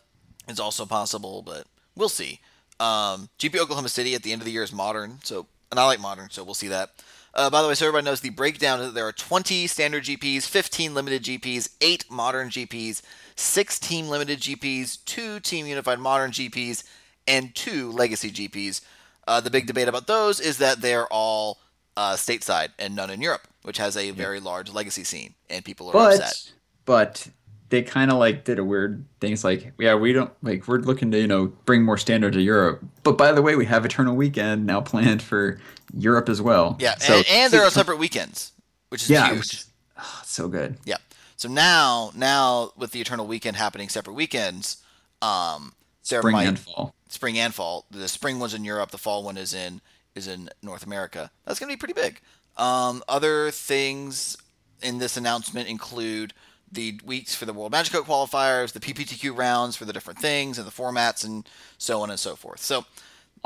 is 0.48 0.60
also 0.60 0.86
possible, 0.86 1.42
but 1.42 1.66
we'll 1.96 2.10
see. 2.10 2.40
Um, 2.80 3.30
GP 3.40 3.58
Oklahoma 3.58 3.90
City 3.90 4.16
at 4.16 4.24
the 4.24 4.32
end 4.32 4.42
of 4.42 4.46
the 4.46 4.52
year 4.52 4.64
is 4.64 4.72
modern, 4.72 5.20
so 5.24 5.48
and 5.72 5.80
I 5.80 5.86
like 5.86 6.00
modern, 6.00 6.30
so 6.30 6.44
we'll 6.44 6.54
see 6.54 6.68
that. 6.68 6.92
Uh, 7.36 7.50
by 7.50 7.62
the 7.62 7.68
way, 7.68 7.76
so 7.76 7.86
everybody 7.86 8.06
knows 8.06 8.22
the 8.22 8.30
breakdown 8.30 8.80
is 8.80 8.88
that 8.88 8.96
there 8.96 9.08
are 9.08 9.12
20 9.12 9.68
standard 9.68 10.04
GPs, 10.04 10.44
15 10.44 10.94
limited 10.94 11.24
GPs, 11.24 11.70
8 11.82 12.10
modern 12.10 12.50
GPs, 12.50 13.02
6 13.36 13.80
team 13.80 14.08
limited 14.08 14.40
GPs, 14.40 15.04
2 15.04 15.42
team 15.42 15.66
unified 15.66 16.00
modern 16.00 16.32
GPs, 16.32 16.86
and 17.28 17.54
2 17.54 17.92
legacy 17.92 18.32
GPs. 18.32 18.82
Uh, 19.28 19.42
the 19.42 19.50
big 19.50 19.68
debate 19.68 19.90
about 19.90 20.08
those 20.08 20.40
is 20.40 20.60
that 20.60 20.82
they're 20.82 21.08
all 21.08 21.60
uh, 21.98 22.14
stateside 22.14 22.70
and 22.80 22.96
none 22.96 23.10
in 23.10 23.22
Europe, 23.22 23.48
which 23.64 23.78
has 23.78 23.98
a 23.98 24.12
very 24.12 24.40
large 24.40 24.72
legacy 24.72 25.04
scene, 25.04 25.34
and 25.50 25.66
people 25.66 25.90
are 25.90 25.94
but 25.94 26.16
upset. 26.16 26.52
but 26.86 27.28
they 27.70 27.82
kind 27.82 28.12
of 28.12 28.18
like 28.18 28.44
did 28.46 28.60
a 28.60 28.64
weird 28.64 29.04
thing. 29.20 29.34
It's 29.34 29.44
like, 29.44 29.74
yeah, 29.80 29.96
we 29.96 30.14
don't 30.14 30.32
like 30.44 30.68
we're 30.68 30.78
looking 30.78 31.12
to 31.12 31.20
you 31.20 31.28
know 31.28 31.48
bring 31.66 31.84
more 31.84 31.98
standard 31.98 32.34
to 32.34 32.42
Europe. 32.42 32.84
But 33.04 33.18
by 33.18 33.32
the 33.32 33.42
way, 33.42 33.56
we 33.56 33.66
have 33.66 33.86
Eternal 33.86 34.16
Weekend 34.16 34.66
now 34.66 34.82
planned 34.82 35.22
for 35.22 35.60
Europe 35.98 36.30
as 36.30 36.42
well. 36.42 36.76
Yeah, 36.80 36.98
So- 36.98 37.16
and, 37.16 37.26
and 37.30 37.54
there 37.54 37.64
are 37.64 37.70
separate 37.72 37.98
weekends, 37.98 38.52
which 38.90 39.04
is 39.04 39.10
yeah, 39.10 39.34
huge. 39.34 39.64
oh, 39.98 40.22
so 40.26 40.48
good. 40.48 40.78
Yeah. 40.86 40.98
So 41.38 41.50
now, 41.50 42.12
now 42.16 42.72
with 42.78 42.92
the 42.92 43.02
Eternal 43.02 43.28
Weekend 43.28 43.58
happening 43.58 43.90
separate 43.90 44.14
weekends, 44.14 44.78
um, 45.22 45.74
there 46.10 46.22
Spring 46.22 46.34
might 46.34 46.48
and 46.48 46.60
fall. 46.60 46.94
spring 47.10 47.38
and 47.40 47.54
fall. 47.54 47.86
The 47.92 48.08
spring 48.08 48.40
one's 48.40 48.54
in 48.54 48.64
Europe. 48.64 48.92
The 48.92 48.98
fall 48.98 49.24
one 49.24 49.38
is 49.38 49.54
in 49.54 49.82
is 50.14 50.28
in 50.28 50.50
North 50.62 50.86
America. 50.86 51.30
That's 51.46 51.60
going 51.60 51.70
to 51.70 51.76
be 51.76 51.80
pretty 51.80 51.94
big. 52.00 52.22
Um, 52.58 53.04
other 53.10 53.52
things 53.52 54.38
in 54.82 54.98
this 55.00 55.18
announcement 55.18 55.68
include 55.68 56.34
the 56.72 57.00
weeks 57.04 57.36
for 57.36 57.46
the 57.46 57.54
World 57.54 57.72
Magic 57.72 57.92
Cup 57.94 58.06
qualifiers, 58.06 58.72
the 58.72 58.80
PPTQ 58.80 59.36
rounds 59.38 59.76
for 59.76 59.84
the 59.86 59.92
different 59.94 60.20
things 60.20 60.58
and 60.58 60.66
the 60.68 60.72
formats, 60.72 61.26
and 61.26 61.48
so 61.78 62.02
on 62.02 62.10
and 62.10 62.20
so 62.20 62.36
forth. 62.36 62.62
So 62.62 62.86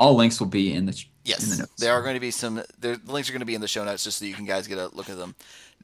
All 0.00 0.14
links 0.16 0.40
will 0.40 0.48
be 0.48 0.72
in 0.72 0.86
the 0.86 0.92
in 0.92 0.98
Yes, 1.24 1.44
the 1.44 1.58
notes. 1.58 1.72
there 1.78 1.92
are 1.92 2.02
going 2.02 2.14
to 2.14 2.20
be 2.20 2.30
some. 2.32 2.62
there- 2.78 2.96
The 2.96 3.12
links 3.12 3.28
are 3.28 3.32
going 3.32 3.40
to 3.40 3.46
be 3.46 3.54
in 3.54 3.60
the 3.60 3.68
show 3.68 3.84
notes 3.84 4.02
just 4.02 4.18
so 4.18 4.24
you 4.24 4.34
can 4.34 4.46
guys 4.46 4.66
get 4.66 4.78
a 4.78 4.88
look 4.88 5.08
at 5.10 5.18
them. 5.18 5.34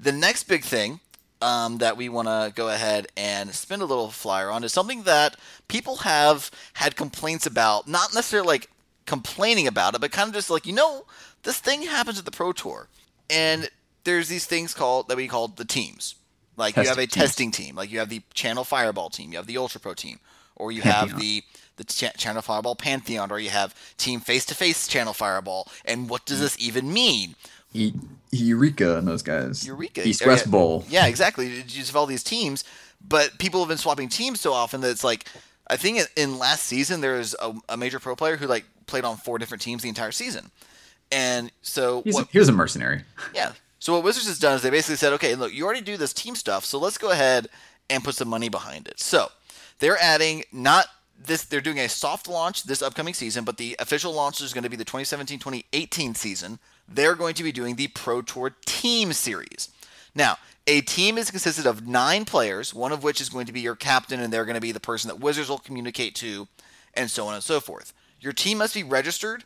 The 0.00 0.10
next 0.12 0.44
big 0.44 0.64
thing 0.64 1.00
um, 1.42 1.78
that 1.78 1.96
we 1.98 2.08
want 2.08 2.26
to 2.28 2.50
go 2.54 2.68
ahead 2.68 3.06
and 3.16 3.54
spin 3.54 3.82
a 3.82 3.84
little 3.84 4.08
flyer 4.10 4.50
on 4.50 4.64
is 4.64 4.72
something 4.72 5.02
that 5.02 5.36
people 5.68 5.96
have 5.98 6.50
had 6.72 6.96
complaints 6.96 7.44
about. 7.46 7.86
Not 7.86 8.14
necessarily 8.14 8.48
like 8.48 8.70
complaining 9.04 9.66
about 9.66 9.94
it, 9.94 10.00
but 10.00 10.10
kind 10.10 10.28
of 10.28 10.34
just 10.34 10.48
like 10.50 10.66
you 10.66 10.72
know, 10.72 11.04
this 11.42 11.58
thing 11.58 11.82
happens 11.82 12.18
at 12.18 12.24
the 12.24 12.30
Pro 12.30 12.52
Tour, 12.52 12.88
and 13.28 13.68
there's 14.04 14.28
these 14.28 14.46
things 14.46 14.72
called 14.72 15.08
that 15.08 15.16
we 15.18 15.28
call 15.28 15.48
the 15.48 15.64
teams. 15.66 16.14
Like 16.56 16.76
you 16.76 16.84
have 16.84 16.96
a 16.96 17.06
Testing 17.06 17.08
teams. 17.08 17.26
testing 17.26 17.50
team, 17.50 17.76
like 17.76 17.92
you 17.92 17.98
have 17.98 18.08
the 18.08 18.22
Channel 18.32 18.64
Fireball 18.64 19.10
team, 19.10 19.30
you 19.32 19.36
have 19.36 19.46
the 19.46 19.58
Ultra 19.58 19.78
Pro 19.78 19.92
team, 19.92 20.20
or 20.56 20.72
you 20.72 20.80
have 20.80 21.10
Pantheon. 21.10 21.20
the 21.20 21.42
the 21.76 21.84
Ch- 21.84 22.16
Channel 22.16 22.42
Fireball 22.42 22.74
Pantheon, 22.74 23.30
or 23.30 23.38
you 23.38 23.50
have 23.50 23.74
Team 23.96 24.20
Face 24.20 24.44
to 24.46 24.54
Face 24.54 24.86
Channel 24.86 25.12
Fireball. 25.12 25.68
And 25.84 26.08
what 26.08 26.24
does 26.26 26.40
this 26.40 26.56
even 26.58 26.92
mean? 26.92 27.34
E- 27.72 27.92
Eureka 28.32 28.98
and 28.98 29.06
those 29.06 29.22
guys. 29.22 29.66
Eureka, 29.66 30.06
East 30.06 30.24
West 30.26 30.46
yeah. 30.46 30.50
Bowl. 30.50 30.84
Yeah, 30.88 31.06
exactly. 31.06 31.48
You 31.48 31.62
just 31.62 31.88
have 31.88 31.96
all 31.96 32.06
these 32.06 32.22
teams, 32.24 32.64
but 33.06 33.38
people 33.38 33.60
have 33.60 33.68
been 33.68 33.78
swapping 33.78 34.08
teams 34.08 34.40
so 34.40 34.52
often 34.52 34.80
that 34.80 34.90
it's 34.90 35.04
like, 35.04 35.26
I 35.68 35.76
think 35.76 36.00
in- 36.16 36.38
last 36.38 36.64
season 36.64 37.00
there 37.00 37.14
was 37.18 37.34
a, 37.40 37.54
a 37.68 37.76
major 37.76 37.98
pro 37.98 38.16
player 38.16 38.36
who 38.36 38.46
like 38.46 38.64
played 38.86 39.04
on 39.04 39.16
four 39.16 39.38
different 39.38 39.62
teams 39.62 39.82
the 39.82 39.88
entire 39.88 40.12
season, 40.12 40.50
and 41.10 41.50
so 41.62 42.02
what, 42.06 42.28
he 42.30 42.38
was 42.38 42.48
a 42.48 42.52
mercenary. 42.52 43.02
yeah. 43.34 43.52
So 43.78 43.92
what 43.92 44.02
Wizards 44.04 44.26
has 44.26 44.38
done 44.38 44.54
is 44.56 44.62
they 44.62 44.70
basically 44.70 44.96
said, 44.96 45.12
okay, 45.12 45.34
look, 45.34 45.52
you 45.52 45.64
already 45.64 45.80
do 45.82 45.96
this 45.96 46.12
team 46.12 46.34
stuff, 46.34 46.64
so 46.64 46.78
let's 46.78 46.98
go 46.98 47.10
ahead 47.10 47.48
and 47.90 48.02
put 48.02 48.14
some 48.14 48.28
money 48.28 48.48
behind 48.48 48.88
it. 48.88 48.98
So 48.98 49.28
they're 49.78 49.98
adding 49.98 50.44
not 50.50 50.86
this 51.18 51.44
they're 51.44 51.60
doing 51.60 51.78
a 51.78 51.88
soft 51.88 52.28
launch 52.28 52.64
this 52.64 52.82
upcoming 52.82 53.14
season, 53.14 53.44
but 53.44 53.56
the 53.56 53.76
official 53.78 54.12
launch 54.12 54.40
is 54.40 54.52
going 54.52 54.64
to 54.64 54.70
be 54.70 54.76
the 54.76 54.84
2017-2018 54.84 56.16
season. 56.16 56.58
They're 56.88 57.14
going 57.14 57.34
to 57.34 57.42
be 57.42 57.52
doing 57.52 57.76
the 57.76 57.88
Pro 57.88 58.22
Tour 58.22 58.56
Team 58.64 59.12
Series. 59.12 59.70
Now, 60.14 60.38
a 60.66 60.80
team 60.80 61.18
is 61.18 61.30
consisted 61.30 61.66
of 61.66 61.86
nine 61.86 62.24
players, 62.24 62.74
one 62.74 62.92
of 62.92 63.02
which 63.02 63.20
is 63.20 63.28
going 63.28 63.46
to 63.46 63.52
be 63.52 63.60
your 63.60 63.76
captain, 63.76 64.20
and 64.20 64.32
they're 64.32 64.44
going 64.44 64.54
to 64.54 64.60
be 64.60 64.72
the 64.72 64.80
person 64.80 65.08
that 65.08 65.20
Wizards 65.20 65.48
will 65.48 65.58
communicate 65.58 66.14
to, 66.16 66.48
and 66.94 67.10
so 67.10 67.26
on 67.26 67.34
and 67.34 67.42
so 67.42 67.60
forth. 67.60 67.92
Your 68.20 68.32
team 68.32 68.58
must 68.58 68.74
be 68.74 68.82
registered 68.82 69.44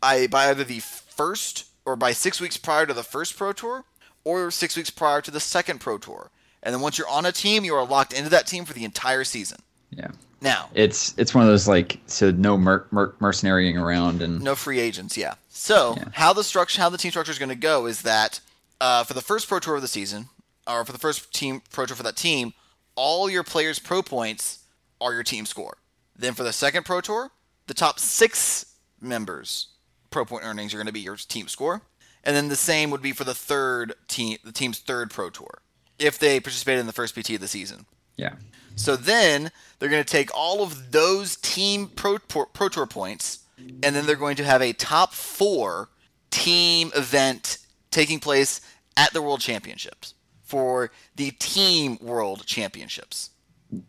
by 0.00 0.28
either 0.32 0.64
the 0.64 0.80
first 0.80 1.66
or 1.84 1.96
by 1.96 2.12
six 2.12 2.40
weeks 2.40 2.56
prior 2.56 2.86
to 2.86 2.94
the 2.94 3.02
first 3.02 3.36
Pro 3.36 3.52
Tour 3.52 3.84
or 4.24 4.50
six 4.50 4.76
weeks 4.76 4.90
prior 4.90 5.20
to 5.22 5.30
the 5.30 5.40
second 5.40 5.80
Pro 5.80 5.98
Tour. 5.98 6.30
And 6.62 6.74
then 6.74 6.80
once 6.80 6.98
you're 6.98 7.08
on 7.08 7.26
a 7.26 7.32
team, 7.32 7.64
you 7.64 7.74
are 7.74 7.86
locked 7.86 8.12
into 8.12 8.30
that 8.30 8.46
team 8.46 8.64
for 8.64 8.72
the 8.72 8.84
entire 8.84 9.24
season. 9.24 9.58
Yeah. 9.90 10.08
Now, 10.42 10.68
It's 10.74 11.14
it's 11.16 11.34
one 11.34 11.44
of 11.44 11.50
those 11.50 11.66
like 11.66 11.98
so 12.06 12.30
no 12.30 12.56
mer- 12.58 12.86
mer- 12.90 13.14
mercenarying 13.20 13.78
around 13.78 14.20
and 14.22 14.40
no 14.42 14.54
free 14.54 14.78
agents, 14.80 15.16
yeah. 15.16 15.34
So 15.48 15.94
Yeah. 15.96 16.04
how 16.12 16.32
the 16.34 16.44
structure, 16.44 16.80
how 16.80 16.90
the 16.90 16.98
team 16.98 17.10
structure 17.10 17.32
is 17.32 17.38
going 17.38 17.48
to 17.48 17.54
go 17.54 17.86
is 17.86 18.02
that 18.02 18.40
uh, 18.80 19.02
for 19.04 19.14
the 19.14 19.22
first 19.22 19.48
Pro 19.48 19.58
Tour 19.58 19.76
of 19.76 19.82
the 19.82 19.88
season, 19.88 20.28
or 20.66 20.84
for 20.84 20.92
the 20.92 20.98
first 20.98 21.32
team 21.32 21.62
Pro 21.72 21.86
Tour 21.86 21.96
for 21.96 22.02
that 22.02 22.16
team, 22.16 22.52
all 22.94 23.30
your 23.30 23.42
players' 23.42 23.78
pro 23.78 24.02
points 24.02 24.60
are 25.00 25.14
your 25.14 25.22
team 25.22 25.46
score. 25.46 25.78
Then 26.14 26.34
for 26.34 26.42
the 26.42 26.52
second 26.52 26.84
Pro 26.84 27.00
Tour, 27.00 27.30
the 27.66 27.74
top 27.74 27.98
six 27.98 28.66
members' 29.00 29.68
pro 30.10 30.24
point 30.26 30.44
earnings 30.44 30.74
are 30.74 30.76
going 30.76 30.86
to 30.86 30.92
be 30.92 31.00
your 31.00 31.16
team 31.16 31.48
score, 31.48 31.80
and 32.24 32.36
then 32.36 32.48
the 32.48 32.56
same 32.56 32.90
would 32.90 33.02
be 33.02 33.12
for 33.12 33.24
the 33.24 33.34
third 33.34 33.94
team, 34.08 34.36
the 34.44 34.52
team's 34.52 34.78
third 34.78 35.10
Pro 35.10 35.30
Tour, 35.30 35.60
if 35.98 36.18
they 36.18 36.38
participated 36.40 36.80
in 36.80 36.86
the 36.86 36.92
first 36.92 37.14
PT 37.14 37.30
of 37.30 37.40
the 37.40 37.48
season. 37.48 37.86
yeah. 38.16 38.34
So 38.76 38.94
then 38.94 39.50
they're 39.78 39.88
going 39.88 40.04
to 40.04 40.10
take 40.10 40.30
all 40.34 40.62
of 40.62 40.92
those 40.92 41.36
team 41.36 41.88
pro, 41.88 42.18
pro, 42.18 42.68
tour 42.68 42.86
points, 42.86 43.40
and 43.58 43.96
then 43.96 44.06
they're 44.06 44.16
going 44.16 44.36
to 44.36 44.44
have 44.44 44.62
a 44.62 44.72
top 44.72 45.12
four 45.12 45.88
team 46.30 46.92
event 46.94 47.58
taking 47.90 48.20
place 48.20 48.60
at 48.96 49.12
the 49.12 49.22
World 49.22 49.40
Championships 49.40 50.14
for 50.42 50.90
the 51.16 51.32
Team 51.32 51.98
World 52.00 52.46
Championships. 52.46 53.30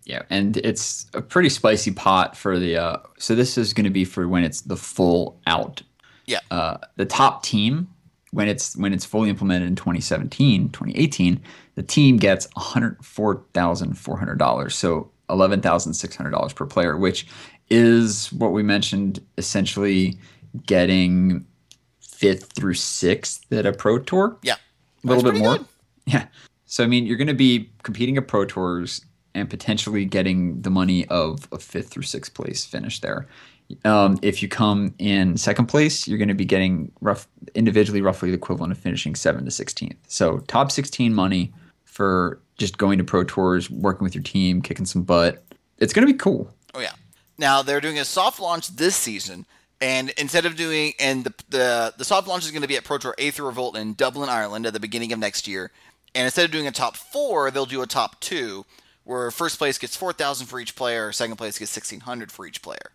Yeah, 0.05 0.23
and 0.29 0.57
it's 0.57 1.05
a 1.13 1.21
pretty 1.21 1.49
spicy 1.49 1.91
pot 1.91 2.35
for 2.35 2.57
the. 2.57 2.77
Uh, 2.77 2.97
so 3.19 3.35
this 3.35 3.57
is 3.57 3.73
going 3.73 3.83
to 3.83 3.91
be 3.91 4.05
for 4.05 4.27
when 4.27 4.43
it's 4.43 4.61
the 4.61 4.77
full 4.77 5.39
out. 5.45 5.83
Yeah. 6.25 6.39
Uh, 6.49 6.77
the 6.95 7.05
top 7.05 7.43
team 7.43 7.89
when 8.31 8.47
it's 8.47 8.75
when 8.75 8.93
it's 8.93 9.05
fully 9.05 9.29
implemented 9.29 9.67
in 9.67 9.75
2017, 9.75 10.69
2018, 10.69 11.41
the 11.77 11.83
team 11.83 12.17
gets 12.17 12.47
$104,400. 12.57 14.71
So 14.71 15.11
$11,600 15.29 16.55
per 16.55 16.65
player, 16.65 16.97
which 16.97 17.27
is 17.69 18.31
what 18.33 18.51
we 18.53 18.63
mentioned 18.63 19.19
essentially 19.37 20.17
getting 20.65 21.45
fifth 21.99 22.51
through 22.55 22.73
sixth 22.73 23.51
at 23.53 23.65
a 23.65 23.73
pro 23.73 23.99
tour 23.99 24.37
Yeah. 24.41 24.55
a 25.03 25.07
little 25.07 25.23
bit 25.31 25.35
more. 25.39 25.57
good. 25.57 25.65
Yeah. 26.07 26.25
So 26.65 26.85
I 26.85 26.87
mean, 26.87 27.05
you're 27.05 27.17
going 27.17 27.27
to 27.27 27.33
be 27.33 27.69
competing 27.83 28.15
at 28.17 28.27
pro 28.29 28.45
tours 28.45 29.01
and 29.35 29.49
potentially 29.49 30.05
getting 30.05 30.61
the 30.61 30.69
money 30.69 31.05
of 31.09 31.49
a 31.51 31.59
fifth 31.59 31.89
through 31.89 32.03
sixth 32.03 32.33
place 32.33 32.63
finish 32.65 33.01
there. 33.01 33.27
Um, 33.83 34.17
if 34.21 34.41
you 34.41 34.47
come 34.47 34.93
in 34.99 35.35
second 35.35 35.65
place, 35.65 36.07
you're 36.07 36.17
going 36.17 36.29
to 36.29 36.33
be 36.33 36.45
getting 36.45 36.93
rough 37.01 37.27
individually 37.55 38.01
roughly 38.01 38.29
the 38.31 38.37
equivalent 38.37 38.71
of 38.71 38.77
finishing 38.77 39.15
seventh 39.15 39.43
to 39.43 39.51
sixteenth. 39.51 39.97
So 40.07 40.37
top 40.47 40.71
sixteen 40.71 41.13
money 41.13 41.51
for 41.97 42.39
just 42.57 42.77
going 42.77 42.99
to 42.99 43.03
pro 43.03 43.23
tours, 43.23 43.69
working 43.69 44.03
with 44.03 44.13
your 44.13 44.23
team, 44.23 44.61
kicking 44.61 44.85
some 44.85 45.01
butt. 45.01 45.43
It's 45.79 45.93
going 45.93 46.07
to 46.07 46.13
be 46.13 46.17
cool. 46.17 46.53
Oh 46.75 46.79
yeah. 46.79 46.93
Now 47.39 47.63
they're 47.63 47.81
doing 47.81 47.97
a 47.99 48.05
soft 48.05 48.39
launch 48.39 48.67
this 48.69 48.95
season, 48.95 49.45
and 49.81 50.11
instead 50.11 50.45
of 50.45 50.55
doing 50.55 50.93
and 50.99 51.23
the 51.23 51.33
the, 51.49 51.93
the 51.97 52.05
soft 52.05 52.27
launch 52.27 52.45
is 52.45 52.51
going 52.51 52.61
to 52.61 52.67
be 52.67 52.77
at 52.77 52.83
Pro 52.83 52.99
Tour 52.99 53.15
Aether 53.17 53.43
Revolt 53.43 53.75
in 53.75 53.95
Dublin, 53.95 54.29
Ireland, 54.29 54.65
at 54.65 54.73
the 54.73 54.79
beginning 54.79 55.11
of 55.11 55.19
next 55.19 55.47
year. 55.47 55.71
And 56.15 56.25
instead 56.25 56.45
of 56.45 56.51
doing 56.51 56.67
a 56.67 56.71
top 56.71 56.95
four, 56.95 57.51
they'll 57.51 57.65
do 57.65 57.81
a 57.81 57.87
top 57.87 58.19
two, 58.21 58.65
where 59.03 59.29
first 59.29 59.57
place 59.57 59.77
gets 59.77 59.95
four 59.95 60.13
thousand 60.13 60.47
for 60.47 60.59
each 60.59 60.75
player, 60.75 61.11
second 61.11 61.35
place 61.37 61.57
gets 61.59 61.71
sixteen 61.71 61.99
hundred 62.01 62.31
for 62.31 62.45
each 62.47 62.61
player. 62.61 62.91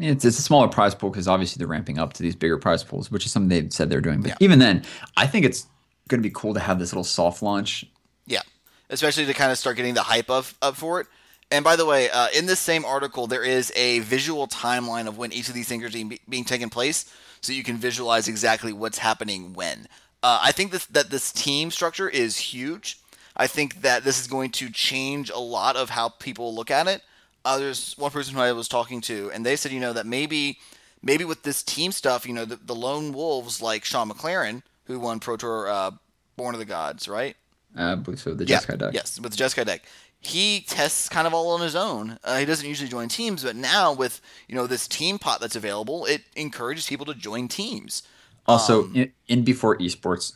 It's, 0.00 0.24
it's 0.24 0.38
a 0.38 0.42
smaller 0.42 0.68
prize 0.68 0.94
pool 0.94 1.10
because 1.10 1.26
obviously 1.26 1.58
they're 1.58 1.66
ramping 1.66 1.98
up 1.98 2.12
to 2.14 2.22
these 2.22 2.36
bigger 2.36 2.58
prize 2.58 2.84
pools, 2.84 3.10
which 3.10 3.26
is 3.26 3.32
something 3.32 3.48
they've 3.48 3.72
said 3.72 3.90
they're 3.90 4.00
doing. 4.00 4.20
But 4.20 4.28
Yeah. 4.30 4.36
even 4.40 4.58
then, 4.60 4.84
I 5.16 5.26
think 5.26 5.44
it's 5.44 5.66
going 6.08 6.22
to 6.22 6.28
be 6.28 6.32
cool 6.34 6.54
to 6.54 6.60
have 6.60 6.78
this 6.78 6.92
little 6.92 7.04
soft 7.04 7.42
launch 7.42 7.84
Yeah, 8.28 8.42
especially 8.90 9.26
to 9.26 9.34
kind 9.34 9.50
of 9.50 9.58
start 9.58 9.76
getting 9.76 9.94
the 9.94 10.02
hype 10.02 10.30
of 10.30 10.54
up 10.60 10.76
for 10.76 11.00
it. 11.00 11.06
And 11.50 11.64
by 11.64 11.76
the 11.76 11.86
way, 11.86 12.10
uh, 12.10 12.28
in 12.36 12.44
this 12.44 12.60
same 12.60 12.84
article, 12.84 13.26
there 13.26 13.42
is 13.42 13.72
a 13.74 14.00
visual 14.00 14.46
timeline 14.46 15.08
of 15.08 15.16
when 15.16 15.32
each 15.32 15.48
of 15.48 15.54
these 15.54 15.66
things 15.66 15.82
are 15.82 15.90
being, 15.90 16.18
being 16.28 16.44
taken 16.44 16.68
place, 16.68 17.10
so 17.40 17.54
you 17.54 17.64
can 17.64 17.78
visualize 17.78 18.28
exactly 18.28 18.72
what's 18.72 18.98
happening 18.98 19.54
when. 19.54 19.88
Uh, 20.22 20.40
I 20.42 20.52
think 20.52 20.72
this, 20.72 20.84
that 20.86 21.08
this 21.08 21.32
team 21.32 21.70
structure 21.70 22.08
is 22.08 22.36
huge. 22.36 22.98
I 23.34 23.46
think 23.46 23.80
that 23.80 24.04
this 24.04 24.20
is 24.20 24.26
going 24.26 24.50
to 24.52 24.68
change 24.68 25.30
a 25.30 25.38
lot 25.38 25.76
of 25.76 25.90
how 25.90 26.10
people 26.10 26.54
look 26.54 26.70
at 26.70 26.86
it. 26.86 27.00
Uh, 27.46 27.56
there's 27.56 27.96
one 27.96 28.10
person 28.10 28.34
who 28.34 28.40
I 28.40 28.52
was 28.52 28.68
talking 28.68 29.00
to, 29.02 29.30
and 29.32 29.46
they 29.46 29.56
said, 29.56 29.72
you 29.72 29.80
know, 29.80 29.94
that 29.94 30.04
maybe, 30.04 30.58
maybe 31.02 31.24
with 31.24 31.44
this 31.44 31.62
team 31.62 31.92
stuff, 31.92 32.26
you 32.26 32.34
know, 32.34 32.44
the, 32.44 32.56
the 32.56 32.74
lone 32.74 33.12
wolves 33.12 33.62
like 33.62 33.86
Shaun 33.86 34.10
McLaren, 34.10 34.62
who 34.84 35.00
won 35.00 35.18
Pro 35.18 35.36
Tour 35.36 35.68
uh, 35.68 35.92
Born 36.36 36.54
of 36.54 36.58
the 36.58 36.66
Gods, 36.66 37.08
right? 37.08 37.36
Uh, 37.78 37.96
so. 38.16 38.34
The 38.34 38.44
Yeah, 38.44 38.58
Jeskai 38.58 38.78
deck. 38.78 38.92
Yes, 38.94 39.18
with 39.20 39.34
the 39.36 39.42
Jeskai 39.42 39.64
deck. 39.64 39.82
He 40.20 40.64
tests 40.66 41.08
kind 41.08 41.26
of 41.28 41.32
all 41.32 41.50
on 41.52 41.60
his 41.60 41.76
own. 41.76 42.18
Uh, 42.24 42.38
he 42.38 42.44
doesn't 42.44 42.66
usually 42.68 42.88
join 42.90 43.08
teams, 43.08 43.44
but 43.44 43.54
now 43.54 43.92
with 43.92 44.20
you 44.48 44.54
know 44.56 44.66
this 44.66 44.88
team 44.88 45.18
pot 45.18 45.40
that's 45.40 45.54
available, 45.56 46.04
it 46.06 46.22
encourages 46.34 46.86
people 46.88 47.06
to 47.06 47.14
join 47.14 47.46
teams. 47.48 48.02
Also, 48.46 48.84
Um, 48.84 48.94
in, 48.96 49.12
in 49.28 49.44
before 49.44 49.76
esports. 49.78 50.32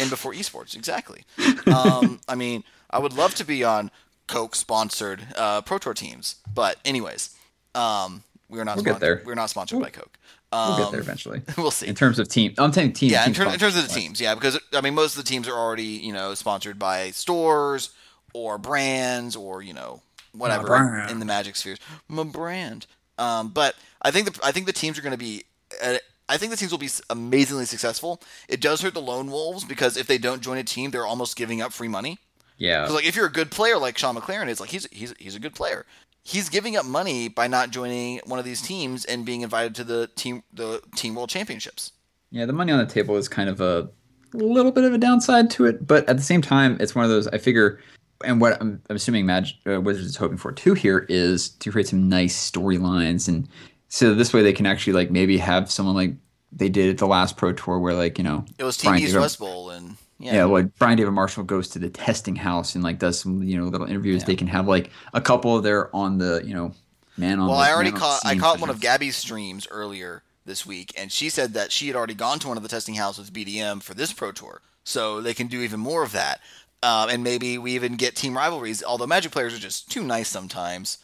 in 0.00 0.08
before 0.08 0.32
esports 0.32 0.74
exactly 0.76 1.24
um, 1.66 2.20
i 2.28 2.34
mean 2.36 2.62
i 2.90 2.98
would 2.98 3.12
love 3.12 3.34
to 3.34 3.44
be 3.44 3.64
on 3.64 3.90
coke 4.28 4.54
sponsored 4.54 5.26
uh, 5.36 5.60
pro 5.62 5.76
tour 5.76 5.92
teams 5.92 6.36
but 6.54 6.78
anyways 6.84 7.34
um, 7.74 8.22
we're 8.48 8.62
not 8.64 8.76
We'll 8.76 8.84
get 8.84 8.90
spon- 8.92 9.00
there. 9.00 9.22
we're 9.26 9.34
not 9.34 9.50
sponsored 9.50 9.80
by 9.82 9.90
coke 9.90 10.16
We'll 10.52 10.60
um, 10.60 10.80
get 10.80 10.92
there 10.92 11.00
eventually. 11.00 11.42
we'll 11.58 11.70
see 11.70 11.88
In 11.88 11.94
terms 11.94 12.18
of 12.18 12.28
team, 12.28 12.54
I'm 12.58 12.72
saying 12.72 12.92
team. 12.92 13.10
yeah 13.10 13.26
in, 13.26 13.34
ter- 13.34 13.52
in 13.52 13.58
terms 13.58 13.76
of 13.76 13.86
the 13.88 13.92
teams 13.92 14.20
yeah 14.20 14.34
because 14.34 14.58
i 14.72 14.80
mean 14.80 14.94
most 14.94 15.16
of 15.16 15.24
the 15.24 15.28
teams 15.28 15.48
are 15.48 15.54
already 15.54 15.84
you 15.84 16.12
know 16.12 16.34
sponsored 16.34 16.78
by 16.78 17.10
stores 17.10 17.90
or 18.32 18.56
brands 18.56 19.34
or 19.34 19.62
you 19.62 19.74
know 19.74 20.02
whatever 20.32 21.04
in 21.08 21.18
the 21.18 21.24
magic 21.24 21.56
spheres 21.56 21.78
my 22.08 22.22
brand 22.22 22.86
um, 23.18 23.48
but 23.48 23.74
i 24.02 24.10
think 24.10 24.32
the 24.32 24.46
i 24.46 24.52
think 24.52 24.66
the 24.66 24.72
teams 24.72 24.98
are 24.98 25.02
going 25.02 25.12
to 25.12 25.18
be 25.18 25.44
uh, 25.82 25.96
I 26.28 26.38
think 26.38 26.50
the 26.50 26.56
teams 26.56 26.72
will 26.72 26.78
be 26.78 26.88
amazingly 27.08 27.66
successful. 27.66 28.20
It 28.48 28.60
does 28.60 28.80
hurt 28.80 28.94
the 28.94 29.00
lone 29.00 29.30
wolves 29.30 29.64
because 29.64 29.96
if 29.96 30.06
they 30.06 30.18
don't 30.18 30.42
join 30.42 30.58
a 30.58 30.64
team, 30.64 30.90
they're 30.90 31.06
almost 31.06 31.36
giving 31.36 31.60
up 31.60 31.72
free 31.72 31.88
money. 31.88 32.18
Yeah. 32.58 32.82
Because 32.82 32.96
like 32.96 33.06
if 33.06 33.14
you're 33.14 33.26
a 33.26 33.32
good 33.32 33.50
player 33.50 33.78
like 33.78 33.96
Shaun 33.96 34.16
McLaren 34.16 34.48
is, 34.48 34.60
like 34.60 34.70
he's 34.70 34.88
he's 34.90 35.14
he's 35.18 35.36
a 35.36 35.40
good 35.40 35.54
player. 35.54 35.86
He's 36.26 36.48
giving 36.48 36.76
up 36.76 36.84
money 36.84 37.28
by 37.28 37.46
not 37.46 37.70
joining 37.70 38.20
one 38.24 38.40
of 38.40 38.44
these 38.44 38.60
teams 38.60 39.04
and 39.04 39.24
being 39.24 39.42
invited 39.42 39.76
to 39.76 39.84
the 39.84 40.08
team 40.08 40.42
the 40.52 40.82
team 40.96 41.14
world 41.14 41.30
championships. 41.30 41.92
Yeah, 42.32 42.46
the 42.46 42.52
money 42.52 42.72
on 42.72 42.80
the 42.80 42.92
table 42.92 43.14
is 43.14 43.28
kind 43.28 43.48
of 43.48 43.60
a 43.60 43.88
little 44.32 44.72
bit 44.72 44.82
of 44.82 44.92
a 44.92 44.98
downside 44.98 45.50
to 45.50 45.66
it, 45.66 45.86
but 45.86 46.08
at 46.08 46.16
the 46.16 46.24
same 46.24 46.42
time, 46.42 46.78
it's 46.80 46.96
one 46.96 47.04
of 47.04 47.12
those. 47.12 47.28
I 47.28 47.38
figure, 47.38 47.78
and 48.24 48.40
what 48.40 48.60
I'm, 48.60 48.82
I'm 48.90 48.96
assuming 48.96 49.24
Magic 49.24 49.56
uh, 49.68 49.80
Wizards 49.80 50.08
is 50.08 50.16
hoping 50.16 50.36
for 50.36 50.50
too 50.50 50.74
here 50.74 51.06
is 51.08 51.50
to 51.50 51.70
create 51.70 51.86
some 51.86 52.08
nice 52.08 52.50
storylines, 52.50 53.28
and 53.28 53.48
so 53.88 54.12
this 54.12 54.34
way 54.34 54.42
they 54.42 54.52
can 54.52 54.66
actually 54.66 54.94
like 54.94 55.12
maybe 55.12 55.38
have 55.38 55.70
someone 55.70 55.94
like 55.94 56.14
they 56.50 56.68
did 56.68 56.90
at 56.90 56.98
the 56.98 57.06
last 57.06 57.36
Pro 57.36 57.52
Tour, 57.52 57.78
where 57.78 57.94
like 57.94 58.18
you 58.18 58.24
know 58.24 58.44
It 58.58 58.64
was 58.64 58.84
East 58.84 59.14
West 59.14 59.38
Bowl 59.38 59.70
and 59.70 59.96
yeah. 60.18 60.34
Yeah, 60.34 60.44
like 60.44 60.76
Brian 60.78 60.96
David 60.96 61.12
Marshall 61.12 61.44
goes 61.44 61.68
to 61.70 61.78
the 61.78 61.90
testing 61.90 62.36
house 62.36 62.74
and 62.74 62.82
like 62.82 62.98
does 62.98 63.20
some 63.20 63.42
you 63.42 63.58
know 63.58 63.64
little 63.66 63.86
interviews. 63.86 64.24
They 64.24 64.36
can 64.36 64.46
have 64.48 64.66
like 64.66 64.90
a 65.12 65.20
couple 65.20 65.56
of 65.56 65.62
there 65.62 65.94
on 65.94 66.18
the 66.18 66.42
you 66.44 66.54
know 66.54 66.72
man 67.16 67.38
on. 67.38 67.48
well, 67.48 67.58
the, 67.58 67.64
I 67.64 67.72
already 67.72 67.92
caught 67.92 68.20
I 68.24 68.32
scene 68.32 68.40
caught 68.40 68.60
one 68.60 68.70
of. 68.70 68.80
Gabby's 68.80 69.16
streams 69.16 69.66
earlier 69.70 70.22
this 70.44 70.64
week, 70.64 70.92
and 70.96 71.10
she 71.12 71.28
said 71.28 71.54
that 71.54 71.72
she 71.72 71.86
had 71.88 71.96
already 71.96 72.14
gone 72.14 72.38
to 72.40 72.48
one 72.48 72.56
of 72.56 72.62
the 72.62 72.68
testing 72.68 72.94
houses 72.94 73.30
BDM 73.30 73.82
for 73.82 73.94
this 73.94 74.12
Pro 74.12 74.32
Tour, 74.32 74.62
so 74.84 75.20
they 75.20 75.34
can 75.34 75.48
do 75.48 75.60
even 75.60 75.80
more 75.80 76.02
of 76.02 76.12
that. 76.12 76.40
Um, 76.82 77.08
and 77.08 77.24
maybe 77.24 77.58
we 77.58 77.72
even 77.72 77.96
get 77.96 78.14
team 78.16 78.36
rivalries. 78.36 78.82
Although 78.84 79.06
Magic 79.06 79.32
players 79.32 79.54
are 79.54 79.58
just 79.58 79.90
too 79.90 80.02
nice 80.02 80.28
sometimes. 80.28 80.98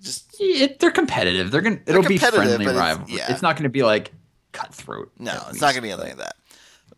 Just 0.00 0.36
It, 0.40 0.78
they're 0.80 0.90
competitive. 0.90 1.50
They're 1.50 1.60
gonna. 1.60 1.80
It'll 1.86 2.02
be 2.02 2.18
friendly 2.18 2.58
but 2.58 2.60
it's- 2.62 2.76
rivalry. 2.76 3.12
yeah. 3.18 3.32
It's 3.32 3.42
not 3.42 3.56
going 3.56 3.64
to 3.64 3.68
be 3.70 3.82
like 3.82 4.12
cutthroat. 4.52 5.12
No, 5.18 5.34
it's 5.34 5.52
least. 5.52 5.60
not 5.60 5.66
going 5.74 5.76
to 5.76 5.80
be 5.82 5.90
anything 5.90 6.16
like 6.16 6.18
that. 6.18 6.36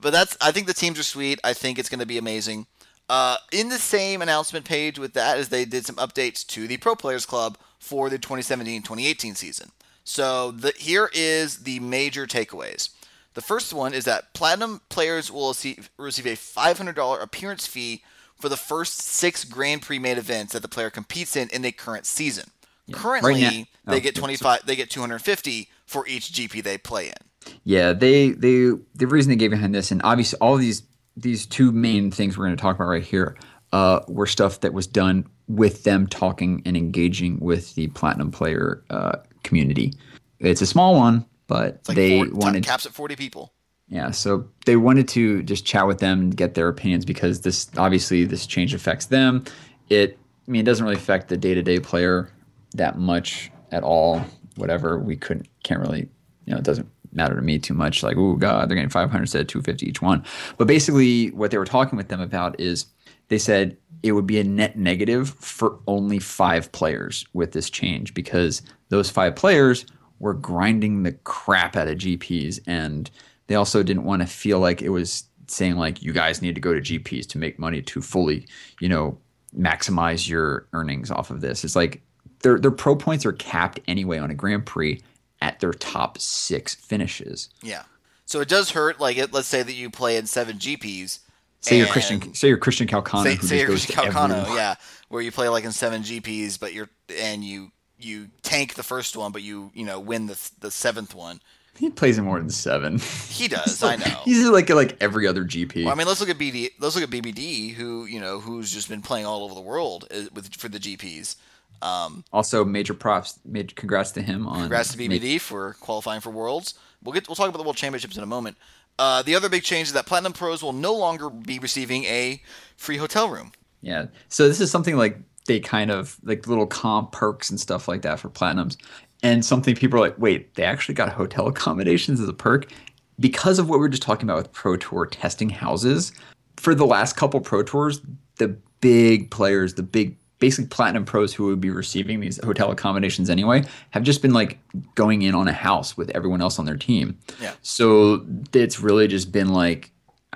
But 0.01 0.13
that's. 0.13 0.37
I 0.41 0.53
think 0.53 0.67
the 0.67 0.75
teams 0.75 0.99
are 0.99 1.05
sweet. 1.05 1.41
I 1.43 1.53
think 1.53 1.79
it's 1.79 1.89
going 1.89 2.01
to 2.01 2.07
be 2.07 2.19
amazing. 2.19 2.67
Uh, 3.09 3.37
in 3.53 3.69
the 3.69 3.79
same 3.79 4.21
announcement 4.21 4.65
page 4.65 4.99
with 4.99 5.13
that, 5.15 5.39
is 5.39 5.49
they 5.49 5.65
did 5.65 5.87
some 5.87 5.97
updates 5.97 6.45
to 6.49 6.67
the 6.67 6.77
Pro 6.77 6.97
Players 6.97 7.25
Club 7.25 7.57
for 7.79 8.11
the 8.11 8.19
2017-2018 8.19 9.37
season. 9.37 9.71
So 10.03 10.51
the, 10.51 10.73
here 10.77 11.11
is 11.13 11.59
the 11.59 11.79
major 11.81 12.27
takeaways. 12.27 12.91
The 13.35 13.43
first 13.43 13.73
one 13.73 13.95
is 13.95 14.05
that 14.07 14.33
platinum 14.33 14.81
players 14.89 15.31
will 15.31 15.49
receive, 15.49 15.91
receive 15.99 16.27
a 16.27 16.31
$500 16.31 17.23
appearance 17.23 17.67
fee 17.67 18.03
for 18.41 18.49
the 18.49 18.57
first 18.57 19.01
six 19.01 19.45
Grand 19.45 19.83
Prix 19.83 19.99
main 19.99 20.17
events 20.19 20.53
that 20.53 20.63
the 20.63 20.69
player 20.69 20.91
competes 20.91 21.37
in 21.37 21.49
in 21.51 21.63
the 21.63 21.73
current 21.73 22.07
season. 22.07 22.51
Currently, 22.93 23.41
now- 23.41 23.51
they 23.93 23.97
oh, 23.97 24.01
get 24.01 24.15
25. 24.15 24.67
They 24.67 24.77
get 24.77 24.91
250 24.91 25.69
for 25.85 26.07
each 26.07 26.33
GP 26.33 26.63
they 26.63 26.79
play 26.79 27.09
in. 27.09 27.26
Yeah, 27.65 27.93
they 27.93 28.31
they 28.31 28.71
the 28.95 29.07
reason 29.07 29.31
they 29.31 29.37
gave 29.37 29.51
behind 29.51 29.75
this, 29.75 29.91
and 29.91 30.01
obviously 30.05 30.39
all 30.41 30.57
these 30.57 30.83
these 31.17 31.47
two 31.47 31.73
main 31.73 32.11
things 32.11 32.37
we're 32.37 32.45
going 32.45 32.57
to 32.57 32.61
talk 32.61 32.77
about 32.77 32.89
right 32.89 33.03
here, 33.03 33.37
uh, 33.73 34.01
were 34.09 34.27
stuff 34.27 34.61
that 34.61 34.73
was 34.73 34.87
done 34.87 35.27
with 35.49 35.85
them 35.85 36.07
talking 36.07 36.63
and 36.65 36.77
engaging 36.77 37.39
with 37.41 37.75
the 37.75 37.89
platinum 37.89 38.31
player 38.31 38.83
uh, 38.91 39.17
community. 39.43 39.93
It's 40.41 40.61
a 40.61 40.67
small 40.67 40.95
one, 40.95 41.25
but 41.47 41.77
It's 41.77 41.89
like 41.89 41.97
they 41.97 42.25
four, 42.25 42.35
wanted 42.35 42.65
caps 42.65 42.87
at 42.87 42.93
40 42.93 43.17
people. 43.17 43.53
Yeah, 43.89 44.11
so 44.11 44.49
they 44.65 44.77
wanted 44.77 45.07
to 45.09 45.43
just 45.45 45.65
chat 45.65 45.87
with 45.87 45.99
them 45.99 46.21
and 46.21 46.37
get 46.37 46.55
their 46.55 46.69
opinions 46.69 47.05
because 47.05 47.43
this 47.43 47.71
obviously 47.77 48.25
this 48.25 48.47
change 48.47 48.75
affects 48.75 49.07
them. 49.07 49.45
It 49.89 50.19
I 50.47 50.51
mean 50.51 50.63
it 50.63 50.65
doesn't 50.65 50.85
really 50.85 50.97
affect 50.97 51.29
the 51.29 51.37
day-to-day 51.37 51.81
player 51.81 52.33
that 52.75 52.99
much 52.99 53.51
at 53.71 53.83
all. 53.85 54.25
Whatever, 54.57 54.99
we 54.99 55.17
couldn't 55.17 55.49
can't 55.63 55.81
really, 55.81 56.09
you 56.47 56.53
know, 56.53 56.57
it 56.57 56.65
doesn't 56.65 56.89
matter 57.17 57.35
to 57.35 57.43
me 57.43 57.59
too 57.59 57.75
much 57.75 58.03
like, 58.03 58.17
"Oh 58.17 58.35
god, 58.35 58.69
they're 58.69 58.77
getting 58.77 58.91
500 58.91 59.21
instead 59.23 59.41
of 59.43 59.47
250 59.49 59.89
each 59.89 60.03
one." 60.03 60.25
But 60.59 60.67
basically 60.67 61.31
what 61.31 61.51
they 61.51 61.59
were 61.59 61.65
talking 61.65 61.97
with 61.97 62.09
them 62.09 62.21
about 62.21 62.59
is 62.61 62.87
they 63.29 63.39
said 63.39 63.77
it 64.03 64.13
would 64.13 64.27
be 64.27 64.39
a 64.39 64.45
net 64.45 64.79
negative 64.79 65.31
for 65.31 65.79
only 65.87 66.19
5 66.19 66.71
players 66.73 67.25
with 67.33 67.53
this 67.53 67.71
change 67.71 68.15
because 68.15 68.63
those 68.91 69.11
5 69.11 69.35
players 69.35 69.87
were 70.19 70.35
grinding 70.35 71.03
the 71.03 71.13
crap 71.13 71.77
out 71.77 71.89
of 71.89 71.99
GPs 71.99 72.61
and 72.67 73.11
they 73.49 73.55
also 73.55 73.83
didn't 73.83 74.05
want 74.05 74.23
to 74.23 74.27
feel 74.27 74.61
like 74.61 74.83
it 74.83 74.91
was 74.91 75.25
saying 75.49 75.77
like 75.77 76.03
you 76.03 76.13
guys 76.13 76.43
need 76.43 76.55
to 76.55 76.61
go 76.61 76.75
to 76.75 76.81
GPs 76.81 77.27
to 77.29 77.39
make 77.39 77.59
money 77.59 77.83
to 77.83 78.03
fully, 78.03 78.47
you 78.81 78.89
know, 78.89 79.19
maximize 79.57 80.29
your 80.29 80.67
earnings 80.73 81.11
off 81.11 81.31
of 81.31 81.41
this. 81.41 81.65
It's 81.65 81.77
like 81.77 82.03
their 82.41 82.59
their 82.59 82.71
pro 82.71 82.97
points 82.97 83.25
are 83.25 83.33
capped 83.33 83.81
anyway 83.87 84.19
on 84.19 84.31
a 84.31 84.35
Grand 84.35 84.67
Prix 84.67 85.01
at 85.47 85.61
their 85.61 85.73
top 85.73 86.19
6 86.19 86.75
finishes. 86.75 87.49
Yeah. 87.63 87.85
So 88.25 88.41
it 88.41 88.49
does 88.49 88.71
hurt. 88.73 88.99
Like, 89.01 89.17
it, 89.17 89.33
let's 89.33 89.47
say 89.47 89.63
that 89.63 89.73
you 89.73 89.89
play 89.89 90.17
in 90.17 90.27
seven 90.27 90.59
GPs. 90.59 91.21
Say 91.61 91.79
you're 91.79 91.87
Christian 91.87 92.35
say 92.35 92.49
you're 92.49 92.59
Christian 92.59 92.87
Calcano 92.87 93.23
Say, 93.23 93.37
say 93.37 93.59
you're 93.59 93.69
Christian 93.69 93.97
Calcano, 93.97 94.43
every- 94.43 94.55
yeah, 94.55 94.75
where 95.09 95.23
you 95.23 95.33
play 95.33 95.49
like 95.49 95.65
in 95.65 95.73
seven 95.73 96.03
GPs, 96.03 96.61
but 96.61 96.73
you're 96.73 96.89
and 97.19 97.43
you 97.43 97.73
you 97.99 98.29
tank 98.43 98.75
the 98.75 98.83
first 98.85 99.17
one, 99.17 99.33
but 99.33 99.43
you 99.43 99.71
you 99.75 99.85
know 99.85 99.99
win 99.99 100.27
the 100.27 100.51
the 100.61 100.71
seventh 100.71 101.15
one. 101.15 101.41
He 101.77 101.91
plays 101.91 102.17
in 102.19 102.25
more 102.25 102.39
than 102.39 102.49
7. 102.49 102.99
He 103.29 103.49
does, 103.57 103.83
I 103.83 103.97
know. 103.97 104.21
He's 104.25 104.49
like 104.49 104.69
like 104.71 104.97
every 105.01 105.27
other 105.27 105.45
GP. 105.45 105.85
Well, 105.85 105.93
I 105.93 105.97
mean, 105.97 106.07
let's 106.07 106.21
look 106.21 106.31
at 106.31 106.39
BD. 106.39 106.71
Let's 106.79 106.95
look 106.97 107.05
at 107.05 107.11
BBD, 107.11 107.75
who 107.75 108.07
you 108.07 108.21
know 108.21 108.39
who's 108.39 108.73
just 108.73 108.89
been 108.89 109.03
playing 109.03 109.27
all 109.27 109.43
over 109.45 109.55
the 109.55 109.61
world 109.61 110.07
uh, 110.11 110.23
with 110.35 110.55
for 110.55 110.69
the 110.69 110.79
GPs. 110.79 111.37
Um, 111.83 112.25
also 112.33 112.65
major 112.65 112.95
props, 112.95 113.39
major 113.45 113.75
congrats 113.75 114.13
to 114.13 114.23
him 114.23 114.47
on 114.47 114.61
Congrats 114.61 114.93
to 114.93 114.99
BBD 114.99 115.41
for 115.41 115.75
qualifying 115.81 116.21
for 116.21 116.31
Worlds. 116.31 116.75
We'll 117.03 117.13
get 117.13 117.29
we'll 117.29 117.37
talk 117.37 117.49
about 117.49 117.59
the 117.59 117.65
World 117.65 117.77
Championships 117.77 118.17
in 118.17 118.23
a 118.23 118.27
moment. 118.27 118.57
Uh, 118.99 119.23
the 119.23 119.35
other 119.35 119.49
big 119.49 119.63
change 119.63 119.89
is 119.89 119.95
that 119.95 120.07
Platinum 120.07 120.33
Pros 120.33 120.63
will 120.63 120.73
no 120.73 120.95
longer 120.95 121.29
be 121.29 121.59
receiving 121.59 122.05
a 122.05 122.41
free 122.77 122.97
hotel 122.97 123.29
room. 123.29 123.53
Yeah. 123.83 124.07
So 124.29 124.49
this 124.49 124.61
is 124.61 124.71
something 124.71 124.97
like 124.97 125.19
they 125.47 125.61
kind 125.61 125.91
of 125.91 126.17
like 126.23 126.47
little 126.47 126.67
comp 126.67 127.13
perks 127.13 127.51
and 127.51 127.61
stuff 127.61 127.89
like 127.89 128.03
that 128.03 128.19
for 128.19 128.31
platinums. 128.31 128.77
And 129.23 129.45
something 129.45 129.75
people 129.75 129.99
are 129.99 130.03
like, 130.03 130.19
wait, 130.19 130.55
they 130.55 130.65
actually 130.65 130.95
got 130.95 131.11
hotel 131.11 131.47
accommodations 131.49 132.21
as 132.21 132.29
a 132.29 132.33
perk 132.33 132.71
because 133.19 133.59
of 133.59 133.69
what 133.69 133.77
we 133.77 133.81
were 133.81 133.89
just 133.89 134.03
talking 134.03 134.29
about 134.29 134.39
with 134.39 134.53
Pro 134.53 134.77
Tour 134.77 135.07
testing 135.07 135.51
houses. 135.51 136.13
For 136.57 136.75
the 136.75 136.87
last 136.87 137.17
couple 137.17 137.41
Pro 137.41 137.63
Tours, 137.63 138.01
the 138.37 138.49
big 138.81 139.31
players, 139.31 139.75
the 139.75 139.83
big 139.83 140.17
basically 140.39 140.69
platinum 140.69 141.05
pros 141.05 141.33
who 141.33 141.47
would 141.47 141.61
be 141.61 141.71
receiving 141.71 142.21
these 142.21 142.43
hotel 142.45 142.71
accommodations 142.71 143.31
anyway, 143.31 143.65
have 143.91 144.03
just 144.03 144.23
been 144.23 144.33
like 144.33 144.59
going 144.95 145.23
in 145.23 145.35
on 145.35 145.49
a 145.49 145.53
house 145.53 145.97
with 145.97 146.11
everyone 146.11 146.43
else 146.43 146.59
on 146.59 146.65
their 146.65 146.77
team. 146.77 147.19
Yeah. 147.41 147.53
So 147.63 148.27
it's 148.53 148.81
really 148.81 149.09
just 149.09 149.33
been 149.33 149.49
like 149.49 149.93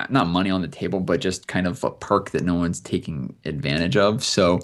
not 0.09 0.27
money 0.27 0.49
on 0.49 0.61
the 0.61 0.67
table, 0.67 0.99
but 0.99 1.21
just 1.21 1.47
kind 1.47 1.67
of 1.67 1.83
a 1.83 1.91
perk 1.91 2.31
that 2.31 2.43
no 2.43 2.55
one's 2.55 2.79
taking 2.79 3.35
advantage 3.45 3.97
of. 3.97 4.23
So 4.23 4.59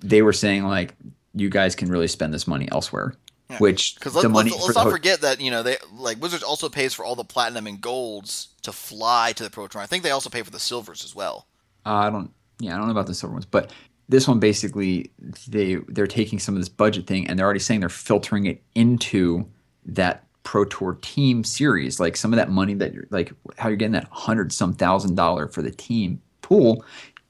they 0.00 0.22
were 0.22 0.32
saying 0.32 0.64
like, 0.64 0.94
you 1.34 1.48
guys 1.48 1.74
can 1.74 1.88
really 1.88 2.08
spend 2.08 2.34
this 2.34 2.46
money 2.46 2.68
elsewhere. 2.70 3.14
Yeah. 3.50 3.58
Which 3.58 3.96
Because 3.96 4.14
the 4.14 4.20
let's, 4.20 4.32
money 4.32 4.50
let's, 4.50 4.64
let's 4.64 4.76
not 4.76 4.84
ho- 4.84 4.90
forget 4.90 5.20
that 5.20 5.38
you 5.38 5.50
know 5.50 5.62
they 5.62 5.76
like 5.92 6.20
Wizards 6.20 6.42
also 6.42 6.70
pays 6.70 6.94
for 6.94 7.04
all 7.04 7.14
the 7.14 7.24
platinum 7.24 7.66
and 7.66 7.78
golds 7.78 8.48
to 8.62 8.72
fly 8.72 9.32
to 9.36 9.44
the 9.44 9.50
Pro 9.50 9.66
Tour. 9.66 9.82
I 9.82 9.86
think 9.86 10.02
they 10.02 10.10
also 10.10 10.30
pay 10.30 10.42
for 10.42 10.50
the 10.50 10.58
silvers 10.58 11.04
as 11.04 11.14
well. 11.14 11.46
Uh, 11.84 11.94
I 11.94 12.10
don't. 12.10 12.30
Yeah, 12.58 12.74
I 12.74 12.78
don't 12.78 12.86
know 12.86 12.92
about 12.92 13.06
the 13.06 13.14
silver 13.14 13.34
ones, 13.34 13.44
but 13.44 13.70
this 14.08 14.28
one 14.28 14.38
basically 14.38 15.10
they 15.48 15.76
they're 15.88 16.06
taking 16.06 16.38
some 16.38 16.54
of 16.54 16.60
this 16.60 16.68
budget 16.68 17.06
thing 17.06 17.26
and 17.26 17.38
they're 17.38 17.46
already 17.46 17.60
saying 17.60 17.80
they're 17.80 17.88
filtering 17.88 18.46
it 18.46 18.62
into 18.74 19.46
that 19.86 20.24
Pro 20.44 20.64
Tour 20.64 20.98
team 21.00 21.42
series. 21.42 21.98
Like 21.98 22.16
some 22.16 22.32
of 22.32 22.36
that 22.36 22.50
money 22.50 22.74
that 22.74 22.94
you're 22.94 23.06
like 23.10 23.32
how 23.58 23.68
you're 23.68 23.76
getting 23.76 23.92
that 23.92 24.08
hundred 24.10 24.52
some 24.52 24.74
thousand 24.74 25.16
dollar 25.16 25.48
for 25.48 25.62
the 25.62 25.70
team 25.70 26.20
pool 26.42 26.84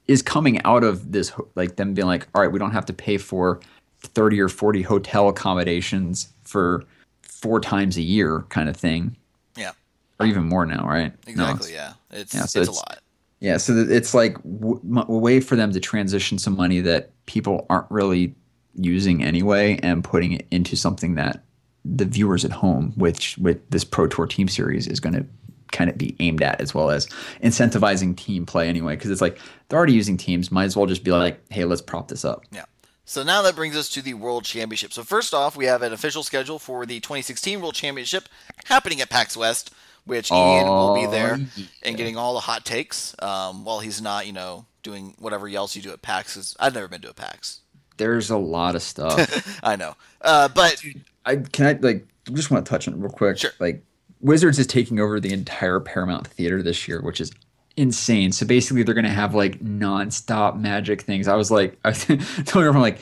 is 0.07 0.21
coming 0.21 0.61
out 0.65 0.85
of 0.85 1.13
this 1.13 1.33
like 1.55 1.77
them 1.77 1.95
being 1.95 2.07
like, 2.07 2.27
all 2.35 2.43
right, 2.43 2.53
we 2.53 2.59
don't 2.59 2.73
have 2.73 2.87
to 2.87 2.93
pay 2.93 3.17
for 3.17 3.61
thirty 4.01 4.41
or 4.41 4.49
forty 4.49 4.83
hotel 4.83 5.29
accommodations 5.29 6.29
for 6.43 6.85
four 7.23 7.61
times 7.61 7.97
a 7.97 8.03
year 8.03 8.45
kind 8.49 8.69
of 8.69 8.77
thing, 8.77 9.17
Yeah, 9.57 9.73
or 10.19 10.27
even 10.27 10.45
more 10.45 10.67
now, 10.67 10.87
right? 10.87 11.13
No, 11.27 11.51
exactly. 11.51 11.73
yeah, 11.73 11.93
it's 12.11 12.35
yeah, 12.35 12.47
so 12.47 12.61
it's, 12.61 12.69
a 12.69 12.73
lot. 12.73 12.99
Yeah, 13.45 13.59
so 13.59 13.77
it's 13.77 14.15
like 14.15 14.39
a 14.39 15.13
way 15.13 15.39
for 15.39 15.55
them 15.55 15.71
to 15.73 15.79
transition 15.79 16.39
some 16.39 16.57
money 16.57 16.81
that 16.81 17.11
people 17.27 17.67
aren't 17.69 17.91
really 17.91 18.35
using 18.75 19.23
anyway 19.23 19.79
and 19.83 20.03
putting 20.03 20.33
it 20.33 20.47
into 20.51 20.77
something 20.77 21.17
that 21.17 21.45
the 21.85 22.07
viewers 22.07 22.47
at 22.47 22.53
home, 22.53 22.95
which 22.97 23.37
with 23.37 23.59
this 23.69 23.85
Pro 23.85 24.07
Tour 24.07 24.27
Team 24.27 24.49
Series, 24.49 24.87
is 24.87 24.99
going 24.99 25.13
to 25.13 25.27
kind 25.73 25.91
of 25.91 25.99
be 25.99 26.17
aimed 26.21 26.41
at, 26.41 26.59
as 26.63 26.75
well 26.75 26.89
as 26.89 27.07
incentivizing 27.43 28.17
team 28.17 28.47
play 28.47 28.67
anyway. 28.67 28.95
Because 28.95 29.11
it's 29.11 29.21
like 29.21 29.39
they're 29.69 29.77
already 29.77 29.93
using 29.93 30.17
teams, 30.17 30.51
might 30.51 30.65
as 30.65 30.75
well 30.75 30.87
just 30.87 31.05
be 31.05 31.11
like, 31.11 31.39
hey, 31.53 31.67
let's 31.67 31.83
prop 31.83 32.09
this 32.09 32.25
up. 32.25 32.47
Yeah. 32.51 32.65
So 33.05 33.23
now 33.23 33.43
that 33.43 33.55
brings 33.55 33.77
us 33.77 33.91
to 33.91 34.01
the 34.01 34.15
World 34.15 34.47
Championship. 34.47 34.95
So 34.95 35.03
first 35.03 35.35
off, 35.35 35.55
we 35.55 35.67
have 35.67 35.83
an 35.83 35.93
official 35.93 36.23
schedule 36.23 36.59
for 36.59 36.87
the 36.87 36.99
2016 37.01 37.61
World 37.61 37.75
Championship 37.75 38.27
happening 38.65 39.03
at 39.03 39.11
PAX 39.11 39.37
West, 39.37 39.71
which 40.07 40.31
Ian 40.31 40.67
will 40.67 40.95
be 40.95 41.07
there 41.07 41.39
yeah. 41.57 41.67
and 41.83 41.97
getting 41.97 42.17
all 42.17 42.35
the 42.35 42.41
hot 42.41 42.65
takes 42.65 43.15
um, 43.21 43.65
while 43.65 43.81
he's 43.81 44.01
not, 44.03 44.27
you 44.27 44.33
know, 44.33 44.67
doing 44.83 45.15
whatever 45.19 45.49
else 45.49 45.75
you 45.75 45.83
do 45.83 45.93
at 45.93 46.03
PAX. 46.03 46.57
I've 46.61 46.75
never 46.75 46.89
been 46.89 47.01
to 47.03 47.11
a 47.11 47.15
PAX. 47.15 47.61
There's 47.97 48.31
a 48.31 48.37
lot 48.37 48.75
of 48.75 48.83
stuff. 48.83 49.61
I 49.65 49.77
know, 49.77 49.95
uh, 50.21 50.49
but 50.49 50.83
I 51.25 51.37
can 51.37 51.67
I 51.67 51.73
like 51.81 52.07
just 52.33 52.51
want 52.51 52.65
to 52.65 52.71
touch 52.71 52.89
on 52.89 52.95
it 52.95 52.99
real 52.99 53.11
quick. 53.11 53.39
Sure. 53.39 53.53
Like 53.59 53.85
Wizards 54.21 54.59
is 54.59 54.67
taking 54.67 55.01
over 55.01 55.21
the 55.21 55.33
entire 55.33 55.81
Paramount 55.81 56.27
Theater 56.27 56.63
this 56.63 56.89
year, 56.89 57.01
which 57.03 57.21
is 57.21 57.33
insane. 57.77 58.33
So 58.33 58.47
basically, 58.47 58.83
they're 58.83 58.95
gonna 58.95 59.09
have 59.09 59.35
like 59.35 59.61
nonstop 59.61 60.59
magic 60.59 61.03
things. 61.03 61.29
I 61.29 61.35
was 61.35 61.51
like, 61.51 61.79
I 61.85 61.91
was 61.91 62.05
telling 62.05 62.67
everyone 62.67 62.83
like, 62.83 62.99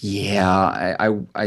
yeah, 0.00 0.50
I, 0.50 1.08
I, 1.08 1.18
I 1.34 1.46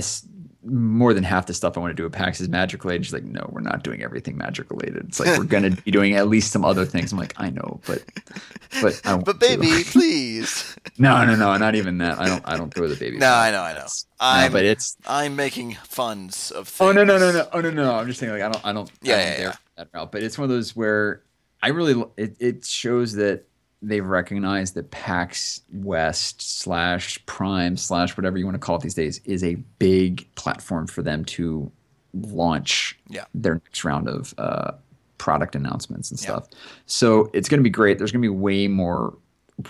more 0.70 1.14
than 1.14 1.24
half 1.24 1.46
the 1.46 1.54
stuff 1.54 1.78
I 1.78 1.80
want 1.80 1.92
to 1.92 1.96
do 2.02 2.06
at 2.06 2.12
PAX 2.12 2.40
is 2.42 2.50
magic 2.50 2.84
related. 2.84 3.06
She's 3.06 3.14
like, 3.14 3.24
no, 3.24 3.50
we're 3.52 3.62
not 3.62 3.84
doing 3.84 4.04
everything 4.04 4.38
magic 4.38 4.70
related. 4.70 5.06
It's 5.08 5.20
like 5.20 5.38
we're 5.38 5.46
gonna 5.46 5.72
be 5.72 5.92
doing 5.92 6.16
at 6.16 6.28
least 6.28 6.52
some 6.52 6.64
other 6.66 6.86
things. 6.86 7.12
I'm 7.12 7.18
like, 7.18 7.34
I 7.38 7.50
know, 7.50 7.80
but 7.88 8.04
but 8.82 9.02
I 9.06 9.12
don't 9.12 9.26
but 9.26 9.40
to. 9.40 9.58
baby, 9.58 9.84
please. 9.86 10.76
no, 10.98 11.26
no, 11.26 11.36
no, 11.36 11.56
not 11.58 11.76
even 11.76 11.98
that. 12.00 12.20
I 12.20 12.28
don't, 12.28 12.44
I 12.46 12.58
don't 12.58 12.74
throw 12.74 12.88
the 12.88 12.96
baby. 12.96 13.18
No, 13.28 13.34
I 13.34 13.52
know, 13.52 13.62
I 13.62 13.74
know. 13.74 13.88
I'm, 14.20 14.52
but 14.52 14.66
it's 14.66 14.98
I'm 15.08 15.36
making 15.36 15.74
funds 15.76 16.52
of 16.52 16.68
things. 16.68 16.90
Oh 16.90 16.92
no 16.92 17.04
no 17.04 17.18
no 17.18 17.32
no 17.32 17.48
oh 17.54 17.62
no 17.62 17.70
no! 17.72 17.96
I'm 17.96 18.08
just 18.08 18.20
saying 18.20 18.32
like 18.32 18.42
I 18.42 18.50
don't 18.50 18.66
I 18.66 18.74
don't 18.74 18.92
Yeah, 19.02 19.16
I 19.16 19.18
don't 19.18 19.28
yeah, 19.28 19.40
yeah. 19.42 19.54
that 19.78 19.88
route. 19.94 20.12
But 20.12 20.24
it's 20.24 20.38
one 20.38 20.44
of 20.46 20.50
those 20.50 20.76
where 20.76 21.24
I 21.62 21.70
really 21.70 22.04
it, 22.18 22.36
it 22.40 22.66
shows 22.66 23.14
that 23.14 23.46
they've 23.82 24.06
recognized 24.06 24.74
that 24.76 24.90
PAX 24.92 25.62
West 25.74 26.42
slash 26.62 27.24
Prime 27.26 27.78
slash 27.78 28.18
whatever 28.18 28.38
you 28.38 28.46
want 28.46 28.56
to 28.56 28.60
call 28.60 28.76
it 28.78 28.82
these 28.82 28.94
days 28.96 29.22
is 29.26 29.44
a 29.44 29.56
big 29.80 30.28
platform 30.36 30.88
for 30.88 31.02
them 31.04 31.24
to 31.26 31.72
launch 32.14 32.98
Yeah. 33.10 33.26
their 33.36 33.56
next 33.56 33.84
round 33.84 34.08
of 34.10 34.34
uh, 34.38 34.72
product 35.20 35.56
announcements 35.56 36.10
and 36.12 36.20
Yeah. 36.20 36.24
stuff. 36.26 36.48
So 36.88 37.30
it's 37.34 37.48
going 37.50 37.60
to 37.60 37.64
be 37.64 37.70
great. 37.70 37.98
There's 38.00 38.12
going 38.12 38.22
to 38.22 38.28
be 38.32 38.36
way 38.36 38.68
more, 38.68 39.16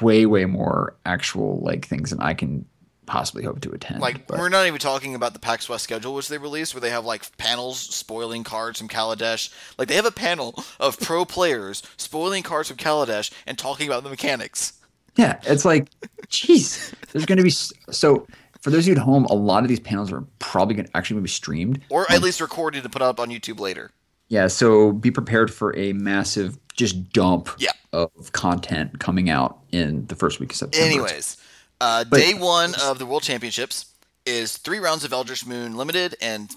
way 0.01 0.25
way 0.25 0.45
more 0.45 0.95
actual 1.05 1.59
like 1.61 1.85
things 1.85 2.11
than 2.11 2.19
I 2.21 2.33
can 2.33 2.65
possibly 3.07 3.43
hope 3.43 3.61
to 3.61 3.71
attend. 3.71 3.99
Like 4.01 4.27
but- 4.27 4.37
we're 4.37 4.49
not 4.49 4.67
even 4.67 4.79
talking 4.79 5.15
about 5.15 5.33
the 5.33 5.39
PAX 5.39 5.67
West 5.67 5.83
schedule, 5.85 6.13
which 6.13 6.27
they 6.27 6.37
released, 6.37 6.75
where 6.75 6.81
they 6.81 6.91
have 6.91 7.05
like 7.05 7.35
panels 7.37 7.79
spoiling 7.79 8.43
cards 8.43 8.77
from 8.79 8.87
Kaladesh. 8.87 9.51
Like 9.79 9.87
they 9.87 9.95
have 9.95 10.05
a 10.05 10.11
panel 10.11 10.63
of 10.79 10.99
pro 10.99 11.25
players 11.37 11.81
spoiling 11.97 12.43
cards 12.43 12.67
from 12.67 12.77
Kaladesh 12.77 13.31
and 13.47 13.57
talking 13.57 13.87
about 13.87 14.03
the 14.03 14.09
mechanics. 14.09 14.73
Yeah, 15.15 15.39
it's 15.43 15.65
like, 15.65 15.89
jeez, 16.27 16.93
there's 17.11 17.25
going 17.25 17.39
to 17.39 17.43
be 17.43 17.49
so. 17.49 18.27
For 18.61 18.69
those 18.71 18.83
of 18.83 18.87
you 18.89 18.93
at 18.95 19.01
home, 19.01 19.25
a 19.25 19.33
lot 19.35 19.63
of 19.63 19.69
these 19.69 19.79
panels 19.79 20.11
are 20.11 20.23
probably 20.39 20.75
going 20.75 20.85
to 20.87 20.97
actually 20.97 21.15
going 21.15 21.23
to 21.23 21.29
be 21.29 21.31
streamed. 21.31 21.81
Or 21.89 22.05
at 22.11 22.21
least 22.21 22.41
recorded 22.41 22.83
and 22.83 22.91
put 22.91 23.01
up 23.01 23.19
on 23.19 23.29
YouTube 23.29 23.59
later. 23.59 23.91
Yeah, 24.29 24.47
so 24.47 24.91
be 24.91 25.09
prepared 25.09 25.51
for 25.53 25.75
a 25.77 25.93
massive 25.93 26.57
just 26.75 27.11
dump 27.13 27.49
Yeah. 27.59 27.71
of 27.93 28.31
content 28.33 28.99
coming 28.99 29.29
out 29.29 29.59
in 29.71 30.05
the 30.07 30.15
first 30.15 30.39
week 30.39 30.51
of 30.51 30.57
September. 30.57 30.85
Anyways, 30.85 31.37
uh, 31.81 32.03
But- 32.05 32.17
day 32.17 32.33
one 32.33 32.75
of 32.81 32.99
the 32.99 33.05
World 33.05 33.23
Championships 33.23 33.85
is 34.25 34.57
three 34.57 34.79
rounds 34.79 35.03
of 35.03 35.13
Eldritch 35.13 35.45
Moon 35.45 35.75
Limited 35.77 36.15
and 36.21 36.49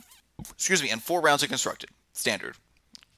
excuse 0.51 0.83
me, 0.83 0.91
and 0.91 1.03
four 1.03 1.21
rounds 1.21 1.43
of 1.43 1.49
Constructed 1.49 1.91
Standard. 2.15 2.57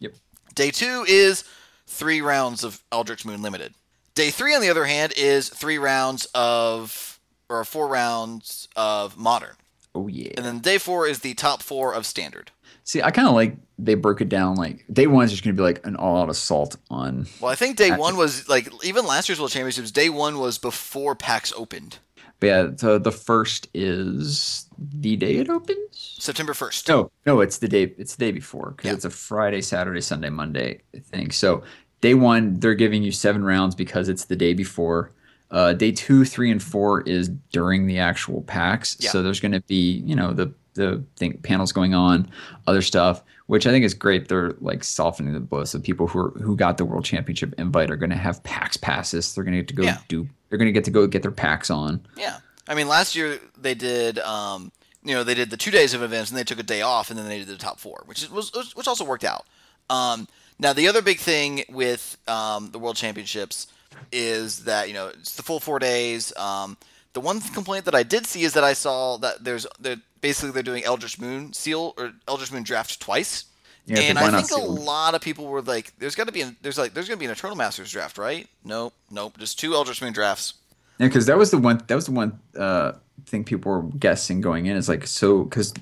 Yep. 0.00 0.14
Day 0.55 0.70
two 0.70 1.05
is 1.09 1.44
three 1.86 2.20
rounds 2.20 2.64
of 2.64 2.82
Eldritch 2.90 3.24
Moon 3.24 3.40
Limited. 3.42 3.74
Day 4.14 4.30
three, 4.30 4.55
on 4.55 4.61
the 4.61 4.68
other 4.68 4.84
hand, 4.84 5.12
is 5.16 5.48
three 5.48 5.78
rounds 5.78 6.26
of 6.34 7.18
or 7.48 7.64
four 7.64 7.88
rounds 7.88 8.68
of 8.76 9.16
Modern. 9.16 9.55
Oh 9.94 10.09
yeah. 10.09 10.32
And 10.36 10.44
then 10.44 10.59
day 10.61 10.78
four 10.78 11.07
is 11.07 11.20
the 11.20 11.34
top 11.34 11.62
four 11.62 11.94
of 11.94 12.05
Standard. 12.07 12.50
See, 12.85 13.01
I 13.03 13.11
kind 13.11 13.28
of 13.28 13.35
like 13.35 13.57
they 13.78 13.95
broke 13.95 14.20
it 14.20 14.28
down. 14.28 14.57
Like 14.57 14.85
day 14.93 15.07
one 15.07 15.24
is 15.24 15.30
just 15.30 15.45
going 15.45 15.55
to 15.57 15.61
be 15.61 15.64
like 15.64 15.85
an 15.87 15.97
all-out 15.97 16.28
assault 16.28 16.76
on. 16.91 17.26
Well, 17.41 17.51
I 17.51 17.55
think 17.55 17.76
day 17.76 17.91
one 17.97 18.16
was 18.16 18.49
like 18.49 18.68
even 18.85 19.07
last 19.07 19.28
year's 19.28 19.39
World 19.39 19.51
Championships. 19.53 19.91
Day 19.91 20.09
one 20.09 20.39
was 20.39 20.59
before 20.59 21.14
PAX 21.14 21.53
opened, 21.57 21.99
But 22.41 22.47
yeah, 22.47 22.68
so 22.76 22.99
the 22.99 23.12
first 23.12 23.68
is 23.74 24.66
the 24.78 25.16
day 25.16 25.37
it 25.37 25.49
opens. 25.49 26.16
September 26.18 26.55
first. 26.55 26.89
No, 26.89 27.11
no, 27.26 27.41
it's 27.41 27.59
the 27.59 27.68
day. 27.68 27.95
It's 27.99 28.16
the 28.16 28.24
day 28.26 28.33
before 28.33 28.72
because 28.76 28.89
Yeah. 28.89 28.95
it's 28.95 29.05
a 29.05 29.11
Friday, 29.11 29.61
Saturday, 29.62 30.01
Sunday, 30.01 30.30
Monday 30.30 30.80
thing. 31.05 31.30
So 31.30 31.62
day 32.01 32.14
one, 32.14 32.59
they're 32.59 32.74
giving 32.74 33.03
you 33.03 33.12
seven 33.12 33.45
rounds 33.45 33.74
because 33.74 34.09
it's 34.09 34.24
the 34.24 34.37
day 34.37 34.55
before. 34.55 35.12
Uh, 35.53 35.72
day 35.74 35.93
two, 35.93 36.24
three, 36.24 36.51
and 36.51 36.62
four 36.62 37.03
is 37.03 37.28
during 37.53 37.87
the 37.87 37.99
actual 37.99 38.41
PAX. 38.43 38.97
Yeah. 38.99 39.11
So 39.11 39.22
there's 39.22 39.39
going 39.39 39.53
to 39.53 39.61
be, 39.61 40.03
you 40.07 40.16
know, 40.16 40.33
the 40.33 40.53
the 40.75 41.03
thing 41.16 41.39
panels 41.39 41.73
going 41.73 41.95
on, 41.95 42.31
other 42.66 42.83
stuff, 42.83 43.23
which 43.47 43.66
I 43.66 43.70
think 43.70 43.85
is 43.85 43.95
great. 43.95 44.29
They're 44.29 44.55
like 44.61 44.83
softening 44.85 45.33
the 45.35 45.41
blow. 45.41 45.64
So 45.64 45.79
people 45.79 46.07
who 46.07 46.18
are, 46.18 46.31
who 46.31 46.57
got 46.57 46.79
the 46.79 46.85
World 46.85 47.05
Championship 47.05 47.55
invite 47.59 47.91
are 47.91 47.97
going 47.97 48.11
to 48.11 48.16
have 48.16 48.43
PAX 48.43 48.77
passes. 48.77 49.35
They're 49.35 49.45
going 49.45 49.55
to 49.57 49.61
get 49.62 49.68
to 49.68 49.75
go 49.75 49.83
Yeah. 49.85 49.99
do. 50.09 50.29
They're 50.49 50.59
going 50.59 50.68
to 50.68 50.73
get 50.73 50.85
to 50.85 50.91
go 50.91 51.07
get 51.07 51.23
their 51.23 51.31
packs 51.31 51.70
on. 51.70 52.07
Yeah, 52.16 52.39
I 52.68 52.75
mean 52.75 52.89
last 52.89 53.14
year 53.16 53.39
they 53.61 53.75
did, 53.75 54.18
um, 54.20 54.70
you 55.05 55.14
know, 55.14 55.25
they 55.25 55.35
did 55.35 55.51
the 55.51 55.57
two 55.57 55.70
days 55.70 55.95
of 55.95 56.03
events 56.03 56.31
and 56.31 56.39
they 56.39 56.45
took 56.45 56.59
a 56.59 56.62
day 56.62 56.83
off 56.83 57.11
and 57.11 57.18
then 57.18 57.27
they 57.29 57.39
did 57.39 57.49
the 57.49 57.57
top 57.57 57.81
four, 57.81 58.03
which 58.07 58.29
was 58.31 58.51
which 58.75 58.87
also 58.89 59.05
worked 59.05 59.25
out. 59.25 59.47
Um, 59.91 60.29
now 60.59 60.73
the 60.73 60.89
other 60.89 61.03
big 61.03 61.18
thing 61.18 61.64
with 61.68 62.16
um, 62.29 62.70
the 62.70 62.79
World 62.79 62.97
Championships 62.97 63.66
is 64.12 64.64
that 64.64 64.89
you 64.89 64.95
know 64.95 65.09
it's 65.09 65.37
the 65.37 65.43
full 65.43 65.61
four 65.61 65.79
days. 65.79 66.35
Um, 66.37 66.77
the 67.12 67.20
one 67.20 67.40
complaint 67.40 67.84
that 67.84 67.94
I 67.94 68.02
did 68.02 68.26
see 68.26 68.42
is 68.42 68.54
that 68.54 68.64
I 68.64 68.72
saw 68.72 69.16
that 69.18 69.44
there's 69.44 69.66
they're 69.78 69.96
basically 70.20 70.50
they're 70.52 70.62
doing 70.62 70.84
Eldritch 70.84 71.18
Moon 71.20 71.52
seal 71.52 71.94
or 71.96 72.12
Eldritch 72.26 72.52
Moon 72.52 72.62
draft 72.62 73.00
twice. 73.00 73.44
Yeah, 73.84 73.98
and 74.00 74.18
I 74.18 74.40
think 74.40 74.50
a 74.52 74.64
lot 74.64 75.14
of 75.14 75.20
people 75.20 75.46
were 75.46 75.60
like, 75.60 75.92
"There's 75.98 76.14
got 76.14 76.26
to 76.26 76.32
be 76.32 76.40
an, 76.40 76.56
there's 76.62 76.78
like 76.78 76.94
there's 76.94 77.08
going 77.08 77.18
to 77.18 77.20
be 77.20 77.26
an 77.26 77.32
Eternal 77.32 77.56
Masters 77.56 77.90
draft, 77.90 78.16
right?" 78.16 78.46
Nope, 78.64 78.94
nope, 79.10 79.36
just 79.38 79.58
two 79.58 79.74
Eldritch 79.74 80.00
Moon 80.00 80.12
drafts. 80.12 80.54
Yeah, 80.98 81.08
because 81.08 81.26
that 81.26 81.36
was 81.36 81.50
the 81.50 81.58
one. 81.58 81.82
That 81.88 81.96
was 81.96 82.06
the 82.06 82.12
one 82.12 82.38
uh, 82.56 82.92
thing 83.26 83.42
people 83.42 83.72
were 83.72 83.82
guessing 83.82 84.40
going 84.40 84.66
in. 84.66 84.76
Is 84.76 84.88
like 84.88 85.06
so 85.06 85.42
because 85.42 85.74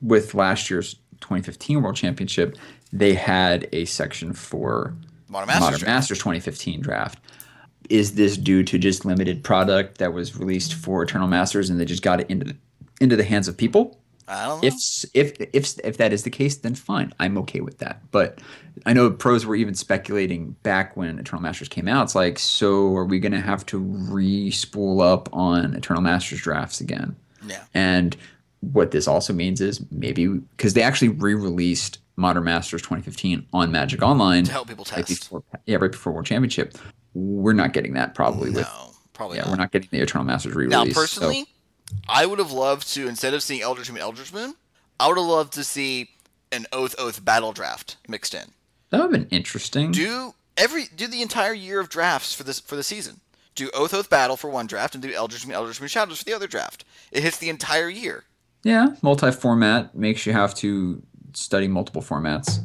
with 0.00 0.34
last 0.34 0.70
year's 0.70 0.94
2015 1.20 1.82
World 1.82 1.96
Championship, 1.96 2.56
they 2.92 3.14
had 3.14 3.68
a 3.72 3.86
section 3.86 4.32
for 4.32 4.94
Modern 5.28 5.48
Masters 5.48 5.80
Modern. 5.80 5.86
Masters 5.86 6.18
2015 6.18 6.80
draft. 6.80 7.18
Is 7.88 8.14
this 8.14 8.36
due 8.36 8.62
to 8.64 8.78
just 8.78 9.04
limited 9.04 9.42
product 9.42 9.98
that 9.98 10.12
was 10.12 10.36
released 10.36 10.74
for 10.74 11.02
Eternal 11.02 11.28
Masters 11.28 11.70
and 11.70 11.80
they 11.80 11.84
just 11.84 12.02
got 12.02 12.20
it 12.20 12.28
into 12.30 12.46
the, 12.46 12.56
into 13.00 13.16
the 13.16 13.24
hands 13.24 13.48
of 13.48 13.56
people? 13.56 13.98
I 14.28 14.46
don't 14.46 14.62
know. 14.62 14.68
If 14.68 15.04
if 15.14 15.48
if 15.54 15.78
if 15.82 15.96
that 15.96 16.12
is 16.12 16.22
the 16.22 16.30
case, 16.30 16.56
then 16.56 16.74
fine, 16.74 17.14
I'm 17.18 17.38
okay 17.38 17.60
with 17.60 17.78
that. 17.78 18.02
But 18.10 18.40
I 18.84 18.92
know 18.92 19.10
pros 19.10 19.46
were 19.46 19.56
even 19.56 19.74
speculating 19.74 20.50
back 20.62 20.96
when 20.96 21.18
Eternal 21.18 21.42
Masters 21.42 21.68
came 21.68 21.88
out. 21.88 22.04
It's 22.04 22.14
like, 22.14 22.38
so 22.38 22.94
are 22.94 23.06
we 23.06 23.20
going 23.20 23.32
to 23.32 23.40
have 23.40 23.64
to 23.66 23.78
re-spool 23.78 25.00
up 25.00 25.30
on 25.32 25.74
Eternal 25.74 26.02
Masters 26.02 26.42
drafts 26.42 26.80
again? 26.80 27.16
yeah. 27.46 27.64
And 27.74 28.16
what 28.60 28.90
this 28.90 29.08
also 29.08 29.32
means 29.32 29.60
is 29.60 29.80
maybe 29.90 30.26
because 30.26 30.74
they 30.74 30.82
actually 30.82 31.08
re-released 31.08 31.98
Modern 32.16 32.44
Masters 32.44 32.82
2015 32.82 33.46
on 33.52 33.70
Magic 33.70 34.02
Online 34.02 34.44
to 34.44 34.52
help 34.52 34.68
people 34.68 34.84
right 34.90 35.06
test. 35.06 35.22
before, 35.22 35.44
yeah, 35.66 35.76
right 35.76 35.92
before 35.92 36.12
World 36.12 36.26
Championship. 36.26 36.76
We're 37.14 37.52
not 37.52 37.72
getting 37.72 37.94
that 37.94 38.14
probably 38.14 38.50
with 38.50 38.62
No, 38.66 38.90
probably 39.14 39.36
yeah, 39.38 39.44
not. 39.44 39.50
we're 39.50 39.56
not 39.56 39.72
getting 39.72 39.88
the 39.90 40.00
Eternal 40.00 40.24
Masters 40.24 40.54
re-release. 40.54 40.70
now, 40.72 40.84
so- 40.92 41.00
personally, 41.00 41.46
I 42.08 42.26
would 42.26 42.38
have 42.38 42.52
loved 42.52 42.88
to 42.94 43.08
instead 43.08 43.34
of 43.34 43.42
seeing 43.42 43.62
Eldritch 43.62 43.90
Moon, 43.90 44.00
Eldritch 44.00 44.32
Moon, 44.32 44.54
I 45.00 45.08
would 45.08 45.16
have 45.16 45.26
loved 45.26 45.52
to 45.54 45.64
see 45.64 46.10
an 46.52 46.66
Oath 46.72 46.94
Oath 46.98 47.24
battle 47.24 47.52
draft 47.52 47.96
mixed 48.08 48.34
in. 48.34 48.52
that 48.90 48.98
would 48.98 49.04
have 49.04 49.10
been 49.12 49.28
interesting. 49.30 49.92
Do 49.92 50.34
every 50.56 50.84
do 50.94 51.06
the 51.06 51.22
entire 51.22 51.52
year 51.54 51.80
of 51.80 51.88
drafts 51.88 52.34
for 52.34 52.42
this 52.42 52.60
for 52.60 52.76
the 52.76 52.82
season. 52.82 53.20
Do 53.54 53.70
Oath 53.74 53.92
Oath 53.94 54.08
battle 54.08 54.36
for 54.36 54.48
one 54.50 54.66
draft 54.66 54.94
and 54.94 55.02
do 55.02 55.12
Eldritch 55.12 55.46
Moon, 55.46 55.54
Eldritch 55.54 55.80
Moon 55.80 55.88
Shadows 55.88 56.18
for 56.18 56.24
the 56.24 56.32
other 56.32 56.46
draft. 56.46 56.84
It 57.10 57.22
hits 57.22 57.38
the 57.38 57.48
entire 57.48 57.88
year. 57.88 58.24
Yeah, 58.64 58.88
multi-format 59.02 59.94
makes 59.94 60.26
you 60.26 60.32
have 60.32 60.54
to 60.56 61.02
study 61.32 61.68
multiple 61.68 62.02
formats. 62.02 62.60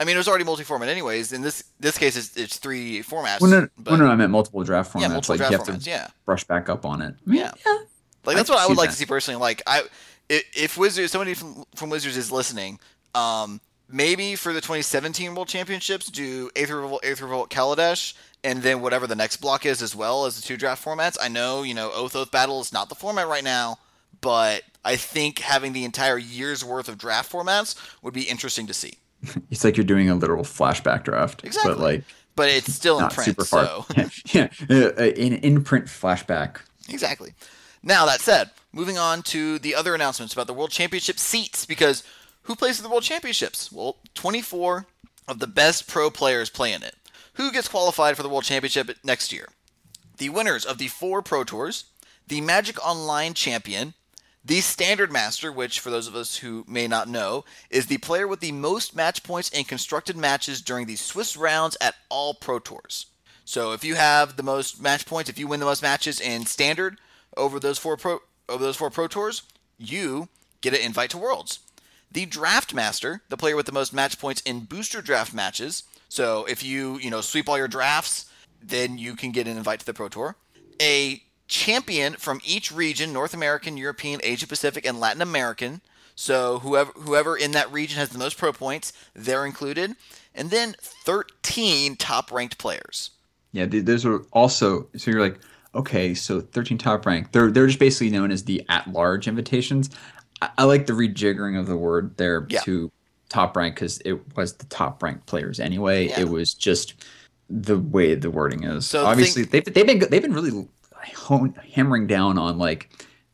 I 0.00 0.04
mean, 0.04 0.14
it 0.14 0.18
was 0.18 0.28
already 0.28 0.44
multi-format 0.44 0.88
anyways. 0.88 1.32
In 1.32 1.42
this 1.42 1.64
this 1.80 1.98
case, 1.98 2.16
it's, 2.16 2.36
it's 2.36 2.56
three 2.58 3.00
formats. 3.02 3.40
Well, 3.40 3.50
no, 3.50 3.68
but 3.78 3.92
well, 3.92 4.00
no, 4.00 4.06
I 4.06 4.14
meant 4.16 4.30
multiple 4.30 4.62
draft 4.62 4.92
formats. 4.92 5.00
yeah, 5.02 5.08
multiple 5.08 5.32
like 5.34 5.38
draft 5.38 5.52
you 5.52 5.58
have 5.58 5.66
formats. 5.80 5.84
to 5.84 5.90
Yeah. 5.90 6.08
brush 6.24 6.44
back 6.44 6.68
up 6.68 6.84
on 6.86 7.02
it. 7.02 7.14
I 7.26 7.30
mean, 7.30 7.40
Yeah. 7.40 7.52
yeah. 7.66 7.78
Like 8.24 8.36
I 8.36 8.38
that's 8.40 8.50
what 8.50 8.58
I 8.60 8.66
would 8.66 8.76
like 8.76 8.88
that. 8.90 8.92
to 8.94 8.98
see 8.98 9.06
personally. 9.06 9.40
Like 9.40 9.62
I, 9.66 9.82
i- 10.30 10.42
if 10.54 10.76
Wizards, 10.78 11.10
somebody 11.12 11.34
from 11.34 11.64
from 11.74 11.90
Wizards 11.90 12.16
is 12.16 12.30
listening, 12.30 12.78
um, 13.14 13.60
maybe 13.88 14.36
for 14.36 14.52
the 14.52 14.60
2017 14.60 15.34
World 15.34 15.48
Championships, 15.48 16.06
do 16.06 16.50
Aether 16.54 16.80
Revolt, 16.80 17.04
Aether 17.04 17.24
Revolt, 17.24 17.50
Kaladesh, 17.50 18.14
and 18.44 18.62
then 18.62 18.80
whatever 18.82 19.06
the 19.06 19.16
next 19.16 19.38
block 19.38 19.66
is 19.66 19.82
as 19.82 19.96
well 19.96 20.26
as 20.26 20.36
the 20.36 20.42
two 20.42 20.56
draft 20.56 20.84
formats. 20.84 21.16
I 21.20 21.28
know 21.28 21.62
you 21.62 21.74
know 21.74 21.90
Oath 21.92 22.14
Oath 22.14 22.30
Battle 22.30 22.60
is 22.60 22.72
not 22.72 22.88
the 22.88 22.94
format 22.94 23.26
right 23.26 23.42
now, 23.44 23.78
but 24.20 24.62
I 24.84 24.96
think 24.96 25.38
having 25.40 25.72
the 25.72 25.84
entire 25.84 26.18
year's 26.18 26.64
worth 26.64 26.88
of 26.88 26.98
draft 26.98 27.32
formats 27.32 27.74
would 28.02 28.14
be 28.14 28.22
interesting 28.22 28.66
to 28.68 28.74
see. 28.74 28.98
It's 29.50 29.64
like 29.64 29.76
you're 29.76 29.84
doing 29.84 30.08
a 30.10 30.14
literal 30.14 30.44
flashback 30.44 31.04
draft, 31.04 31.44
Exactly. 31.44 31.72
but 31.74 31.80
like 31.80 32.04
But 32.36 32.48
it's 32.50 32.72
still 32.72 32.98
in 33.00 33.08
print, 33.08 33.24
super 33.26 33.44
far. 33.44 33.64
so 33.64 33.86
yeah, 34.32 34.48
uh, 34.70 35.02
an 35.02 35.34
in-print 35.34 35.86
flashback. 35.86 36.58
exactly. 36.88 37.34
Now 37.82 38.06
that 38.06 38.20
said, 38.20 38.50
moving 38.72 38.98
on 38.98 39.22
to 39.24 39.58
the 39.58 39.74
other 39.74 39.94
announcements 39.94 40.32
about 40.34 40.46
the 40.46 40.54
World 40.54 40.70
Championship 40.70 41.18
seats, 41.18 41.64
because 41.66 42.02
who 42.42 42.54
plays 42.54 42.78
in 42.78 42.82
the 42.84 42.90
World 42.90 43.02
Championships? 43.04 43.70
Well, 43.72 43.96
24 44.14 44.86
of 45.26 45.38
the 45.38 45.46
best 45.46 45.86
pro 45.88 46.10
players 46.10 46.50
play 46.50 46.72
in 46.72 46.82
it. 46.82 46.94
Who 47.34 47.52
gets 47.52 47.68
qualified 47.68 48.16
for 48.16 48.22
the 48.22 48.28
World 48.28 48.44
Championship 48.44 48.90
next 49.04 49.32
year? 49.32 49.48
The 50.16 50.28
winners 50.30 50.64
of 50.64 50.78
the 50.78 50.88
four 50.88 51.22
Pro 51.22 51.44
Tours, 51.44 51.84
the 52.26 52.40
Magic 52.40 52.84
Online 52.84 53.32
champion, 53.34 53.94
the 54.48 54.62
Standard 54.62 55.12
Master, 55.12 55.52
which, 55.52 55.78
for 55.78 55.90
those 55.90 56.08
of 56.08 56.16
us 56.16 56.38
who 56.38 56.64
may 56.66 56.88
not 56.88 57.06
know, 57.06 57.44
is 57.68 57.86
the 57.86 57.98
player 57.98 58.26
with 58.26 58.40
the 58.40 58.52
most 58.52 58.96
match 58.96 59.22
points 59.22 59.50
in 59.50 59.64
constructed 59.64 60.16
matches 60.16 60.62
during 60.62 60.86
the 60.86 60.96
Swiss 60.96 61.36
rounds 61.36 61.76
at 61.82 61.96
all 62.08 62.32
Pro 62.32 62.58
Tours. 62.58 63.06
So 63.44 63.72
if 63.72 63.84
you 63.84 63.96
have 63.96 64.36
the 64.36 64.42
most 64.42 64.80
match 64.80 65.04
points, 65.04 65.28
if 65.28 65.38
you 65.38 65.46
win 65.46 65.60
the 65.60 65.66
most 65.66 65.82
matches 65.82 66.18
in 66.18 66.46
Standard 66.46 66.98
over 67.36 67.60
those 67.60 67.78
four 67.78 67.98
Pro 67.98 68.20
over 68.48 68.64
those 68.64 68.76
four 68.76 68.88
Pro 68.88 69.06
Tours, 69.06 69.42
you 69.76 70.30
get 70.62 70.72
an 70.72 70.80
invite 70.80 71.10
to 71.10 71.18
Worlds. 71.18 71.58
The 72.10 72.24
Draft 72.24 72.72
Master, 72.72 73.20
the 73.28 73.36
player 73.36 73.54
with 73.54 73.66
the 73.66 73.72
most 73.72 73.92
match 73.92 74.18
points 74.18 74.40
in 74.42 74.60
booster 74.60 75.02
draft 75.02 75.34
matches. 75.34 75.82
So 76.08 76.46
if 76.46 76.62
you 76.62 76.98
you 76.98 77.10
know 77.10 77.20
sweep 77.20 77.50
all 77.50 77.58
your 77.58 77.68
drafts, 77.68 78.30
then 78.62 78.96
you 78.96 79.14
can 79.14 79.30
get 79.30 79.46
an 79.46 79.58
invite 79.58 79.80
to 79.80 79.86
the 79.86 79.92
Pro 79.92 80.08
Tour. 80.08 80.36
A 80.80 81.22
champion 81.48 82.12
from 82.14 82.40
each 82.44 82.70
region 82.70 83.12
North 83.12 83.34
American, 83.34 83.76
European, 83.76 84.20
Asia 84.22 84.46
Pacific, 84.46 84.86
and 84.86 85.00
Latin 85.00 85.22
American. 85.22 85.80
So 86.14 86.58
whoever 86.60 86.92
whoever 86.92 87.36
in 87.36 87.52
that 87.52 87.72
region 87.72 87.98
has 87.98 88.10
the 88.10 88.18
most 88.18 88.36
pro 88.38 88.52
points, 88.52 88.92
they're 89.14 89.46
included. 89.46 89.94
And 90.34 90.50
then 90.50 90.76
13 90.80 91.96
top 91.96 92.30
ranked 92.30 92.58
players. 92.58 93.10
Yeah, 93.52 93.66
those 93.66 94.04
are 94.04 94.18
also 94.32 94.86
so 94.96 95.10
you're 95.10 95.20
like, 95.20 95.40
okay, 95.74 96.14
so 96.14 96.40
13 96.40 96.78
top 96.78 97.06
ranked. 97.06 97.32
They're 97.32 97.50
they're 97.50 97.66
just 97.66 97.78
basically 97.78 98.10
known 98.10 98.30
as 98.30 98.44
the 98.44 98.64
at 98.68 98.86
large 98.88 99.26
invitations. 99.26 99.90
I, 100.42 100.50
I 100.58 100.64
like 100.64 100.86
the 100.86 100.92
rejiggering 100.92 101.58
of 101.58 101.66
the 101.66 101.76
word 101.76 102.16
there 102.18 102.46
Yeah. 102.50 102.60
to 102.60 102.90
top 103.28 103.56
rank 103.56 103.74
because 103.76 103.98
it 104.04 104.20
was 104.36 104.54
the 104.54 104.66
top 104.66 105.02
ranked 105.02 105.26
players 105.26 105.60
anyway. 105.60 106.08
Yeah. 106.08 106.20
It 106.20 106.28
was 106.28 106.52
just 106.54 106.94
the 107.48 107.78
way 107.78 108.14
the 108.14 108.30
wording 108.30 108.64
is. 108.64 108.86
So 108.86 109.06
obviously 109.06 109.44
think- 109.44 109.64
they've 109.66 109.74
they've 109.74 109.86
been 109.86 110.10
they've 110.10 110.22
been 110.22 110.34
really 110.34 110.68
hone, 111.06 111.54
hammering 111.74 112.06
down 112.06 112.38
on 112.38 112.58
like 112.58 112.90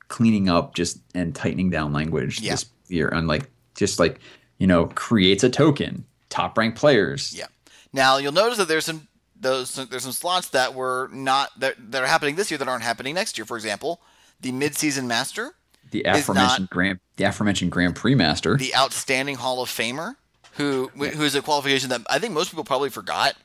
cleaning 0.09 0.49
up 0.49 0.75
just 0.75 0.99
and 1.15 1.35
tightening 1.35 1.71
down 1.71 1.93
language 1.93 2.41
Yeah. 2.41 2.53
this 2.53 2.67
year 2.89 3.09
and 3.09 3.27
like 3.27 3.51
just 3.75 3.99
like 3.99 4.21
you 4.59 4.67
know 4.67 4.87
creates 4.95 5.43
a 5.45 5.51
token 5.51 6.05
top 6.29 6.57
ranked 6.59 6.79
players. 6.79 7.33
Yeah. 7.37 7.47
Now 7.93 8.19
you'll 8.19 8.33
notice 8.33 8.59
that 8.59 8.69
there's 8.69 8.85
some 8.85 9.09
those 9.39 9.75
there's 9.75 10.03
some 10.05 10.13
slots 10.13 10.49
that 10.51 10.75
were 10.75 11.09
not 11.13 11.51
that 11.61 11.75
that 11.91 12.03
are 12.03 12.07
happening 12.07 12.37
this 12.37 12.51
year 12.51 12.59
that 12.59 12.69
aren't 12.69 12.83
happening 12.85 13.15
next 13.15 13.37
year. 13.39 13.45
For 13.45 13.57
example, 13.57 14.01
the 14.41 14.53
mid-season 14.53 15.07
master, 15.09 15.55
The 15.91 16.03
aforementioned 16.05 16.71
Grand 16.71 17.01
the 17.17 17.25
aforementioned 17.25 17.71
Grand 17.73 17.95
Prix 17.97 18.15
master. 18.15 18.57
the 18.57 18.75
outstanding 18.75 19.37
Hall 19.37 19.63
of 19.63 19.69
Famer, 19.69 20.17
who 20.53 20.91
who 20.97 21.23
is 21.23 21.35
a 21.35 21.43
qualification 21.43 21.91
that 21.91 22.03
I 22.11 22.19
think 22.19 22.33
most 22.35 22.51
people 22.51 22.65
probably 22.65 22.91
forgot. 22.91 23.37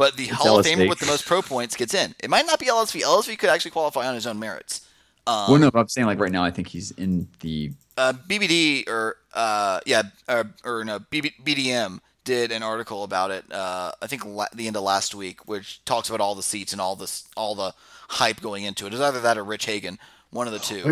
But 0.00 0.16
the 0.16 0.28
Hall 0.28 0.58
of 0.58 0.64
LSV. 0.64 0.76
Famer 0.76 0.88
with 0.88 0.98
the 0.98 1.04
most 1.04 1.26
pro 1.26 1.42
points 1.42 1.76
gets 1.76 1.92
in. 1.92 2.14
It 2.22 2.30
might 2.30 2.46
not 2.46 2.58
be 2.58 2.64
LSV. 2.64 3.02
LSV 3.02 3.38
could 3.38 3.50
actually 3.50 3.72
qualify 3.72 4.08
on 4.08 4.14
his 4.14 4.26
own 4.26 4.38
merits. 4.38 4.88
well, 5.26 5.58
no, 5.58 5.70
I'm 5.74 5.88
saying 5.88 6.06
like 6.06 6.18
right 6.18 6.32
now, 6.32 6.42
I 6.42 6.50
think 6.50 6.68
he's 6.68 6.90
in 6.92 7.28
the. 7.40 7.72
uh, 7.98 8.14
BBD 8.26 8.88
or 8.88 9.16
uh, 9.34 9.80
yeah, 9.84 10.04
or, 10.26 10.54
or 10.64 10.84
no, 10.86 11.00
BB, 11.00 11.44
BDM 11.44 12.00
did 12.24 12.50
an 12.50 12.62
article 12.62 13.04
about 13.04 13.30
it. 13.30 13.44
Uh, 13.52 13.92
I 14.00 14.06
think 14.06 14.24
la- 14.24 14.46
the 14.54 14.68
end 14.68 14.76
of 14.76 14.84
last 14.84 15.14
week, 15.14 15.46
which 15.46 15.84
talks 15.84 16.08
about 16.08 16.22
all 16.22 16.34
the 16.34 16.42
seats 16.42 16.72
and 16.72 16.80
all 16.80 16.96
this, 16.96 17.28
all 17.36 17.54
the 17.54 17.74
hype 18.08 18.40
going 18.40 18.64
into 18.64 18.86
it. 18.86 18.94
It's 18.94 19.02
either 19.02 19.20
that 19.20 19.36
or 19.36 19.44
Rich 19.44 19.66
Hagon, 19.66 19.98
one 20.30 20.46
of 20.46 20.54
the 20.54 20.60
two. 20.60 20.82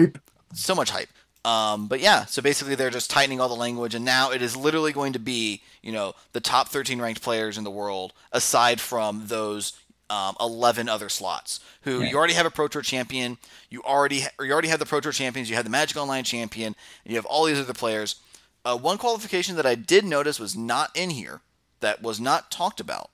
So 0.52 0.74
much 0.74 0.90
hype. 0.90 1.08
Um, 1.44 1.86
but 1.86 2.00
yeah, 2.00 2.24
so 2.26 2.42
basically 2.42 2.74
they're 2.74 2.90
just 2.90 3.10
tightening 3.10 3.40
all 3.40 3.48
the 3.48 3.54
language, 3.54 3.94
and 3.94 4.04
now 4.04 4.30
it 4.32 4.42
is 4.42 4.56
literally 4.56 4.92
going 4.92 5.12
to 5.14 5.18
be, 5.18 5.62
you 5.82 5.92
know, 5.92 6.14
the 6.32 6.40
top 6.40 6.68
13 6.68 7.00
ranked 7.00 7.22
players 7.22 7.56
in 7.56 7.64
the 7.64 7.70
world, 7.70 8.12
aside 8.32 8.80
from 8.80 9.26
those 9.28 9.72
um, 10.10 10.34
11 10.40 10.88
other 10.88 11.08
slots. 11.08 11.60
Who 11.82 12.00
Yeah. 12.02 12.10
you 12.10 12.16
already 12.16 12.34
have 12.34 12.46
a 12.46 12.50
Pro 12.50 12.66
Tour 12.68 12.82
champion, 12.82 13.38
you 13.70 13.82
already 13.82 14.20
ha- 14.22 14.30
or 14.38 14.44
you 14.46 14.52
already 14.52 14.68
have 14.68 14.78
the 14.78 14.86
Pro 14.86 15.00
Tour 15.00 15.12
champions, 15.12 15.48
you 15.48 15.56
have 15.56 15.64
the 15.64 15.70
Magic 15.70 15.96
Online 15.96 16.24
champion, 16.24 16.74
and 17.04 17.10
you 17.12 17.16
have 17.16 17.26
all 17.26 17.44
these 17.44 17.58
other 17.60 17.72
players. 17.74 18.16
Uh, 18.64 18.76
one 18.76 18.98
qualification 18.98 19.56
that 19.56 19.66
I 19.66 19.74
did 19.74 20.04
notice 20.04 20.40
was 20.40 20.56
not 20.56 20.90
in 20.96 21.10
here, 21.10 21.40
that 21.80 22.02
was 22.02 22.18
not 22.20 22.50
talked 22.50 22.80
about, 22.80 23.10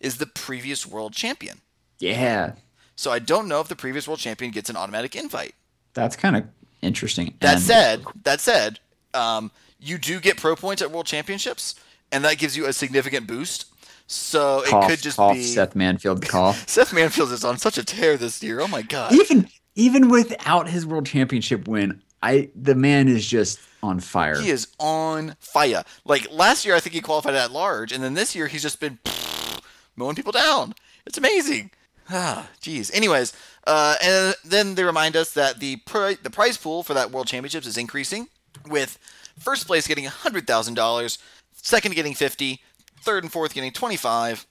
is 0.00 0.18
the 0.18 0.26
previous 0.26 0.84
world 0.86 1.12
champion. 1.12 1.60
Yeah, 2.00 2.52
So 2.96 3.10
I 3.12 3.18
don't 3.18 3.48
know 3.48 3.60
if 3.60 3.68
the 3.68 3.76
previous 3.76 4.06
world 4.08 4.20
champion 4.20 4.50
gets 4.50 4.68
an 4.68 4.76
automatic 4.76 5.14
invite. 5.16 5.54
that's 5.94 6.16
kind 6.16 6.36
of 6.36 6.44
interesting. 6.82 7.34
That 7.40 7.54
And- 7.54 7.62
said, 7.62 8.04
that 8.24 8.40
said, 8.40 8.80
um, 9.14 9.50
you 9.80 9.98
do 9.98 10.20
get 10.20 10.36
pro 10.36 10.56
points 10.56 10.82
at 10.82 10.90
world 10.90 11.06
championships, 11.06 11.74
and 12.12 12.24
that 12.24 12.38
gives 12.38 12.56
you 12.56 12.66
a 12.66 12.72
significant 12.72 13.26
boost. 13.26 13.66
So 14.06 14.62
it 14.62 14.70
cough, 14.70 14.88
could 14.88 15.00
just 15.02 15.16
cough, 15.18 15.34
be 15.34 15.42
Seth 15.42 15.74
Manfield 15.74 16.26
cough. 16.28 16.66
Seth 16.68 16.92
Manfield 16.92 17.30
is 17.32 17.44
on 17.44 17.58
such 17.58 17.76
a 17.78 17.84
tear 17.84 18.16
this 18.16 18.42
year. 18.42 18.60
Oh 18.60 18.66
my 18.68 18.82
god! 18.82 19.12
even 19.12 19.48
even 19.74 20.08
without 20.08 20.68
his 20.68 20.86
world 20.86 21.04
championship 21.06 21.68
win, 21.68 22.00
I 22.22 22.48
the 22.54 22.74
man 22.74 23.08
is 23.08 23.26
just 23.26 23.60
on 23.82 24.00
fire. 24.00 24.40
He 24.40 24.48
is 24.50 24.68
on 24.78 25.36
fire. 25.40 25.84
Like 26.06 26.26
last 26.32 26.64
year, 26.64 26.74
I 26.74 26.80
think 26.80 26.94
he 26.94 27.00
qualified 27.02 27.34
at 27.34 27.52
large, 27.52 27.92
and 27.92 28.02
then 28.02 28.14
this 28.14 28.34
year 28.34 28.46
he's 28.46 28.62
just 28.62 28.80
been 28.80 28.98
mowing 29.96 30.16
people 30.16 30.32
down. 30.32 30.74
It's 31.06 31.18
amazing. 31.18 31.70
Ah, 32.10 32.48
jeez. 32.62 32.90
Anyways, 32.94 33.34
uh, 33.66 33.96
and 34.02 34.34
then 34.44 34.74
they 34.74 34.84
remind 34.84 35.16
us 35.16 35.32
that 35.34 35.60
the 35.60 35.76
pri- 35.76 36.18
the 36.22 36.30
prize 36.30 36.56
pool 36.56 36.82
for 36.82 36.94
that 36.94 37.10
World 37.10 37.26
Championships 37.26 37.66
is 37.66 37.76
increasing, 37.76 38.28
with 38.66 38.98
first 39.38 39.66
place 39.66 39.86
getting 39.86 40.04
hundred 40.04 40.46
thousand 40.46 40.74
dollars, 40.74 41.18
second 41.54 41.94
getting 41.94 42.14
fifty, 42.14 42.62
third 43.00 43.24
and 43.24 43.32
fourth 43.32 43.54
getting 43.54 43.72
twenty 43.72 43.96
five, 43.96 44.46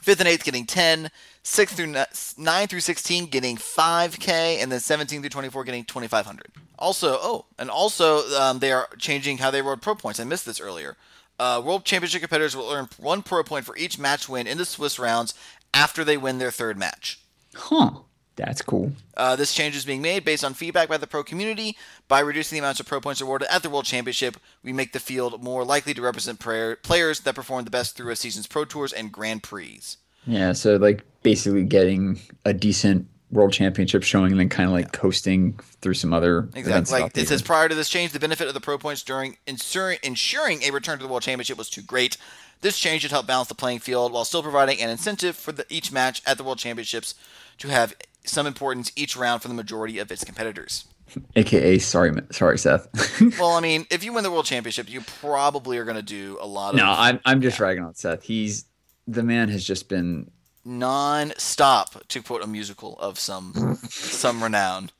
fifth 0.00 0.20
and 0.20 0.28
eighth 0.28 0.44
getting 0.44 0.66
10 0.66 1.10
sixth 1.42 1.76
through 1.76 1.86
ni- 1.86 2.04
9 2.36 2.68
through 2.68 2.80
16 2.80 3.26
getting 3.26 3.56
5k 3.56 4.28
and 4.62 4.70
then 4.70 4.80
17 4.80 5.20
through 5.20 5.30
24 5.30 5.64
getting 5.64 5.84
2500 5.84 6.52
also 6.78 7.18
oh 7.20 7.46
and 7.58 7.70
also 7.70 8.18
um, 8.38 8.58
they 8.58 8.72
are 8.72 8.88
changing 8.98 9.38
how 9.38 9.50
they 9.50 9.60
reward 9.60 9.82
pro 9.82 9.94
points. 9.94 10.20
I 10.20 10.24
missed 10.24 10.46
this 10.46 10.60
earlier. 10.60 10.96
Uh, 11.38 11.62
world 11.64 11.84
championship 11.84 12.20
competitors 12.20 12.56
will 12.56 12.70
earn 12.70 12.88
one 12.98 13.22
pro 13.22 13.42
point 13.42 13.64
for 13.64 13.76
each 13.76 13.98
match 13.98 14.28
win 14.28 14.46
in 14.46 14.58
the 14.58 14.64
swiss 14.64 14.98
rounds 14.98 15.34
after 15.74 16.04
they 16.04 16.16
win 16.16 16.38
their 16.38 16.50
third 16.50 16.78
match. 16.78 17.20
Huh. 17.54 17.90
That's 18.38 18.62
cool. 18.62 18.92
uh, 19.16 19.36
this 19.36 19.52
change 19.52 19.76
is 19.76 19.84
being 19.84 20.00
made 20.00 20.24
based 20.24 20.44
on 20.44 20.54
feedback 20.54 20.88
by 20.88 20.96
the 20.96 21.06
pro 21.06 21.24
community. 21.24 21.76
By 22.06 22.20
reducing 22.20 22.56
the 22.56 22.60
amounts 22.60 22.80
of 22.80 22.86
pro 22.86 23.00
points 23.00 23.20
awarded 23.20 23.48
at 23.50 23.62
the 23.62 23.70
World 23.70 23.84
Championship, 23.84 24.36
we 24.62 24.72
make 24.72 24.92
the 24.92 25.00
field 25.00 25.42
more 25.42 25.64
likely 25.64 25.92
to 25.94 26.02
represent 26.02 26.38
prayer, 26.38 26.76
players 26.76 27.20
that 27.20 27.34
perform 27.34 27.64
the 27.64 27.70
best 27.70 27.96
through 27.96 28.12
a 28.12 28.16
season's 28.16 28.46
pro 28.46 28.64
tours 28.64 28.92
and 28.92 29.10
Grand 29.12 29.42
Prix. 29.42 29.80
Yeah, 30.26 30.52
so 30.52 30.76
like 30.76 31.04
basically 31.22 31.64
getting 31.64 32.20
a 32.44 32.54
decent 32.54 33.08
world 33.30 33.52
championship 33.52 34.02
showing 34.02 34.32
and 34.32 34.40
then 34.40 34.48
kind 34.48 34.68
of 34.68 34.72
like 34.72 34.92
coasting 34.92 35.58
through 35.80 35.94
some 35.94 36.12
other. 36.12 36.48
Exactly. 36.54 37.00
Like 37.00 37.16
it 37.16 37.28
says 37.28 37.42
prior 37.42 37.68
to 37.68 37.74
this 37.74 37.88
change, 37.88 38.12
the 38.12 38.20
benefit 38.20 38.48
of 38.48 38.54
the 38.54 38.60
pro 38.60 38.78
points 38.78 39.02
during 39.02 39.36
ensuring, 39.46 39.98
ensuring 40.02 40.62
a 40.62 40.70
return 40.70 40.98
to 40.98 41.02
the 41.02 41.08
World 41.10 41.22
Championship 41.22 41.58
was 41.58 41.68
too 41.68 41.82
great. 41.82 42.16
This 42.60 42.78
change 42.78 43.02
should 43.02 43.10
help 43.10 43.26
balance 43.26 43.48
the 43.48 43.54
playing 43.54 43.78
field 43.80 44.12
while 44.12 44.24
still 44.24 44.42
providing 44.42 44.80
an 44.80 44.90
incentive 44.90 45.36
for 45.36 45.52
the, 45.52 45.64
each 45.68 45.92
match 45.92 46.22
at 46.26 46.38
the 46.38 46.44
World 46.44 46.58
Championships 46.58 47.14
to 47.58 47.68
have 47.68 47.94
some 48.28 48.46
importance 48.46 48.92
each 48.96 49.16
round 49.16 49.42
for 49.42 49.48
the 49.48 49.54
majority 49.54 49.98
of 49.98 50.10
its 50.12 50.24
competitors. 50.24 50.84
AKA 51.36 51.78
sorry, 51.78 52.12
sorry, 52.30 52.58
Seth. 52.58 52.86
well, 53.40 53.52
I 53.52 53.60
mean, 53.60 53.86
if 53.90 54.04
you 54.04 54.12
win 54.12 54.22
the 54.24 54.30
World 54.30 54.44
Championship, 54.44 54.90
you 54.90 55.00
probably 55.20 55.78
are 55.78 55.84
going 55.84 55.96
to 55.96 56.02
do 56.02 56.36
a 56.40 56.46
lot 56.46 56.70
of 56.74 56.76
no, 56.76 56.84
I'm 56.86 57.18
I'm 57.24 57.40
just 57.40 57.58
ragging 57.60 57.82
on 57.84 57.94
Seth. 57.94 58.22
He's 58.24 58.66
the 59.06 59.22
man 59.22 59.48
has 59.48 59.64
just 59.64 59.88
been 59.88 60.30
non-stop, 60.64 62.06
to 62.08 62.22
quote 62.22 62.42
a 62.42 62.46
musical 62.46 62.98
of 62.98 63.18
some 63.18 63.78
some 63.88 64.42
renown. 64.42 64.90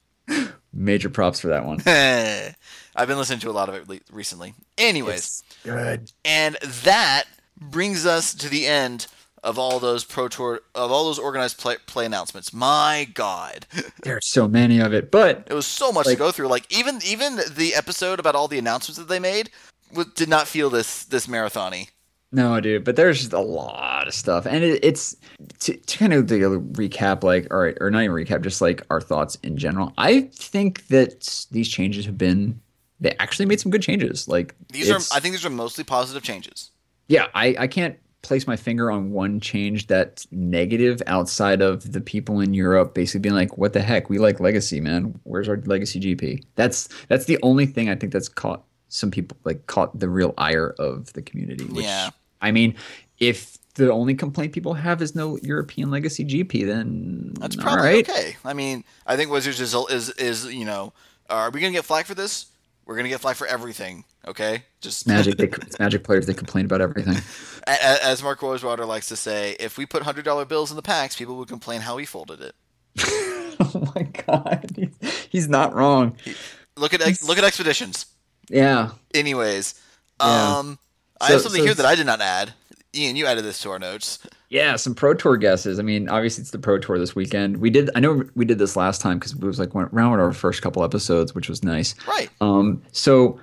major 0.72 1.10
props 1.10 1.40
for 1.40 1.48
that 1.48 1.64
one. 1.66 1.80
I've 1.86 3.06
been 3.08 3.18
listening 3.18 3.40
to 3.40 3.50
a 3.50 3.52
lot 3.52 3.68
of 3.68 3.74
it 3.74 3.88
le- 3.88 4.00
recently. 4.10 4.54
Anyways, 4.76 5.18
It's 5.18 5.44
good. 5.64 6.10
and 6.24 6.56
that 6.84 7.24
brings 7.60 8.06
us 8.06 8.34
to 8.34 8.48
the 8.48 8.66
end 8.66 9.06
of 9.44 9.58
all 9.58 9.78
those 9.78 10.04
pro 10.04 10.28
tour 10.28 10.60
of 10.74 10.90
all 10.90 11.04
those 11.06 11.18
organized 11.18 11.58
play, 11.58 11.76
play 11.86 12.06
announcements. 12.06 12.52
My 12.52 13.08
God, 13.14 13.66
There's 14.02 14.26
so 14.26 14.48
many 14.48 14.78
of 14.80 14.92
it, 14.92 15.10
but 15.10 15.44
it 15.50 15.54
was 15.54 15.66
so 15.66 15.92
much 15.92 16.06
Like- 16.06 16.16
to 16.16 16.18
go 16.18 16.30
through. 16.32 16.48
Like 16.48 16.66
even 16.72 17.00
even 17.04 17.36
the 17.54 17.74
episode 17.74 18.18
about 18.20 18.34
all 18.34 18.48
the 18.48 18.58
announcements 18.58 18.98
that 18.98 19.08
they 19.08 19.18
made 19.20 19.50
did 20.14 20.28
not 20.28 20.46
feel 20.48 20.70
this 20.70 21.04
this 21.04 21.26
marathony. 21.26 21.90
No, 22.30 22.60
dude, 22.60 22.84
but 22.84 22.94
there's 22.96 23.32
a 23.32 23.38
lot 23.40 24.06
of 24.06 24.12
stuff, 24.12 24.44
and 24.44 24.62
it, 24.62 24.84
it's 24.84 25.16
to, 25.60 25.74
to 25.74 25.96
kind 25.98 26.12
of 26.12 26.26
recap, 26.26 27.22
like, 27.22 27.50
all 27.50 27.60
right, 27.60 27.74
or 27.80 27.90
not 27.90 28.02
even 28.02 28.14
recap, 28.14 28.42
just 28.42 28.60
like 28.60 28.82
our 28.90 29.00
thoughts 29.00 29.38
in 29.42 29.56
general. 29.56 29.94
I 29.96 30.28
think 30.34 30.88
that 30.88 31.46
these 31.50 31.70
changes 31.70 32.04
have 32.04 32.18
been 32.18 32.60
they 33.00 33.12
actually 33.18 33.46
made 33.46 33.60
some 33.60 33.70
good 33.72 33.80
changes. 33.82 34.28
Like 34.28 34.54
These 34.72 34.90
are 34.90 34.96
I 35.16 35.20
think 35.20 35.34
these 35.36 35.46
are 35.46 35.50
mostly 35.50 35.84
positive 35.84 36.22
changes. 36.22 36.70
yeah, 37.06 37.28
I, 37.34 37.56
I 37.60 37.66
can't 37.66 37.96
place 38.22 38.46
my 38.46 38.56
finger 38.56 38.90
on 38.90 39.12
one 39.12 39.40
change 39.40 39.86
that's 39.86 40.26
negative 40.32 41.00
outside 41.06 41.62
of 41.62 41.92
the 41.92 42.00
people 42.00 42.40
in 42.40 42.52
Europe 42.54 42.94
basically 42.94 43.20
being 43.20 43.34
like, 43.34 43.56
"What 43.58 43.72
the 43.72 43.80
heck? 43.82 44.10
We 44.10 44.18
like 44.18 44.40
legacy, 44.40 44.80
man. 44.80 45.18
Where's 45.24 45.48
our 45.48 45.56
legacy 45.64 46.00
GP?" 46.00 46.42
That's 46.56 46.88
that's 47.08 47.26
the 47.26 47.38
only 47.42 47.66
thing 47.66 47.88
I 47.88 47.94
think 47.94 48.12
that's 48.12 48.28
caught 48.28 48.64
some 48.88 49.10
people 49.10 49.36
like 49.44 49.66
caught 49.66 49.98
the 49.98 50.08
real 50.08 50.34
ire 50.38 50.74
of 50.78 51.12
the 51.12 51.22
community. 51.22 51.64
Which, 51.64 51.84
Yeah. 51.84 52.10
I 52.40 52.52
mean, 52.52 52.74
if 53.18 53.58
the 53.74 53.92
only 53.92 54.14
complaint 54.14 54.52
people 54.52 54.74
have 54.74 55.00
is 55.02 55.14
no 55.14 55.38
European 55.42 55.90
legacy 55.90 56.24
GP, 56.24 56.66
then 56.66 57.34
That's 57.38 57.54
probably 57.56 57.84
right. 57.84 58.08
okay. 58.08 58.36
I 58.44 58.52
mean, 58.54 58.84
I 59.06 59.16
think 59.16 59.30
Wizards 59.30 59.60
is 59.60 59.74
is 59.90 60.10
is 60.10 60.46
you 60.46 60.64
know, 60.64 60.92
are 61.30 61.50
we 61.50 61.60
gonna 61.60 61.72
get 61.72 61.84
flack 61.84 62.06
for 62.06 62.14
this? 62.14 62.46
We're 62.86 62.96
gonna 62.96 63.08
get 63.10 63.20
flack 63.20 63.36
for 63.36 63.46
everything. 63.46 64.04
Okay, 64.28 64.62
just 64.82 65.06
Magic, 65.06 65.38
they, 65.38 65.44
it's 65.44 65.78
Magic 65.78 66.04
players. 66.04 66.26
They 66.26 66.34
complain 66.34 66.66
about 66.66 66.82
everything. 66.82 67.16
As 67.66 68.22
Mark 68.22 68.42
Rosewater 68.42 68.84
likes 68.84 69.08
to 69.08 69.16
say, 69.16 69.56
if 69.58 69.78
we 69.78 69.86
put 69.86 70.02
hundred 70.02 70.26
dollar 70.26 70.44
bills 70.44 70.70
in 70.70 70.76
the 70.76 70.82
packs, 70.82 71.16
people 71.16 71.36
would 71.36 71.48
complain 71.48 71.80
how 71.80 71.96
we 71.96 72.04
folded 72.04 72.40
it. 72.42 72.54
oh 73.60 73.90
my 73.94 74.02
god, 74.26 74.70
he's, 74.76 75.26
he's 75.30 75.48
not 75.48 75.74
wrong. 75.74 76.14
Look 76.76 76.92
at 76.92 77.00
ex- 77.00 77.26
look 77.26 77.38
at 77.38 77.44
expeditions. 77.44 78.04
Yeah, 78.50 78.90
Anyways, 79.14 79.74
Yeah. 80.20 80.58
um, 80.58 80.78
I 81.20 81.28
have 81.32 81.40
something 81.40 81.60
so 81.60 81.66
here 81.66 81.74
that 81.74 81.86
I 81.86 81.94
did 81.94 82.06
not 82.06 82.20
add. 82.20 82.52
Ian, 82.94 83.16
you 83.16 83.26
added 83.26 83.44
this 83.44 83.60
to 83.62 83.70
our 83.70 83.78
notes. 83.78 84.18
Yeah, 84.48 84.76
some 84.76 84.94
Pro 84.94 85.12
Tour 85.12 85.36
guesses. 85.36 85.78
I 85.78 85.82
mean, 85.82 86.08
obviously 86.08 86.42
it's 86.42 86.50
the 86.50 86.58
Pro 86.58 86.78
Tour 86.78 86.98
this 86.98 87.14
weekend. 87.14 87.58
We 87.58 87.68
did. 87.70 87.90
I 87.94 88.00
know 88.00 88.24
we 88.34 88.44
did 88.46 88.58
this 88.58 88.76
last 88.76 89.00
time 89.00 89.18
because 89.18 89.32
it 89.32 89.40
was 89.42 89.58
like 89.58 89.74
one, 89.74 89.88
around 89.92 90.20
our 90.20 90.32
first 90.32 90.62
couple 90.62 90.82
episodes, 90.84 91.34
which 91.34 91.48
was 91.48 91.62
nice. 91.62 91.94
Right. 92.06 92.30
Um, 92.40 92.82
so 92.92 93.38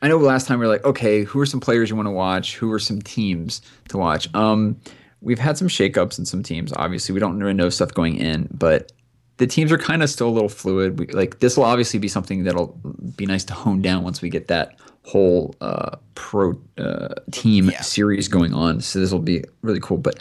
I 0.00 0.08
know 0.08 0.16
last 0.16 0.46
time 0.46 0.58
we 0.58 0.66
were 0.66 0.72
like, 0.72 0.84
okay, 0.84 1.24
who 1.24 1.40
are 1.40 1.46
some 1.46 1.60
players 1.60 1.90
you 1.90 1.96
want 1.96 2.06
to 2.06 2.12
watch? 2.12 2.56
Who 2.56 2.72
are 2.72 2.78
some 2.78 3.02
teams 3.02 3.60
to 3.88 3.98
watch? 3.98 4.32
Um, 4.34 4.80
we've 5.20 5.38
had 5.38 5.58
some 5.58 5.68
shakeups 5.68 6.18
in 6.18 6.24
some 6.24 6.42
teams. 6.42 6.72
Obviously, 6.76 7.12
we 7.12 7.20
don't 7.20 7.38
really 7.38 7.54
know 7.54 7.68
stuff 7.68 7.92
going 7.92 8.16
in, 8.16 8.48
but 8.52 8.92
the 9.36 9.46
teams 9.46 9.72
are 9.72 9.78
kind 9.78 10.02
of 10.02 10.08
still 10.08 10.28
a 10.28 10.30
little 10.30 10.48
fluid. 10.48 10.98
We, 10.98 11.06
like 11.08 11.40
this 11.40 11.56
will 11.56 11.64
obviously 11.64 11.98
be 11.98 12.08
something 12.08 12.44
that'll 12.44 12.78
be 13.16 13.26
nice 13.26 13.44
to 13.44 13.54
hone 13.54 13.82
down 13.82 14.04
once 14.04 14.22
we 14.22 14.30
get 14.30 14.48
that 14.48 14.76
whole 15.02 15.54
uh, 15.60 15.96
pro 16.14 16.58
uh, 16.78 17.14
team 17.30 17.68
Yeah. 17.70 17.82
series 17.82 18.28
going 18.28 18.54
on. 18.54 18.80
So 18.80 19.00
this 19.00 19.12
will 19.12 19.18
be 19.18 19.44
really 19.62 19.80
cool. 19.80 19.98
But 19.98 20.18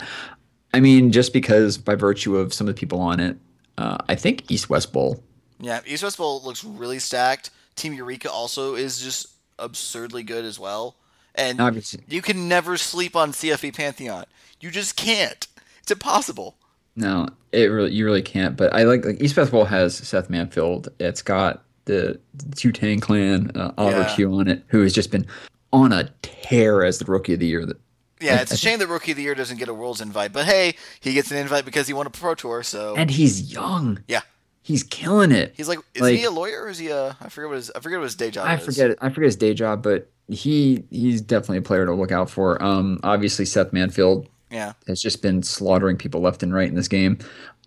I 0.73 0.79
mean, 0.79 1.11
just 1.11 1.31
because 1.31 1.77
by 1.77 1.95
virtue 1.95 2.35
of 2.35 2.53
some 2.53 2.67
of 2.67 2.75
the 2.75 2.79
people 2.79 2.99
on 2.99 3.19
it, 3.19 3.37
uh, 3.77 3.97
I 4.09 4.15
think 4.15 4.51
East 4.51 4.69
West 4.69 4.91
Bowl. 4.91 5.23
Yeah, 5.59 5.79
East 5.85 6.03
West 6.03 6.17
Bowl 6.17 6.41
looks 6.43 6.63
really 6.63 6.99
stacked. 6.99 7.51
Team 7.75 7.93
Eureka 7.93 8.29
also 8.29 8.75
is 8.75 8.99
just 9.01 9.27
absurdly 9.59 10.23
good 10.23 10.45
as 10.45 10.59
well. 10.59 10.95
And 11.35 11.59
Obviously, 11.59 12.03
you 12.07 12.21
can 12.21 12.47
never 12.47 12.77
sleep 12.77 13.15
on 13.15 13.31
CFB 13.31 13.75
Pantheon. 13.75 14.25
You 14.59 14.69
just 14.71 14.95
can't. 14.95 15.47
It's 15.81 15.91
impossible. 15.91 16.55
No, 16.95 17.27
it 17.51 17.65
really 17.71 17.91
you 17.91 18.05
really 18.05 18.21
can't. 18.21 18.55
But 18.55 18.73
I 18.73 18.83
like 18.83 19.03
like 19.03 19.19
East 19.21 19.35
West 19.35 19.51
Bowl 19.51 19.65
has 19.65 19.95
Seth 19.95 20.29
Manfield. 20.29 20.89
It's 20.99 21.21
got 21.23 21.63
the, 21.85 22.19
the 22.35 22.55
Two 22.55 22.71
Tang 22.71 22.99
Clan, 22.99 23.51
uh, 23.55 23.71
Oliver 23.77 24.01
Yeah. 24.01 24.15
Q 24.15 24.33
on 24.35 24.47
it, 24.47 24.63
who 24.67 24.81
has 24.81 24.93
just 24.93 25.09
been 25.11 25.25
on 25.71 25.91
a 25.91 26.07
tear 26.21 26.83
as 26.83 26.99
the 26.99 27.05
rookie 27.05 27.33
of 27.33 27.39
the 27.39 27.47
year. 27.47 27.65
That 27.65 27.77
Yeah, 28.21 28.39
it's 28.41 28.51
a 28.51 28.57
shame 28.57 28.77
that 28.79 28.87
Rookie 28.87 29.11
of 29.11 29.17
the 29.17 29.23
Year 29.23 29.33
doesn't 29.33 29.57
get 29.57 29.67
a 29.69 29.73
Worlds 29.73 30.01
invite, 30.01 30.31
but 30.31 30.45
hey, 30.45 30.75
he 31.01 31.13
gets 31.13 31.31
an 31.31 31.37
invite 31.37 31.65
because 31.65 31.87
he 31.87 31.93
won 31.93 32.05
a 32.05 32.11
Pro 32.11 32.35
Tour. 32.35 32.61
So 32.61 32.95
and 32.95 33.09
he's 33.09 33.51
young. 33.51 34.03
yeah, 34.07 34.21
He's 34.65 34.81
killing 34.83 35.31
it. 35.31 35.53
he's 35.57 35.67
like, 35.67 35.79
is 35.93 36.01
Like- 36.01 36.17
he 36.17 36.23
a 36.23 36.31
lawyer 36.31 36.63
or 36.63 36.69
is 36.69 36.77
he 36.79 36.87
a? 36.87 37.15
I 37.21 37.29
forget 37.29 37.49
what 37.49 37.55
his 37.57 37.71
I 37.75 37.79
forget 37.81 37.99
what 37.99 38.05
his 38.05 38.15
day 38.15 38.31
job 38.31 38.47
I 38.47 38.55
is. 38.55 38.65
forget. 38.65 38.97
I 39.01 39.09
forget 39.09 39.25
his 39.25 39.35
day 39.35 39.53
job, 39.53 39.83
but 39.83 40.09
he 40.29 40.83
he's 40.89 41.19
definitely 41.21 41.57
a 41.57 41.61
player 41.63 41.85
to 41.85 41.93
look 41.93 42.11
out 42.11 42.29
for. 42.29 42.61
Um, 42.63 42.99
obviously 43.03 43.43
Seth 43.45 43.71
Manfield 43.71 44.27
Yeah, 44.49 44.73
has 44.87 45.01
just 45.01 45.21
been 45.21 45.43
slaughtering 45.43 45.97
people 45.97 46.21
left 46.21 46.43
and 46.43 46.53
right 46.53 46.67
in 46.69 46.75
this 46.75 46.87
game. 46.87 47.17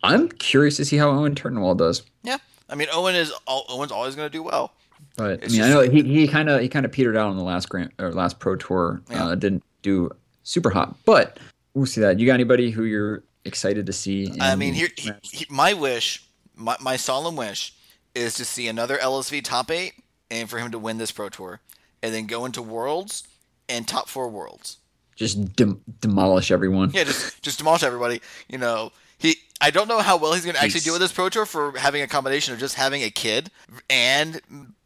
I'm 0.03 0.29
curious 0.29 0.77
to 0.79 0.85
see 0.85 0.97
how 0.97 1.11
Owen 1.11 1.35
Turtenwald 1.35 1.79
does. 1.79 2.03
yeah. 2.23 2.39
I 2.69 2.75
mean, 2.75 2.89
Owen 2.93 3.15
is 3.15 3.33
Owen's 3.47 3.93
always 3.93 4.17
going 4.17 4.27
to 4.27 4.33
do 4.33 4.43
well. 4.43 4.73
But 5.17 5.43
It's 5.45 5.55
I 5.55 5.59
mean, 5.59 5.63
I 5.67 5.69
know 5.69 5.81
he 5.83 6.03
he 6.03 6.27
kind 6.27 6.49
of 6.49 6.61
he 6.61 6.69
kind 6.69 6.85
of 6.87 6.93
petered 6.93 7.17
out 7.17 7.29
on 7.29 7.37
the 7.37 7.45
last 7.45 7.69
grant 7.69 7.93
or 7.99 8.11
last 8.13 8.39
pro 8.41 8.57
tour. 8.57 9.03
Yeah. 9.11 9.27
Uh, 9.27 9.35
didn't 9.35 9.63
do 9.83 10.11
super 10.43 10.71
hot, 10.71 10.97
but 11.05 11.39
we'll 11.75 11.87
see 11.87 12.01
that. 12.01 12.19
You 12.19 12.27
got 12.27 12.35
anybody 12.35 12.71
who 12.71 12.85
you're 12.85 13.23
excited 13.45 13.87
to 13.87 13.93
see? 13.93 14.33
I 14.41 14.57
mean, 14.57 14.75
here, 14.75 14.89
he, 14.97 15.13
he, 15.23 15.47
my 15.49 15.75
wish, 15.75 16.26
my, 16.57 16.77
my 16.81 16.97
solemn 16.97 17.37
wish, 17.37 17.75
is 18.15 18.35
to 18.35 18.45
see 18.45 18.67
another 18.69 18.97
LSV 18.97 19.45
top 19.45 19.71
eight 19.71 19.93
and 20.31 20.49
for 20.51 20.59
him 20.59 20.71
to 20.73 20.79
win 20.79 20.99
this 20.99 21.13
Pro 21.13 21.29
Tour, 21.29 21.61
and 22.03 22.13
then 22.15 22.27
go 22.27 22.45
into 22.45 22.63
Worlds 22.63 23.27
and 23.69 23.87
top 23.87 24.09
four 24.09 24.29
Worlds. 24.29 24.79
just 25.15 25.55
dem- 25.55 25.83
demolish 26.01 26.51
everyone. 26.51 26.91
Yeah, 26.93 27.05
just 27.05 27.43
just 27.43 27.59
demolish 27.59 27.83
everybody. 27.83 28.21
You 28.49 28.59
know, 28.59 28.93
he. 29.19 29.37
I 29.59 29.71
don't 29.71 29.89
know 29.89 30.01
how 30.01 30.19
well 30.19 30.35
he's 30.35 30.45
going 30.45 30.55
to 30.55 30.63
actually 30.63 30.83
do 30.83 30.93
with 30.93 31.01
this 31.01 31.13
Pro 31.13 31.31
Tour 31.31 31.47
for 31.47 31.79
having 31.79 32.03
a 32.03 32.07
combination 32.07 32.53
of 32.53 32.61
just 32.61 32.75
having 32.75 33.03
a 33.03 33.09
kid 33.09 33.51
and 33.89 34.39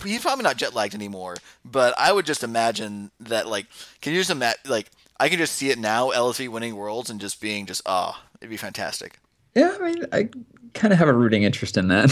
he's 0.05 0.23
probably 0.23 0.45
not 0.45 0.59
jet 0.59 0.75
lagged 0.75 0.95
anymore. 0.95 1.35
But 1.65 1.93
I 1.99 2.13
would 2.13 2.25
just 2.25 2.45
imagine 2.45 3.11
that, 3.19 3.49
like, 3.49 3.67
can 4.01 4.13
you 4.13 4.21
just 4.21 4.31
imagine, 4.31 4.61
like, 4.69 4.89
I 5.19 5.29
can 5.29 5.39
just 5.39 5.57
see 5.57 5.71
it 5.71 5.79
now, 5.81 6.11
LSV 6.11 6.49
winning 6.51 6.77
Worlds 6.77 7.11
and 7.11 7.21
just 7.21 7.41
being 7.41 7.67
just, 7.67 7.83
ah, 7.85 8.23
it'd 8.41 8.49
be 8.49 8.57
fantastic. 8.57 9.19
Yeah, 9.57 9.77
I 9.81 9.85
mean, 9.91 10.05
I 10.13 10.29
kind 10.75 10.93
of 10.93 10.99
have 10.99 11.09
a 11.09 11.13
rooting 11.13 11.43
interest 11.43 11.77
in 11.77 11.89
that. 11.89 12.11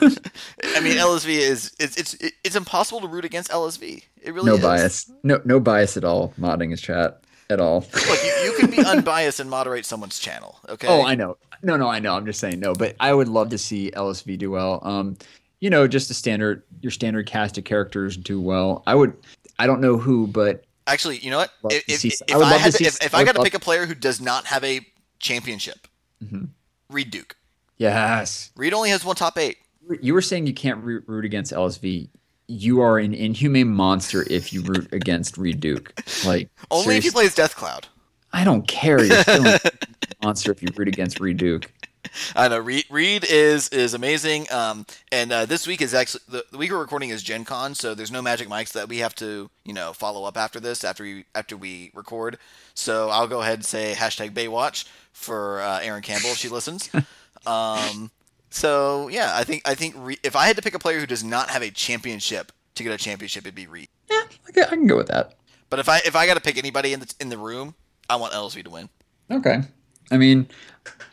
I 0.00 0.80
mean, 0.80 0.96
LSV 0.96 1.28
is 1.28 1.72
it's 1.78 1.96
it's 1.96 2.14
it's 2.44 2.56
impossible 2.56 3.00
to 3.00 3.08
root 3.08 3.24
against 3.24 3.50
LSV. 3.50 4.02
It 4.22 4.34
really 4.34 4.46
no 4.46 4.54
is. 4.56 4.60
bias, 4.62 5.10
no 5.22 5.40
no 5.44 5.60
bias 5.60 5.96
at 5.96 6.04
all. 6.04 6.32
Modding 6.38 6.70
his 6.70 6.80
chat 6.80 7.22
at 7.50 7.60
all. 7.60 7.80
Look, 7.94 8.24
you, 8.24 8.32
you 8.44 8.56
can 8.58 8.70
be 8.70 8.78
unbiased 8.84 9.40
and 9.40 9.48
moderate 9.48 9.84
someone's 9.86 10.18
channel. 10.18 10.58
Okay. 10.68 10.86
Oh, 10.88 11.04
I 11.04 11.14
know. 11.14 11.36
No, 11.62 11.76
no, 11.76 11.88
I 11.88 11.98
know. 12.00 12.14
I'm 12.14 12.26
just 12.26 12.40
saying 12.40 12.60
no, 12.60 12.74
but 12.74 12.96
I 13.00 13.12
would 13.14 13.28
love 13.28 13.50
to 13.50 13.58
see 13.58 13.90
LSV 13.92 14.38
do 14.38 14.50
well. 14.50 14.80
Um, 14.82 15.16
you 15.60 15.70
know, 15.70 15.88
just 15.88 16.08
the 16.08 16.14
standard 16.14 16.62
your 16.82 16.90
standard 16.90 17.26
cast 17.26 17.56
of 17.58 17.64
characters 17.64 18.16
do 18.16 18.40
well. 18.40 18.82
I 18.86 18.94
would. 18.94 19.14
I 19.58 19.66
don't 19.66 19.80
know 19.80 19.96
who, 19.96 20.26
but 20.26 20.64
Actually, 20.88 21.18
you 21.18 21.30
know 21.30 21.38
what? 21.38 21.50
If, 21.70 21.84
if, 21.88 22.00
see- 22.00 22.08
if 22.28 22.36
I 22.36 22.40
I 22.42 22.58
had 22.58 22.72
to 22.74 22.84
if, 22.84 23.02
if 23.04 23.14
I 23.14 23.20
I 23.20 23.24
got 23.24 23.34
to 23.36 23.42
pick 23.42 23.54
a 23.54 23.58
player 23.58 23.86
who 23.86 23.94
does 23.94 24.20
not 24.20 24.44
have 24.46 24.62
a 24.62 24.80
championship, 25.18 25.88
Mhm. 26.22 26.48
Reed 26.90 27.10
Duke. 27.10 27.36
Yes, 27.78 28.50
Reed 28.56 28.72
only 28.74 28.90
has 28.90 29.04
one 29.04 29.16
top 29.16 29.36
eight. 29.38 29.58
you 30.00 30.14
were 30.14 30.22
saying 30.22 30.46
you 30.46 30.54
can't 30.54 30.82
root, 30.82 31.04
root 31.06 31.24
against 31.24 31.52
LSV. 31.52 32.08
You 32.48 32.80
are 32.80 32.98
an 32.98 33.12
inhumane 33.12 33.68
monster 33.68 34.24
if 34.30 34.52
you 34.52 34.62
root 34.62 34.88
against 34.92 35.36
Reed 35.36 35.60
Duke. 35.60 35.92
Like 36.24 36.48
Only 36.70 36.96
if 36.96 37.02
he 37.04 37.10
seriously, 37.10 37.10
plays 37.10 37.34
Death 37.34 37.56
Cloud. 37.56 37.88
I 38.32 38.44
don't 38.44 38.66
care. 38.68 39.02
You're 39.04 39.22
still 39.22 39.46
a 39.46 39.60
monster 40.22 40.52
if 40.52 40.62
you 40.62 40.68
root 40.76 40.88
against 40.88 41.20
Reed 41.20 41.36
Duke. 41.38 41.70
I 42.36 42.46
know 42.48 42.60
Reed, 42.60 42.84
Reed 42.88 43.24
is 43.28 43.68
is 43.70 43.92
amazing. 43.92 44.46
Um, 44.52 44.86
and 45.10 45.32
uh, 45.32 45.44
this 45.44 45.66
week 45.66 45.82
is 45.82 45.92
actually 45.92 46.20
the, 46.28 46.44
the 46.52 46.56
week 46.58 46.70
we're 46.70 46.78
recording 46.78 47.10
is 47.10 47.22
Gen 47.22 47.44
Con, 47.44 47.74
so 47.74 47.94
there's 47.94 48.12
no 48.12 48.22
Magic 48.22 48.48
Mics 48.48 48.72
that 48.72 48.88
we 48.88 48.98
have 48.98 49.14
to 49.16 49.50
you 49.64 49.72
know 49.72 49.92
follow 49.92 50.24
up 50.24 50.36
after 50.36 50.60
this 50.60 50.84
after 50.84 51.02
we 51.02 51.24
after 51.34 51.56
we 51.56 51.90
record. 51.94 52.38
So 52.74 53.10
I'll 53.10 53.26
go 53.26 53.42
ahead 53.42 53.54
and 53.54 53.64
say 53.64 53.94
hashtag 53.96 54.30
Baywatch 54.30 54.86
for 55.12 55.60
uh, 55.60 55.80
Erin 55.80 56.02
Campbell 56.02 56.30
if 56.30 56.36
she 56.36 56.48
listens. 56.48 56.88
Um, 57.46 58.10
so 58.50 59.08
yeah, 59.08 59.32
I 59.34 59.44
think 59.44 59.62
I 59.68 59.74
think 59.74 59.94
Reed, 59.96 60.20
if 60.22 60.36
I 60.36 60.46
had 60.46 60.56
to 60.56 60.62
pick 60.62 60.74
a 60.74 60.78
player 60.78 60.98
who 61.00 61.06
does 61.06 61.24
not 61.24 61.50
have 61.50 61.62
a 61.62 61.70
championship 61.70 62.52
to 62.74 62.82
get 62.82 62.92
a 62.92 62.98
championship, 62.98 63.44
it'd 63.44 63.54
be 63.54 63.66
Reed. 63.66 63.88
Yeah, 64.10 64.22
I 64.48 64.52
can, 64.52 64.64
I 64.64 64.68
can 64.68 64.86
go 64.86 64.96
with 64.96 65.08
that. 65.08 65.34
But 65.70 65.78
if 65.78 65.88
I 65.88 65.98
if 65.98 66.14
I 66.16 66.26
got 66.26 66.34
to 66.34 66.40
pick 66.40 66.58
anybody 66.58 66.92
in 66.92 67.00
the 67.00 67.14
in 67.20 67.28
the 67.28 67.38
room, 67.38 67.74
I 68.08 68.16
want 68.16 68.32
LSV 68.32 68.64
to 68.64 68.70
win. 68.70 68.88
Okay. 69.30 69.60
I 70.10 70.16
mean, 70.16 70.46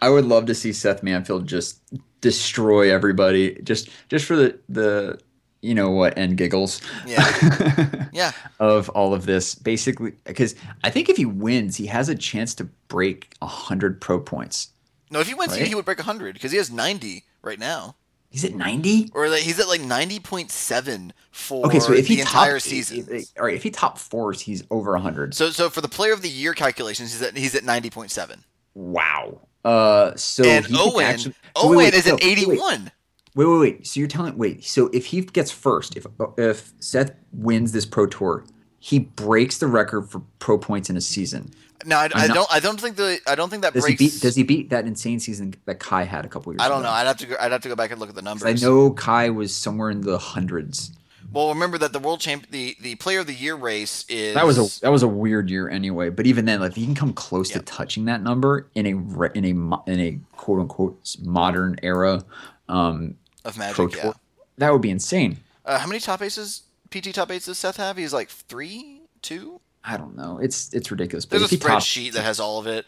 I 0.01 0.09
would 0.09 0.25
love 0.25 0.45
to 0.45 0.55
see 0.55 0.71
Seth 0.71 1.01
Manfield 1.01 1.45
just 1.45 1.81
destroy 2.21 2.93
everybody, 2.93 3.55
just 3.63 3.89
just 4.09 4.25
for 4.25 4.35
the 4.35 4.59
the 4.69 5.19
you 5.61 5.73
know 5.73 5.89
what 5.89 6.17
and 6.17 6.37
giggles. 6.37 6.81
Yeah. 7.05 7.99
Yeah. 8.13 8.31
of 8.59 8.89
all 8.89 9.15
of 9.15 9.25
this, 9.25 9.55
basically, 9.55 10.11
because 10.25 10.53
I 10.83 10.91
think 10.91 11.09
if 11.09 11.17
he 11.17 11.25
wins, 11.25 11.77
he 11.77 11.87
has 11.87 12.09
a 12.09 12.15
chance 12.15 12.53
to 12.55 12.65
break 12.89 13.33
hundred 13.41 13.99
pro 13.99 14.19
points. 14.19 14.67
No, 15.11 15.19
if 15.19 15.27
he 15.27 15.33
wins, 15.33 15.53
he, 15.55 15.61
Right? 15.61 15.67
he 15.69 15.75
would 15.75 15.85
break 15.85 15.99
100 15.99 16.33
because 16.33 16.51
he 16.51 16.57
has 16.57 16.71
90 16.71 17.23
right 17.41 17.59
now. 17.59 17.95
He's 18.29 18.43
at 18.43 18.55
ninety. 18.55 19.11
Or 19.13 19.29
like 19.29 19.41
he's 19.43 19.59
at 19.59 19.67
like 19.67 19.81
ninety 19.81 20.19
point 20.19 20.49
seven 20.49 21.13
for 21.29 21.67
Okay, 21.67 21.79
so 21.79 21.93
if 21.93 22.07
he 22.07 22.15
the 22.15 22.23
top, 22.23 22.33
entire 22.33 22.59
season. 22.59 23.07
all 23.37 23.45
right, 23.45 23.53
if 23.53 23.61
he 23.61 23.69
top 23.69 23.99
fours, 23.99 24.41
he's 24.41 24.63
over 24.71 24.97
hundred. 24.97 25.35
So 25.35 25.51
so 25.51 25.69
for 25.69 25.81
the 25.81 25.87
player 25.87 26.13
of 26.13 26.23
the 26.23 26.29
year 26.29 26.55
calculations, 26.55 27.11
he's 27.13 27.21
at 27.21 27.37
he's 27.37 27.53
at 27.53 27.63
ninety 27.63 27.91
point 27.91 28.09
seven. 28.09 28.43
Wow. 28.73 29.41
Uh, 29.63 30.15
so 30.15 30.43
and 30.43 30.65
he 30.65 30.75
Owen 30.79 31.05
actually- 31.05 31.35
Owen 31.55 31.77
wait, 31.77 31.85
wait, 31.85 31.93
is 31.93 32.07
no, 32.07 32.15
at 32.15 32.23
wait, 32.23 32.31
eighty 32.31 32.45
wait. 32.47 32.59
one. 32.59 32.91
Wait, 33.35 33.45
wait, 33.45 33.59
wait. 33.59 33.85
So 33.87 33.99
you're 33.99 34.09
telling 34.09 34.35
wait. 34.35 34.63
So 34.65 34.89
if 34.93 35.05
he 35.05 35.21
gets 35.21 35.51
first, 35.51 35.95
if 35.95 36.07
if 36.39 36.73
Seth 36.79 37.11
wins 37.33 37.71
this 37.71 37.85
pro 37.85 38.07
tour, 38.07 38.45
he 38.85 38.99
breaks 38.99 39.59
the 39.59 39.67
record 39.67 40.09
for 40.09 40.21
pro 40.39 40.57
points 40.57 40.89
in 40.89 40.97
a 40.97 41.01
season. 41.01 41.49
No, 41.85 41.95
I, 41.97 42.09
I 42.13 42.27
not- 42.27 42.33
don't 42.33 42.47
I 42.53 42.59
don't 42.59 42.79
think 42.81 42.97
the 42.97 43.17
I 43.25 43.35
don't 43.35 43.49
think 43.49 43.61
that 43.61 43.73
Does 43.73 43.83
breaks. 43.85 43.99
he 44.01 44.07
beat? 44.09 44.21
Does 44.21 44.35
he 44.35 44.43
beat 44.43 44.69
that 44.71 44.85
insane 44.85 45.21
season 45.21 45.53
that 45.65 45.79
Kai 45.79 46.03
had 46.03 46.25
a 46.25 46.27
couple 46.27 46.51
years? 46.51 46.57
Ago. 46.61 46.65
I 46.65 46.67
don't 46.67 46.79
ago? 46.79 46.89
know. 46.89 46.93
I'd 46.93 47.07
have 47.07 47.17
to 47.17 47.25
go, 47.27 47.35
I'd 47.39 47.51
have 47.53 47.61
to 47.61 47.69
go 47.69 47.75
back 47.77 47.91
and 47.91 47.99
look 48.01 48.09
at 48.09 48.15
the 48.15 48.21
numbers. 48.21 48.45
I 48.45 48.65
know 48.65 48.91
Kai 48.91 49.29
was 49.29 49.55
somewhere 49.55 49.89
in 49.89 50.01
the 50.01 50.17
hundreds. 50.17 50.91
Well, 51.31 51.49
remember 51.49 51.77
that 51.79 51.93
the 51.93 51.99
world 51.99 52.19
champ, 52.19 52.47
the 52.51 52.75
the 52.81 52.95
player 52.95 53.19
of 53.21 53.27
the 53.27 53.33
year 53.33 53.55
race 53.55 54.05
is 54.09 54.33
That 54.35 54.45
was 54.45 54.57
a 54.57 54.81
that 54.81 54.91
was 54.91 55.01
a 55.03 55.07
weird 55.07 55.49
year 55.49 55.69
anyway. 55.69 56.09
But 56.09 56.27
even 56.27 56.43
then, 56.43 56.59
like 56.59 56.71
if 56.71 56.77
you 56.77 56.85
can 56.85 56.93
come 56.95 57.13
close 57.13 57.49
Yep. 57.51 57.59
to 57.59 57.73
touching 57.73 58.05
that 58.05 58.21
number 58.21 58.67
in 58.75 58.85
a 58.85 58.89
in 59.33 59.45
a 59.45 59.89
in 59.89 59.99
a 59.99 60.19
quote 60.35 60.59
unquote 60.59 61.15
modern 61.23 61.77
era, 61.81 62.23
um, 62.67 63.15
of 63.45 63.57
Magic. 63.57 63.95
Yeah. 63.95 64.01
Tour, 64.03 64.15
that 64.57 64.71
would 64.73 64.81
be 64.81 64.89
insane. 64.91 65.37
Uh, 65.65 65.79
how 65.79 65.87
many 65.87 65.99
top 65.99 66.21
aces, 66.21 66.63
PT 67.01 67.13
top 67.13 67.31
eights 67.31 67.45
does 67.45 67.57
Seth 67.57 67.77
have? 67.77 67.97
He's 67.97 68.13
like 68.13 68.29
three, 68.29 69.01
two. 69.21 69.59
I 69.83 69.97
don't 69.97 70.15
know. 70.15 70.39
It's 70.41 70.73
it's 70.73 70.91
ridiculous. 70.91 71.25
But 71.25 71.39
There's 71.39 71.51
a 71.51 71.55
he 71.55 71.59
top- 71.59 71.81
spreadsheet 71.81 72.13
that 72.13 72.23
has 72.23 72.39
all 72.39 72.59
of 72.59 72.67
it. 72.67 72.85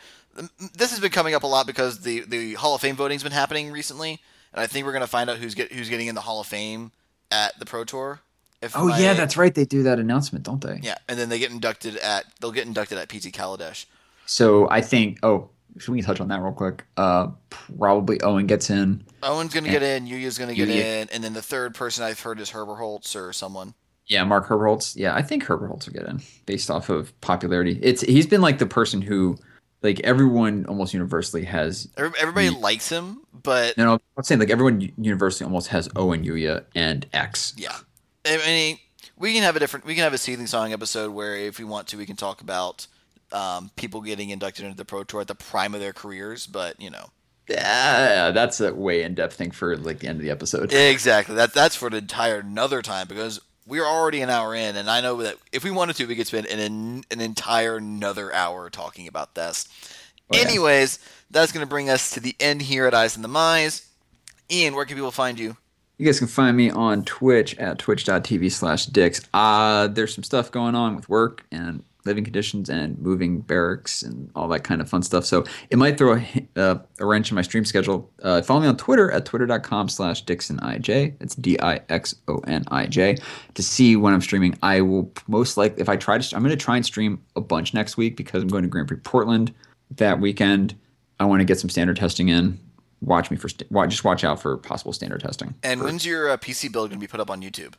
This 0.75 0.91
has 0.91 0.99
been 0.99 1.11
coming 1.11 1.33
up 1.33 1.43
a 1.43 1.47
lot 1.47 1.65
because 1.67 2.01
the 2.01 2.21
the 2.21 2.53
Hall 2.55 2.75
of 2.75 2.81
Fame 2.81 2.95
voting's 2.95 3.23
been 3.23 3.31
happening 3.31 3.71
recently, 3.71 4.21
and 4.53 4.61
I 4.61 4.67
think 4.67 4.85
we're 4.85 4.93
gonna 4.93 5.07
find 5.07 5.29
out 5.29 5.37
who's 5.37 5.55
get 5.55 5.71
who's 5.71 5.89
getting 5.89 6.07
in 6.07 6.15
the 6.15 6.21
Hall 6.21 6.39
of 6.41 6.47
Fame 6.47 6.91
at 7.31 7.57
the 7.59 7.65
Pro 7.65 7.83
Tour. 7.83 8.21
If 8.61 8.75
Oh 8.77 8.87
my- 8.87 8.97
yeah, 8.99 9.13
that's 9.13 9.35
right. 9.37 9.53
They 9.53 9.65
do 9.65 9.83
that 9.83 9.99
announcement, 9.99 10.45
don't 10.45 10.61
they? 10.61 10.79
yeah, 10.81 10.95
and 11.09 11.19
then 11.19 11.29
they 11.29 11.39
get 11.39 11.51
inducted 11.51 11.97
at 11.97 12.25
they'll 12.39 12.51
get 12.51 12.65
inducted 12.67 12.97
at 12.97 13.09
PT 13.09 13.31
Kaladesh. 13.33 13.85
So 14.25 14.69
I 14.69 14.81
think. 14.81 15.19
Oh, 15.23 15.49
should 15.77 15.91
we 15.91 16.01
touch 16.01 16.21
on 16.21 16.29
that 16.29 16.41
real 16.41 16.53
quick? 16.53 16.85
Uh, 16.95 17.27
probably 17.49 18.21
Owen 18.21 18.47
gets 18.47 18.69
in. 18.69 19.03
Owen's 19.21 19.53
gonna 19.53 19.69
get 19.69 19.83
in, 19.83 20.07
Yuya's 20.07 20.37
gonna 20.37 20.53
get 20.53 20.69
Yuya. 20.69 21.01
in, 21.01 21.09
and 21.11 21.21
then 21.23 21.33
the 21.33 21.41
third 21.41 21.75
person 21.75 22.03
I've 22.05 22.19
heard 22.21 22.39
is 22.39 22.51
Herberholz 22.51 23.15
or 23.15 23.33
someone. 23.33 23.73
Yeah, 24.07 24.23
Mark 24.23 24.47
Herberholz. 24.47 24.95
Yeah, 24.95 25.15
I 25.15 25.21
think 25.21 25.43
Herberholz 25.45 25.85
will 25.87 25.93
get 25.93 26.07
in 26.07 26.21
based 26.45 26.69
off 26.69 26.89
of 26.89 27.19
popularity. 27.21 27.79
It's 27.81 28.01
he's 28.01 28.27
been 28.27 28.41
like 28.41 28.59
the 28.59 28.65
person 28.67 29.01
who, 29.01 29.37
like 29.81 29.99
everyone 30.01 30.65
almost 30.67 30.93
universally 30.93 31.43
has. 31.45 31.87
Everybody 31.97 32.49
Mm. 32.49 32.61
likes 32.61 32.89
him, 32.89 33.21
but 33.43 33.77
No, 33.77 33.85
no, 33.85 33.99
I'm 34.17 34.23
saying 34.23 34.39
like 34.39 34.49
everyone 34.51 34.91
universally 34.97 35.45
almost 35.45 35.69
has 35.69 35.89
Owen, 35.95 36.23
Yuya, 36.23 36.65
and 36.75 37.07
X. 37.13 37.53
Yeah, 37.57 37.75
I 38.25 38.37
mean, 38.37 38.77
we 39.17 39.33
can 39.33 39.41
have 39.43 39.55
a 39.55 39.59
different. 39.59 39.85
We 39.85 39.95
can 39.95 40.03
have 40.03 40.13
a 40.13 40.17
seething 40.19 40.47
song 40.47 40.71
episode 40.73 41.11
where, 41.11 41.35
if 41.35 41.57
we 41.57 41.65
want 41.65 41.87
to, 41.87 41.97
we 41.97 42.05
can 42.05 42.15
talk 42.15 42.41
about 42.41 42.85
um, 43.31 43.71
people 43.75 44.01
getting 44.01 44.29
inducted 44.29 44.65
into 44.65 44.77
the 44.77 44.85
Pro 44.85 45.03
Tour 45.03 45.21
at 45.21 45.27
the 45.27 45.35
prime 45.35 45.73
of 45.73 45.79
their 45.81 45.93
careers. 45.93 46.45
But 46.45 46.79
you 46.79 46.91
know, 46.91 47.09
Yeah, 47.49 48.29
that's 48.31 48.59
a 48.61 48.73
way 48.73 49.01
in 49.03 49.15
depth 49.15 49.33
thing 49.35 49.49
for 49.51 49.75
like 49.77 49.99
the 49.99 50.07
end 50.07 50.17
of 50.19 50.23
the 50.23 50.29
episode. 50.31 50.71
exactly 50.73 51.33
that 51.35 51.53
that's 51.53 51.75
for 51.75 51.87
an 51.87 51.93
entire 51.95 52.39
another 52.39 52.81
time 52.83 53.07
because 53.07 53.39
we're 53.67 53.85
already 53.85 54.21
an 54.21 54.29
hour 54.29 54.53
in, 54.53 54.75
and 54.75 54.89
I 54.89 55.01
know 55.01 55.21
that 55.23 55.37
if 55.51 55.63
we 55.63 55.71
wanted 55.71 55.95
to, 55.97 56.05
we 56.05 56.15
could 56.15 56.27
spend 56.27 56.45
an 56.47 57.03
an 57.09 57.21
entire 57.21 57.77
another 57.77 58.33
hour 58.33 58.69
talking 58.69 59.07
about 59.07 59.35
this. 59.35 59.67
Oh, 60.31 60.37
yeah. 60.37 60.47
Anyways, 60.47 60.99
that's 61.29 61.51
going 61.51 61.65
to 61.65 61.69
bring 61.69 61.89
us 61.89 62.11
to 62.11 62.19
the 62.19 62.35
end 62.39 62.63
here 62.63 62.87
at 62.87 62.93
Eyes 62.93 63.15
and 63.15 63.23
the 63.23 63.29
Mize. 63.29 63.85
Ian, 64.51 64.75
where 64.75 64.85
can 64.85 64.95
people 64.95 65.11
find 65.11 65.39
you? 65.39 65.57
You 65.97 66.05
guys 66.05 66.19
can 66.19 66.27
find 66.27 66.57
me 66.57 66.69
on 66.69 67.05
Twitch 67.05 67.55
at 67.57 67.79
twitch.tv 67.79 68.51
slash 68.51 68.85
dicks. 68.87 69.21
Uh, 69.33 69.87
there's 69.87 70.13
some 70.13 70.23
stuff 70.23 70.51
going 70.51 70.75
on 70.75 70.95
with 70.95 71.07
work 71.07 71.45
and 71.51 71.83
living 72.05 72.23
conditions 72.23 72.69
and 72.69 72.97
moving 72.99 73.41
barracks 73.41 74.03
and 74.03 74.29
all 74.35 74.47
that 74.47 74.63
kind 74.63 74.79
of 74.81 74.87
fun 74.89 75.01
stuff. 75.03 75.25
So 75.25 75.43
it 75.69 75.77
might 75.77 75.97
throw 75.97 76.15
a, 76.17 76.47
uh, 76.55 76.75
a 76.99 77.05
wrench 77.05 77.31
in 77.31 77.35
my 77.35 77.41
stream 77.41 77.65
schedule. 77.65 78.09
Uh, 78.21 78.41
follow 78.41 78.61
me 78.61 78.67
on 78.67 78.77
Twitter 78.77 79.11
at 79.11 79.25
twitter.com 79.25 79.89
slash 79.89 80.23
dixonij. 80.23 81.15
It's 81.19 81.35
D-I-X-O-N-I-J 81.35 83.17
to 83.55 83.63
see 83.63 83.95
when 83.95 84.13
I'm 84.13 84.21
streaming. 84.21 84.57
I 84.61 84.81
will 84.81 85.11
most 85.27 85.57
likely, 85.57 85.81
if 85.81 85.89
I 85.89 85.95
try 85.97 86.17
to, 86.17 86.35
I'm 86.35 86.43
going 86.43 86.57
to 86.57 86.63
try 86.63 86.75
and 86.75 86.85
stream 86.85 87.21
a 87.35 87.41
bunch 87.41 87.73
next 87.73 87.97
week 87.97 88.15
because 88.15 88.41
I'm 88.43 88.49
going 88.49 88.63
to 88.63 88.69
Grand 88.69 88.87
Prix 88.87 88.97
Portland 88.97 89.53
that 89.91 90.19
weekend. 90.19 90.75
I 91.19 91.25
want 91.25 91.39
to 91.41 91.45
get 91.45 91.59
some 91.59 91.69
standard 91.69 91.97
testing 91.97 92.29
in. 92.29 92.59
Watch 93.01 93.29
me 93.31 93.37
for, 93.37 93.49
st- 93.49 93.69
wa- 93.71 93.87
just 93.87 94.03
watch 94.03 94.23
out 94.23 94.41
for 94.41 94.57
possible 94.57 94.93
standard 94.93 95.21
testing. 95.21 95.53
And 95.63 95.79
for- 95.79 95.85
when's 95.85 96.05
your 96.05 96.29
uh, 96.29 96.37
PC 96.37 96.71
build 96.71 96.89
going 96.89 96.99
to 96.99 97.03
be 97.03 97.09
put 97.09 97.19
up 97.19 97.29
on 97.29 97.41
YouTube? 97.41 97.73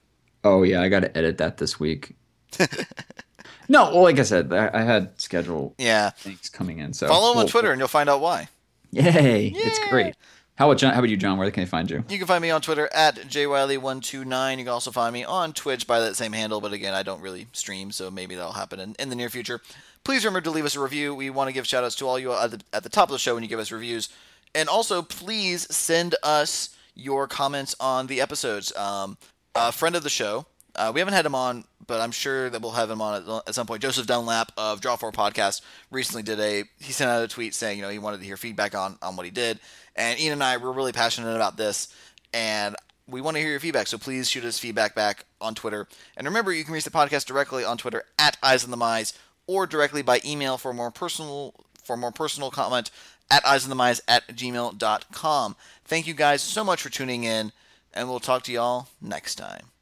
Oh 0.44 0.62
yeah, 0.62 0.80
I 0.82 0.88
got 0.88 1.00
to 1.00 1.16
edit 1.16 1.38
that 1.38 1.56
this 1.56 1.80
week. 1.80 2.14
no, 3.68 3.92
well, 3.92 4.02
like 4.02 4.18
I 4.18 4.22
said, 4.22 4.52
I, 4.52 4.70
I 4.72 4.82
had 4.82 5.20
schedule 5.20 5.74
Yeah, 5.78 6.10
things 6.10 6.48
coming 6.48 6.78
in. 6.78 6.92
So 6.92 7.08
follow 7.08 7.32
him 7.32 7.38
on. 7.38 7.46
Twitter, 7.46 7.70
and 7.70 7.78
you'll 7.78 7.88
find 7.88 8.08
out 8.08 8.20
why. 8.20 8.48
Yay, 8.92 9.52
it's 9.54 9.78
great. 9.90 10.14
How 10.56 10.70
about 10.70 10.78
John? 10.78 10.94
How 10.94 11.00
about 11.00 11.10
you, 11.10 11.18
John? 11.18 11.36
Where 11.36 11.50
can 11.50 11.64
they 11.64 11.68
find 11.68 11.90
you? 11.90 12.02
You 12.08 12.16
can 12.16 12.26
find 12.26 12.40
me 12.40 12.50
on 12.50 12.62
Twitter 12.62 12.88
at 12.94 13.16
jwiley129. 13.16 14.58
You 14.58 14.64
can 14.64 14.68
also 14.68 14.90
find 14.90 15.12
me 15.12 15.22
on 15.22 15.52
Twitch 15.52 15.86
by 15.86 16.00
that 16.00 16.16
same 16.16 16.32
handle, 16.32 16.62
but 16.62 16.72
again, 16.72 16.94
I 16.94 17.02
don't 17.02 17.20
really 17.20 17.46
stream, 17.52 17.90
so 17.92 18.10
maybe 18.10 18.34
that'll 18.36 18.52
happen 18.52 18.80
in, 18.80 18.96
in 18.98 19.10
the 19.10 19.16
near 19.16 19.28
future. 19.28 19.60
Please 20.02 20.24
remember 20.24 20.40
to 20.42 20.50
leave 20.50 20.64
us 20.64 20.76
a 20.76 20.80
review. 20.80 21.14
We 21.14 21.28
want 21.28 21.48
to 21.48 21.52
give 21.52 21.66
shout 21.66 21.84
outs 21.84 21.96
to 21.96 22.06
all 22.06 22.18
you 22.18 22.32
at 22.32 22.52
the, 22.52 22.60
at 22.72 22.82
the 22.84 22.88
top 22.88 23.08
of 23.08 23.12
the 23.12 23.18
show 23.18 23.34
when 23.34 23.42
you 23.42 23.50
give 23.50 23.58
us 23.58 23.70
reviews. 23.70 24.08
And 24.54 24.68
also, 24.68 25.02
please 25.02 25.66
send 25.74 26.14
us 26.22 26.74
your 26.94 27.28
comments 27.28 27.76
on 27.78 28.06
the 28.06 28.22
episodes. 28.22 28.74
Um, 28.76 29.18
a 29.54 29.72
friend 29.72 29.94
of 29.94 30.04
the 30.04 30.08
show, 30.08 30.46
uh, 30.74 30.90
we 30.94 31.00
haven't 31.00 31.14
had 31.14 31.26
him 31.26 31.34
on, 31.34 31.64
but 31.86 32.00
I'm 32.00 32.10
sure 32.10 32.50
that 32.50 32.60
we'll 32.62 32.72
have 32.72 32.90
him 32.90 33.00
on 33.00 33.42
at, 33.46 33.54
some 33.54 33.66
point. 33.66 33.82
Joseph 33.82 34.06
Dunlap 34.06 34.52
of 34.56 34.80
Draw 34.80 34.96
4 34.96 35.12
Podcast 35.12 35.62
recently 35.90 36.22
did 36.22 36.40
a, 36.40 36.64
he 36.78 36.92
sent 36.92 37.10
out 37.10 37.22
a 37.22 37.28
tweet 37.28 37.54
saying, 37.54 37.78
you 37.78 37.82
know, 37.82 37.90
he 37.90 37.98
wanted 37.98 38.20
to 38.20 38.26
hear 38.26 38.36
feedback 38.36 38.74
on, 38.74 38.98
on 39.02 39.16
what 39.16 39.26
he 39.26 39.30
did. 39.30 39.60
And 39.94 40.18
Ian 40.18 40.34
and 40.34 40.44
I 40.44 40.56
were 40.56 40.72
really 40.72 40.92
passionate 40.92 41.34
about 41.34 41.56
this, 41.56 41.94
and 42.34 42.76
we 43.08 43.20
want 43.20 43.36
to 43.36 43.40
hear 43.40 43.50
your 43.50 43.60
feedback. 43.60 43.86
So 43.86 43.98
please 43.98 44.28
shoot 44.28 44.44
us 44.44 44.58
feedback 44.58 44.94
back 44.94 45.24
on 45.40 45.54
Twitter. 45.54 45.86
And 46.16 46.26
remember, 46.26 46.52
you 46.52 46.64
can 46.64 46.74
reach 46.74 46.84
the 46.84 46.90
podcast 46.90 47.26
directly 47.26 47.64
on 47.64 47.78
Twitter 47.78 48.04
at 48.18 48.36
Eyes 48.42 48.64
on 48.64 48.70
the 48.70 48.76
Mize, 48.76 49.16
or 49.46 49.66
directly 49.66 50.02
by 50.02 50.20
email 50.24 50.58
for 50.58 50.72
more 50.72 50.90
personal 50.90 51.54
for 51.82 51.96
more 51.96 52.10
personal 52.10 52.50
comment 52.50 52.90
at 53.30 53.44
eyesonthemise 53.44 54.00
at 54.08 54.26
gmail.com. 54.28 55.56
Thank 55.84 56.06
you 56.06 56.14
guys 56.14 56.42
so 56.42 56.64
much 56.64 56.82
for 56.82 56.90
tuning 56.90 57.24
in, 57.24 57.52
and 57.94 58.08
we'll 58.08 58.20
talk 58.20 58.42
to 58.44 58.52
y'all 58.52 58.88
next 59.00 59.36
time. 59.36 59.75